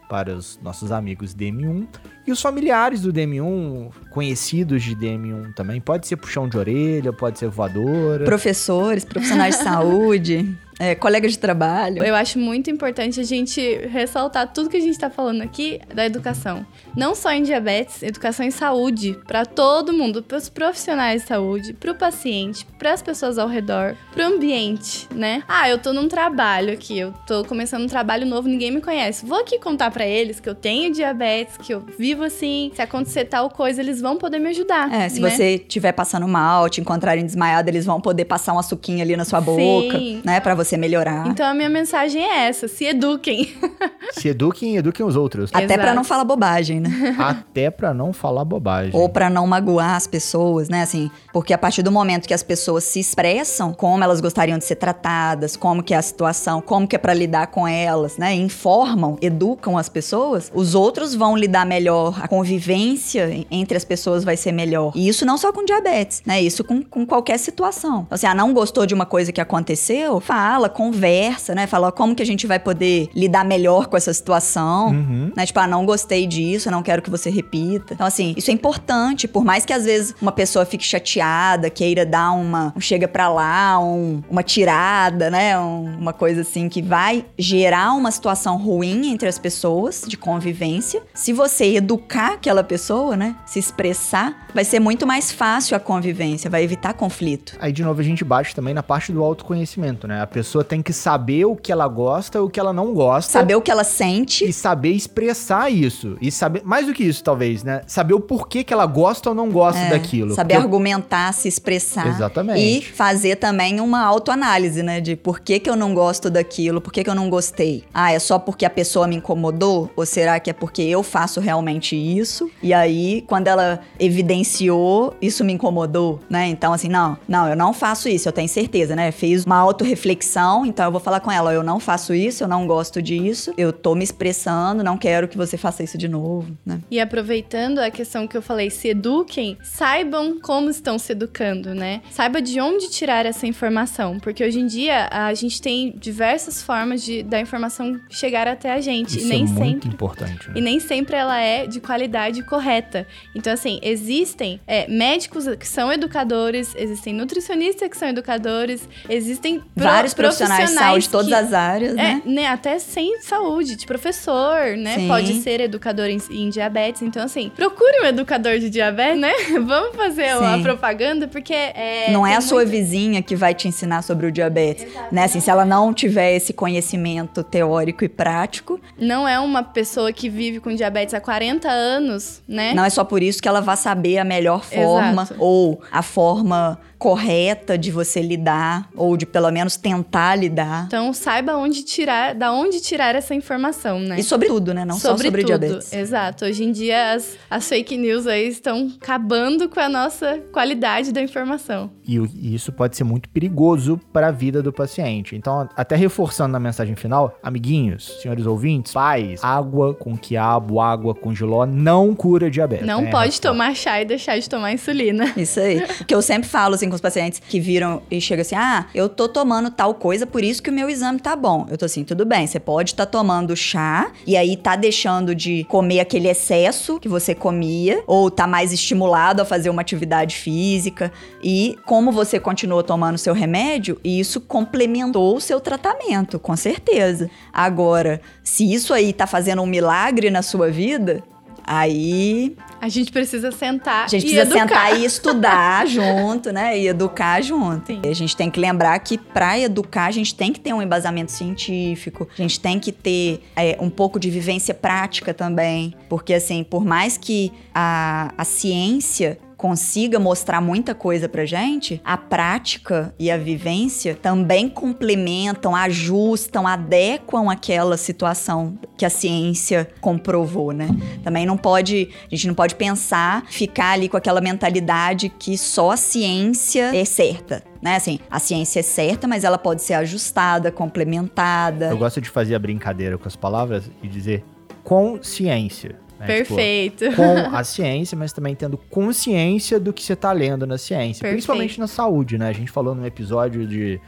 para 0.07 0.35
os 0.35 0.59
nossos 0.61 0.91
amigos 0.91 1.35
DM1 1.35 1.87
e 2.25 2.31
os 2.31 2.41
familiares 2.41 3.01
do 3.01 3.11
DM1, 3.11 3.91
conhecidos 4.09 4.83
de 4.83 4.95
DM1 4.95 5.53
também. 5.53 5.81
Pode 5.81 6.07
ser 6.07 6.17
puxão 6.17 6.47
de 6.47 6.57
orelha, 6.57 7.11
pode 7.11 7.39
ser 7.39 7.49
voadora. 7.49 8.25
Professores, 8.25 9.03
profissionais 9.03 9.57
de 9.57 9.63
saúde 9.63 10.57
é, 10.79 10.95
colegas 10.95 11.31
de 11.31 11.39
trabalho. 11.39 12.03
Eu 12.03 12.15
acho 12.15 12.39
muito 12.39 12.69
importante 12.69 13.19
a 13.19 13.23
gente 13.23 13.61
ressaltar 13.87 14.51
tudo 14.51 14.69
que 14.69 14.77
a 14.77 14.81
gente 14.81 14.91
está 14.91 15.09
falando 15.09 15.41
aqui 15.41 15.79
da 15.93 16.05
educação. 16.05 16.65
Não 16.95 17.15
só 17.15 17.31
em 17.31 17.43
diabetes, 17.43 18.03
educação 18.03 18.45
em 18.45 18.51
saúde, 18.51 19.17
para 19.25 19.45
todo 19.45 19.93
mundo, 19.93 20.21
para 20.21 20.37
os 20.37 20.49
profissionais 20.49 21.21
de 21.21 21.27
saúde, 21.27 21.73
para 21.73 21.91
o 21.91 21.95
paciente, 21.95 22.65
para 22.77 22.93
as 22.93 23.01
pessoas 23.01 23.37
ao 23.37 23.47
redor, 23.47 23.95
para 24.13 24.29
o 24.29 24.33
ambiente, 24.33 25.07
né? 25.11 25.43
Ah, 25.47 25.69
eu 25.69 25.77
tô 25.77 25.93
num 25.93 26.07
trabalho 26.07 26.73
aqui, 26.73 26.97
eu 26.97 27.13
tô 27.25 27.43
começando 27.45 27.83
um 27.83 27.87
trabalho 27.87 28.25
novo, 28.25 28.47
ninguém 28.47 28.71
me 28.71 28.81
conhece. 28.81 29.25
Vou 29.25 29.39
aqui 29.39 29.59
contar 29.59 29.91
para 29.91 30.05
eles 30.05 30.39
que 30.39 30.49
eu 30.49 30.55
tenho 30.55 30.91
diabetes, 30.91 31.57
que 31.57 31.73
eu 31.73 31.81
vivo 31.97 32.23
assim, 32.23 32.71
se 32.75 32.81
acontecer 32.81 33.25
tal 33.25 33.49
coisa, 33.49 33.81
eles 33.81 34.01
vão 34.01 34.17
poder 34.17 34.39
me 34.39 34.49
ajudar. 34.49 34.91
É, 34.93 35.09
se 35.09 35.19
né? 35.19 35.29
você 35.29 35.55
estiver 35.55 35.91
passando 35.91 36.27
mal, 36.27 36.69
te 36.69 36.81
encontrarem 36.81 37.25
desmaiado, 37.25 37.69
eles 37.69 37.85
vão 37.85 38.01
poder 38.01 38.25
passar 38.25 38.53
um 38.53 38.59
açuquinho 38.59 39.01
ali 39.01 39.15
na 39.15 39.25
sua 39.25 39.39
boca, 39.39 39.97
Sim. 39.97 40.21
né, 40.23 40.39
para 40.39 40.55
você 40.55 40.62
melhorar. 40.77 41.27
Então 41.27 41.45
a 41.45 41.53
minha 41.53 41.69
mensagem 41.69 42.23
é 42.23 42.47
essa: 42.47 42.67
se 42.67 42.85
eduquem. 42.85 43.53
se 44.11 44.29
eduquem 44.29 44.75
e 44.75 44.77
eduquem 44.77 45.05
os 45.05 45.15
outros. 45.15 45.49
Até 45.53 45.77
para 45.77 45.93
não 45.93 46.03
falar 46.03 46.23
bobagem, 46.23 46.79
né? 46.79 47.15
Até 47.19 47.69
para 47.69 47.93
não 47.93 48.13
falar 48.13 48.45
bobagem. 48.45 48.91
Ou 48.93 49.09
para 49.09 49.29
não 49.29 49.45
magoar 49.47 49.95
as 49.95 50.07
pessoas, 50.07 50.69
né? 50.69 50.81
Assim, 50.81 51.09
porque 51.31 51.53
a 51.53 51.57
partir 51.57 51.83
do 51.83 51.91
momento 51.91 52.27
que 52.27 52.33
as 52.33 52.43
pessoas 52.43 52.83
se 52.83 52.99
expressam 52.99 53.73
como 53.73 54.03
elas 54.03 54.21
gostariam 54.21 54.57
de 54.57 54.65
ser 54.65 54.75
tratadas, 54.75 55.55
como 55.55 55.83
que 55.83 55.93
é 55.93 55.97
a 55.97 56.01
situação, 56.01 56.61
como 56.61 56.87
que 56.87 56.95
é 56.95 56.99
para 56.99 57.13
lidar 57.13 57.47
com 57.47 57.67
elas, 57.67 58.17
né? 58.17 58.33
Informam, 58.33 59.17
educam 59.21 59.77
as 59.77 59.89
pessoas, 59.89 60.51
os 60.53 60.75
outros 60.75 61.15
vão 61.15 61.37
lidar 61.37 61.65
melhor, 61.65 62.19
a 62.21 62.27
convivência 62.27 63.45
entre 63.49 63.77
as 63.77 63.85
pessoas 63.85 64.23
vai 64.23 64.37
ser 64.37 64.51
melhor. 64.51 64.91
E 64.95 65.07
isso 65.07 65.25
não 65.25 65.37
só 65.37 65.51
com 65.51 65.65
diabetes, 65.65 66.21
né? 66.25 66.41
Isso 66.41 66.63
com, 66.63 66.81
com 66.83 67.05
qualquer 67.05 67.37
situação. 67.37 68.03
Então, 68.05 68.15
assim, 68.15 68.27
ah, 68.27 68.35
não 68.35 68.53
gostou 68.53 68.85
de 68.85 68.93
uma 68.93 69.05
coisa 69.05 69.31
que 69.31 69.41
aconteceu? 69.41 70.19
Fala, 70.19 70.52
conversa, 70.69 71.53
né? 71.55 71.67
Fala 71.67 71.91
como 71.91 72.15
que 72.15 72.23
a 72.23 72.25
gente 72.25 72.47
vai 72.47 72.59
poder 72.59 73.09
lidar 73.15 73.43
melhor 73.43 73.87
com 73.87 73.97
essa 73.97 74.13
situação, 74.13 74.87
uhum. 74.87 75.31
né? 75.35 75.45
Tipo, 75.45 75.59
ah, 75.59 75.67
não 75.67 75.85
gostei 75.85 76.25
disso, 76.27 76.69
não 76.71 76.83
quero 76.83 77.01
que 77.01 77.09
você 77.09 77.29
repita. 77.29 77.93
Então, 77.93 78.05
assim, 78.05 78.33
isso 78.37 78.49
é 78.49 78.53
importante, 78.53 79.27
por 79.27 79.43
mais 79.43 79.65
que 79.65 79.73
às 79.73 79.85
vezes 79.85 80.15
uma 80.21 80.31
pessoa 80.31 80.65
fique 80.65 80.83
chateada, 80.83 81.69
queira 81.69 82.05
dar 82.05 82.31
uma, 82.31 82.73
um 82.75 82.79
chega 82.79 83.07
pra 83.07 83.29
lá, 83.29 83.79
um, 83.79 84.21
uma 84.29 84.43
tirada, 84.43 85.29
né? 85.29 85.57
Um, 85.59 85.97
uma 85.97 86.13
coisa 86.13 86.41
assim 86.41 86.69
que 86.69 86.81
vai 86.81 87.25
gerar 87.37 87.93
uma 87.93 88.11
situação 88.11 88.57
ruim 88.57 89.11
entre 89.11 89.27
as 89.27 89.37
pessoas, 89.37 90.03
de 90.07 90.17
convivência. 90.17 91.01
Se 91.13 91.33
você 91.33 91.75
educar 91.75 92.33
aquela 92.33 92.63
pessoa, 92.63 93.15
né? 93.15 93.35
Se 93.45 93.59
expressar, 93.59 94.47
vai 94.53 94.63
ser 94.63 94.79
muito 94.79 95.05
mais 95.07 95.31
fácil 95.31 95.75
a 95.75 95.79
convivência, 95.79 96.49
vai 96.49 96.63
evitar 96.63 96.93
conflito. 96.93 97.55
Aí, 97.59 97.71
de 97.71 97.83
novo, 97.83 97.99
a 97.99 98.03
gente 98.03 98.23
bate 98.23 98.55
também 98.55 98.73
na 98.73 98.83
parte 98.83 99.11
do 99.11 99.23
autoconhecimento, 99.23 100.07
né? 100.07 100.21
A 100.21 100.27
pessoa 100.27 100.42
pessoa 100.43 100.61
tem 100.61 100.81
que 100.81 100.91
saber 100.91 101.45
o 101.45 101.55
que 101.55 101.71
ela 101.71 101.87
gosta 101.87 102.37
e 102.37 102.41
o 102.41 102.49
que 102.49 102.59
ela 102.59 102.73
não 102.73 102.93
gosta. 102.93 103.31
Saber 103.31 103.55
o 103.55 103.61
que 103.61 103.71
ela 103.71 103.85
sente. 103.85 104.43
E 104.43 104.51
saber 104.51 104.91
expressar 104.91 105.71
isso. 105.71 106.17
E 106.19 106.29
saber, 106.29 106.61
mais 106.65 106.85
do 106.85 106.93
que 106.93 107.01
isso, 107.01 107.23
talvez, 107.23 107.63
né? 107.63 107.81
Saber 107.87 108.13
o 108.13 108.19
porquê 108.19 108.61
que 108.61 108.73
ela 108.73 108.85
gosta 108.85 109.29
ou 109.29 109.35
não 109.35 109.49
gosta 109.49 109.79
é, 109.79 109.91
daquilo. 109.91 110.35
Saber 110.35 110.55
Porque 110.55 110.65
argumentar, 110.65 111.33
se 111.33 111.47
expressar. 111.47 112.07
Exatamente. 112.07 112.59
E 112.59 112.81
fazer 112.81 113.37
também 113.37 113.79
uma 113.79 114.03
autoanálise, 114.03 114.83
né? 114.83 114.99
De 114.99 115.15
por 115.15 115.39
que, 115.39 115.59
que 115.59 115.69
eu 115.69 115.77
não 115.77 115.93
gosto 115.93 116.29
daquilo, 116.29 116.81
por 116.81 116.91
que, 116.91 117.05
que 117.05 117.09
eu 117.09 117.15
não 117.15 117.29
gostei. 117.29 117.85
Ah, 117.93 118.11
é 118.11 118.19
só 118.19 118.37
porque 118.37 118.65
a 118.65 118.69
pessoa 118.69 119.07
me 119.07 119.15
incomodou? 119.15 119.89
Ou 119.95 120.05
será 120.05 120.41
que 120.41 120.49
é 120.49 120.53
porque 120.53 120.81
eu 120.81 121.01
faço 121.03 121.39
realmente 121.39 121.95
isso? 121.95 122.51
E 122.61 122.73
aí, 122.73 123.23
quando 123.27 123.47
ela 123.47 123.79
evidenciou, 123.97 125.15
isso 125.21 125.41
me 125.45 125.53
incomodou, 125.53 126.19
né? 126.29 126.47
Então, 126.47 126.73
assim, 126.73 126.89
não, 126.89 127.17
não, 127.29 127.47
eu 127.47 127.55
não 127.55 127.71
faço 127.71 128.09
isso, 128.09 128.27
eu 128.27 128.33
tenho 128.33 128.49
certeza, 128.49 128.93
né? 128.93 129.09
Fiz 129.09 129.45
uma 129.45 129.55
autorreflexão 129.55 130.32
então 130.65 130.85
eu 130.85 130.91
vou 130.91 131.01
falar 131.01 131.19
com 131.19 131.31
ela: 131.31 131.53
eu 131.53 131.63
não 131.63 131.79
faço 131.79 132.13
isso, 132.13 132.43
eu 132.43 132.47
não 132.47 132.65
gosto 132.65 133.01
disso, 133.01 133.53
eu 133.57 133.71
tô 133.71 133.95
me 133.95 134.03
expressando, 134.03 134.83
não 134.83 134.97
quero 134.97 135.27
que 135.27 135.37
você 135.37 135.57
faça 135.57 135.83
isso 135.83 135.97
de 135.97 136.07
novo, 136.07 136.55
né? 136.65 136.81
E 136.89 136.99
aproveitando 136.99 137.79
a 137.79 137.91
questão 137.91 138.27
que 138.27 138.35
eu 138.35 138.41
falei, 138.41 138.69
se 138.69 138.89
eduquem, 138.89 139.57
saibam 139.63 140.39
como 140.39 140.69
estão 140.69 140.97
se 140.97 141.11
educando, 141.11 141.73
né? 141.73 142.01
Saiba 142.11 142.41
de 142.41 142.59
onde 142.59 142.89
tirar 142.89 143.25
essa 143.25 143.45
informação, 143.45 144.19
porque 144.19 144.43
hoje 144.43 144.59
em 144.59 144.67
dia 144.67 145.07
a 145.11 145.33
gente 145.33 145.61
tem 145.61 145.93
diversas 145.97 146.61
formas 146.61 147.03
de 147.03 147.23
da 147.23 147.39
informação 147.39 147.99
chegar 148.09 148.47
até 148.47 148.73
a 148.73 148.81
gente 148.81 149.17
isso 149.17 149.25
e 149.25 149.29
nem 149.29 149.43
é 149.43 149.47
sempre 149.47 149.63
muito 149.63 149.87
importante. 149.87 150.49
Né? 150.49 150.55
E 150.57 150.61
nem 150.61 150.79
sempre 150.79 151.15
ela 151.15 151.39
é 151.39 151.65
de 151.67 151.79
qualidade 151.79 152.43
correta. 152.43 153.07
Então 153.35 153.53
assim, 153.53 153.79
existem 153.81 154.59
é, 154.67 154.87
médicos 154.87 155.45
que 155.59 155.67
são 155.67 155.91
educadores, 155.91 156.73
existem 156.75 157.13
nutricionistas 157.13 157.89
que 157.89 157.97
são 157.97 158.07
educadores, 158.07 158.87
existem 159.09 159.61
vários 159.75 160.13
profissionais 160.27 160.69
de 160.69 160.75
saúde 160.75 161.03
de 161.03 161.09
todas 161.09 161.27
que, 161.27 161.33
as 161.33 161.53
áreas, 161.53 161.93
né? 161.93 162.21
É, 162.25 162.29
né? 162.29 162.47
Até 162.47 162.79
sem 162.79 163.21
saúde, 163.21 163.75
de 163.75 163.85
professor, 163.85 164.77
né? 164.77 164.95
Sim. 164.95 165.07
Pode 165.07 165.33
ser 165.41 165.61
educador 165.61 166.07
em, 166.07 166.21
em, 166.31 166.49
diabetes. 166.49 167.01
Então, 167.01 167.23
assim, 167.23 167.51
procure 167.55 168.01
um 168.03 168.05
educador 168.05 168.59
de 168.59 168.69
diabetes, 168.69 169.19
né? 169.19 169.33
Vamos 169.65 169.95
fazer 169.95 170.29
Sim. 170.29 170.37
uma 170.37 170.59
propaganda, 170.59 171.27
porque 171.27 171.53
é. 171.53 172.11
Não 172.11 172.25
é 172.25 172.35
a 172.35 172.41
sua 172.41 172.65
vizinha 172.65 173.21
que 173.21 173.35
vai 173.35 173.53
te 173.53 173.67
ensinar 173.67 174.01
sobre 174.01 174.27
o 174.27 174.31
diabetes. 174.31 174.87
Né? 175.11 175.23
Assim, 175.23 175.39
se 175.39 175.49
ela 175.49 175.65
não 175.65 175.93
tiver 175.93 176.35
esse 176.35 176.53
conhecimento 176.53 177.43
teórico 177.43 178.03
e 178.03 178.09
prático. 178.09 178.79
Não 178.97 179.27
é 179.27 179.39
uma 179.39 179.63
pessoa 179.63 180.11
que 180.11 180.29
vive 180.29 180.59
com 180.59 180.73
diabetes 180.73 181.13
há 181.13 181.21
40 181.21 181.69
anos, 181.69 182.41
né? 182.47 182.73
Não 182.73 182.83
é 182.83 182.89
só 182.89 183.03
por 183.03 183.21
isso 183.21 183.41
que 183.41 183.47
ela 183.47 183.61
vai 183.61 183.77
saber 183.77 184.17
a 184.17 184.23
melhor 184.23 184.63
forma 184.63 185.23
Exato. 185.23 185.35
ou 185.39 185.81
a 185.91 186.01
forma 186.01 186.79
correta 187.03 187.77
de 187.77 187.91
você 187.91 188.21
lidar 188.21 188.89
ou 188.95 189.17
de 189.17 189.25
pelo 189.25 189.51
menos 189.51 189.75
tentar 189.75 190.12
lidar. 190.35 190.85
Então 190.87 191.13
saiba 191.13 191.55
onde 191.55 191.83
tirar, 191.83 192.35
da 192.35 192.51
onde 192.51 192.79
tirar 192.81 193.15
essa 193.15 193.33
informação, 193.33 193.99
né? 193.99 194.19
E 194.19 194.23
sobre 194.23 194.47
tudo, 194.47 194.73
né? 194.73 194.85
Não 194.85 194.95
sobre 194.95 195.17
só 195.17 195.23
sobre 195.23 195.41
tudo. 195.41 195.47
diabetes. 195.47 195.93
Exato. 195.93 196.45
Hoje 196.45 196.63
em 196.63 196.71
dia 196.71 197.13
as, 197.13 197.37
as 197.49 197.67
fake 197.67 197.97
news 197.97 198.27
aí 198.27 198.47
estão 198.47 198.91
acabando 199.01 199.67
com 199.67 199.79
a 199.79 199.89
nossa 199.89 200.39
qualidade 200.51 201.11
da 201.11 201.21
informação. 201.21 201.89
E, 202.07 202.17
e 202.17 202.53
isso 202.53 202.71
pode 202.71 202.95
ser 202.95 203.03
muito 203.03 203.29
perigoso 203.29 203.99
para 204.11 204.27
a 204.27 204.31
vida 204.31 204.61
do 204.61 204.71
paciente. 204.71 205.35
Então, 205.35 205.67
até 205.75 205.95
reforçando 205.95 206.51
na 206.51 206.59
mensagem 206.59 206.95
final, 206.95 207.37
amiguinhos, 207.41 208.19
senhores 208.21 208.45
ouvintes, 208.45 208.93
pais, 208.93 209.43
água 209.43 209.93
com 209.93 210.17
quiabo, 210.17 210.79
água 210.79 211.15
com 211.15 211.33
giló 211.33 211.65
não 211.65 212.13
cura 212.13 212.49
diabetes. 212.49 212.85
Não 212.85 213.05
é, 213.05 213.09
pode 213.09 213.39
tomar 213.39 213.75
chá 213.75 214.01
e 214.01 214.05
deixar 214.05 214.37
de 214.37 214.49
tomar 214.49 214.71
insulina. 214.71 215.33
Isso 215.35 215.59
aí. 215.59 215.81
que 216.05 216.13
eu 216.13 216.21
sempre 216.21 216.47
falo 216.47 216.75
assim 216.75 216.89
com 216.89 216.95
os 216.95 217.01
pacientes 217.01 217.39
que 217.39 217.59
viram 217.59 218.01
e 218.09 218.19
chegam 218.19 218.41
assim: 218.41 218.55
ah, 218.55 218.87
eu 218.93 219.09
tô 219.09 219.27
tomando 219.27 219.69
tal 219.71 219.93
coisa, 220.03 220.27
por 220.27 220.43
isso 220.43 220.61
que 220.61 220.69
o 220.69 220.73
meu 220.73 220.89
exame 220.89 221.17
tá 221.17 221.33
bom. 221.33 221.65
Eu 221.71 221.77
tô 221.77 221.85
assim, 221.85 222.03
tudo 222.03 222.25
bem, 222.25 222.45
você 222.45 222.59
pode 222.59 222.91
estar 222.91 223.05
tá 223.05 223.11
tomando 223.13 223.55
chá 223.55 224.11
e 224.27 224.35
aí 224.35 224.57
tá 224.57 224.75
deixando 224.75 225.33
de 225.33 225.63
comer 225.69 226.01
aquele 226.01 226.27
excesso 226.27 226.99
que 226.99 227.07
você 227.07 227.33
comia, 227.33 228.03
ou 228.05 228.29
tá 228.29 228.45
mais 228.45 228.73
estimulado 228.73 229.41
a 229.41 229.45
fazer 229.45 229.69
uma 229.69 229.81
atividade 229.81 230.35
física. 230.35 231.09
E 231.41 231.77
como 231.85 232.11
você 232.11 232.37
continua 232.37 232.83
tomando 232.83 233.17
seu 233.17 233.33
remédio, 233.33 233.97
isso 234.03 234.41
complementou 234.41 235.37
o 235.37 235.39
seu 235.39 235.61
tratamento, 235.61 236.37
com 236.37 236.57
certeza. 236.57 237.29
Agora, 237.53 238.19
se 238.43 238.73
isso 238.73 238.93
aí 238.93 239.13
tá 239.13 239.25
fazendo 239.25 239.61
um 239.61 239.65
milagre 239.65 240.29
na 240.29 240.41
sua 240.41 240.69
vida, 240.69 241.23
Aí. 241.65 242.55
A 242.81 242.89
gente 242.89 243.11
precisa 243.11 243.51
sentar. 243.51 244.05
A 244.05 244.07
gente 244.07 244.21
precisa 244.21 244.41
educar. 244.41 244.59
sentar 244.59 244.99
e 244.99 245.05
estudar 245.05 245.87
junto, 245.87 246.51
né? 246.51 246.77
E 246.77 246.87
educar 246.87 247.41
junto. 247.41 247.87
Sim. 247.87 248.01
A 248.03 248.13
gente 248.13 248.35
tem 248.35 248.49
que 248.49 248.59
lembrar 248.59 248.97
que 248.99 249.17
para 249.17 249.57
educar, 249.59 250.05
a 250.05 250.11
gente 250.11 250.35
tem 250.35 250.51
que 250.51 250.59
ter 250.59 250.73
um 250.73 250.81
embasamento 250.81 251.31
científico, 251.31 252.27
a 252.37 252.41
gente 252.41 252.59
tem 252.59 252.79
que 252.79 252.91
ter 252.91 253.41
é, 253.55 253.77
um 253.79 253.89
pouco 253.89 254.19
de 254.19 254.29
vivência 254.29 254.73
prática 254.73 255.33
também. 255.33 255.93
Porque, 256.09 256.33
assim, 256.33 256.63
por 256.63 256.83
mais 256.83 257.17
que 257.17 257.51
a, 257.73 258.33
a 258.37 258.43
ciência 258.43 259.37
consiga 259.63 260.19
mostrar 260.19 260.59
muita 260.59 260.93
coisa 260.93 261.29
pra 261.29 261.45
gente, 261.45 262.01
a 262.03 262.17
prática 262.17 263.15
e 263.17 263.31
a 263.31 263.37
vivência 263.37 264.13
também 264.13 264.67
complementam, 264.67 265.73
ajustam, 265.73 266.67
adequam 266.67 267.49
aquela 267.49 267.95
situação 267.95 268.77
que 268.97 269.05
a 269.05 269.09
ciência 269.09 269.87
comprovou, 270.01 270.73
né? 270.73 270.89
Também 271.23 271.45
não 271.45 271.55
pode, 271.55 272.09
a 272.29 272.35
gente 272.35 272.45
não 272.45 272.53
pode 272.53 272.75
pensar, 272.75 273.45
ficar 273.47 273.91
ali 273.91 274.09
com 274.09 274.17
aquela 274.17 274.41
mentalidade 274.41 275.29
que 275.29 275.57
só 275.57 275.91
a 275.91 275.97
ciência 275.97 276.93
é 276.93 277.05
certa 277.05 277.63
né? 277.81 277.97
Assim, 277.97 278.17
a 278.31 278.39
ciência 278.39 278.79
é 278.79 278.83
certa, 278.83 279.27
mas 279.27 279.43
ela 279.43 279.57
pode 279.57 279.81
ser 279.81 279.93
ajustada, 279.95 280.71
complementada. 280.71 281.87
Eu 281.87 281.97
gosto 281.97 282.21
de 282.21 282.29
fazer 282.29 282.55
a 282.55 282.59
brincadeira 282.59 283.17
com 283.17 283.27
as 283.27 283.35
palavras 283.35 283.91
e 284.01 284.07
dizer 284.07 284.41
consciência. 284.85 286.02
Né? 286.23 286.27
Perfeito. 286.27 287.09
Tipo, 287.09 287.15
com 287.15 287.37
a 287.55 287.63
ciência, 287.63 288.17
mas 288.17 288.33
também 288.33 288.55
tendo 288.55 288.77
consciência 288.77 289.79
do 289.79 289.93
que 289.93 290.03
você 290.03 290.13
está 290.13 290.31
lendo 290.31 290.65
na 290.65 290.77
ciência. 290.77 291.21
Perfeito. 291.21 291.33
Principalmente 291.33 291.79
na 291.79 291.87
saúde, 291.87 292.37
né? 292.37 292.49
A 292.49 292.53
gente 292.53 292.71
falou 292.71 292.95
num 292.95 293.05
episódio 293.05 293.67
de 293.67 293.99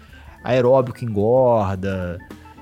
aeróbico 0.43 1.03
engorda, 1.03 2.19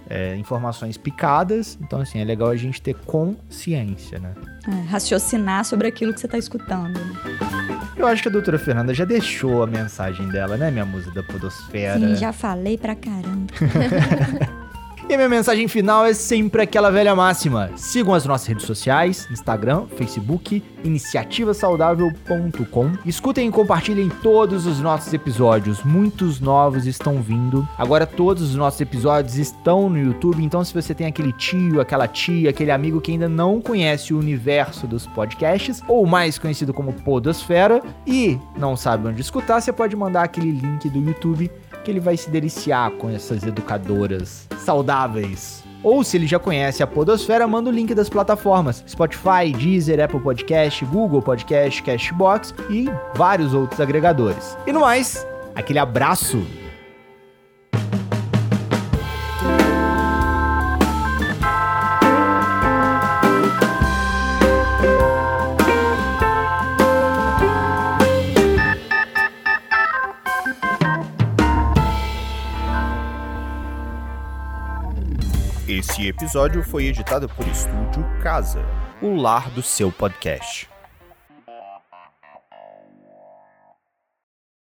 é, 0.10 0.36
informações 0.36 0.98
picadas. 0.98 1.78
Então, 1.82 2.00
assim, 2.00 2.20
é 2.20 2.24
legal 2.24 2.50
a 2.50 2.56
gente 2.56 2.82
ter 2.82 2.96
consciência, 2.96 4.20
né? 4.20 4.34
É, 4.68 4.90
raciocinar 4.90 5.66
sobre 5.66 5.88
aquilo 5.88 6.14
que 6.14 6.20
você 6.20 6.28
está 6.28 6.38
escutando. 6.38 7.00
Né? 7.00 7.80
Eu 7.96 8.08
acho 8.08 8.22
que 8.22 8.30
a 8.30 8.32
doutora 8.32 8.58
Fernanda 8.58 8.94
já 8.94 9.06
deixou 9.06 9.64
a 9.64 9.68
mensagem 9.68 10.28
dela, 10.30 10.58
né, 10.58 10.72
minha 10.72 10.86
musa 10.86 11.12
da 11.12 11.24
podosfera? 11.24 12.00
Sim, 12.00 12.16
já 12.16 12.34
falei 12.34 12.78
pra 12.78 12.96
caramba. 12.96 13.54
E 15.10 15.14
a 15.14 15.18
minha 15.18 15.28
mensagem 15.28 15.68
final 15.68 16.06
é 16.06 16.14
sempre 16.14 16.62
aquela 16.62 16.90
velha 16.90 17.14
máxima. 17.14 17.70
Sigam 17.76 18.14
as 18.14 18.24
nossas 18.26 18.48
redes 18.48 18.66
sociais, 18.66 19.28
Instagram, 19.30 19.86
Facebook, 19.98 20.64
iniciativasaudável.com. 20.84 22.94
Escutem 23.06 23.50
e 23.50 23.52
compartilhem 23.52 24.08
todos 24.22 24.66
os 24.66 24.80
nossos 24.80 25.14
episódios. 25.14 25.84
Muitos 25.84 26.40
novos 26.40 26.88
estão 26.88 27.22
vindo. 27.22 27.68
Agora 27.78 28.08
todos 28.08 28.44
os 28.44 28.56
nossos 28.56 28.80
episódios 28.80 29.36
estão 29.38 29.90
no 29.90 30.00
YouTube, 30.00 30.42
então 30.42 30.64
se 30.64 30.74
você 30.74 30.96
tem 30.96 31.08
aquele 31.08 31.34
tio, 31.34 31.82
aquela 31.82 32.08
tia, 32.08 32.50
aquele 32.50 32.72
amigo 32.72 33.02
que 33.02 33.12
ainda 33.12 33.28
não 33.28 33.60
conhece 33.60 34.14
o 34.14 34.20
universo 34.20 34.88
dos 34.88 35.06
podcasts, 35.06 35.84
ou 35.86 36.06
mais 36.06 36.40
conhecido 36.40 36.74
como 36.74 36.94
Podosfera, 36.94 37.84
e 38.08 38.40
não 38.56 38.78
sabe 38.78 39.10
onde 39.10 39.20
escutar, 39.22 39.60
você 39.60 39.74
pode 39.74 39.98
mandar 39.98 40.24
aquele 40.24 40.52
link 40.52 40.90
do 40.90 41.00
YouTube 41.00 41.52
que 41.84 41.92
ele 41.92 42.00
vai 42.00 42.18
se 42.18 42.30
deliciar 42.30 42.92
com 42.92 43.10
essas 43.10 43.44
educadoras 43.44 44.48
saudáveis. 44.58 45.64
Ou 45.84 46.02
se 46.04 46.16
ele 46.16 46.26
já 46.26 46.40
conhece 46.40 46.82
a 46.82 46.88
Podosfera, 46.88 47.46
manda 47.46 47.70
o 47.70 47.74
link 47.74 47.94
das 47.94 48.10
plataformas 48.10 48.84
Spotify, 48.88 49.52
Deezer, 49.56 50.02
Apple 50.02 50.22
Podcast, 50.22 50.86
Google 50.86 51.22
Podcast, 51.22 51.84
Cashbox 51.84 52.56
e 52.70 52.90
vários 53.16 53.54
outros 53.54 53.82
agregadores. 53.82 54.58
E 54.66 54.72
no 54.72 54.80
mais, 54.80 55.28
aquele 55.54 55.80
abraço 55.80 56.42
Esse 75.84 76.08
episódio 76.08 76.64
foi 76.64 76.86
editado 76.86 77.28
por 77.28 77.46
Estúdio 77.46 78.06
Casa, 78.22 78.66
o 79.02 79.18
lar 79.18 79.50
do 79.50 79.62
seu 79.62 79.92
podcast. 79.92 80.73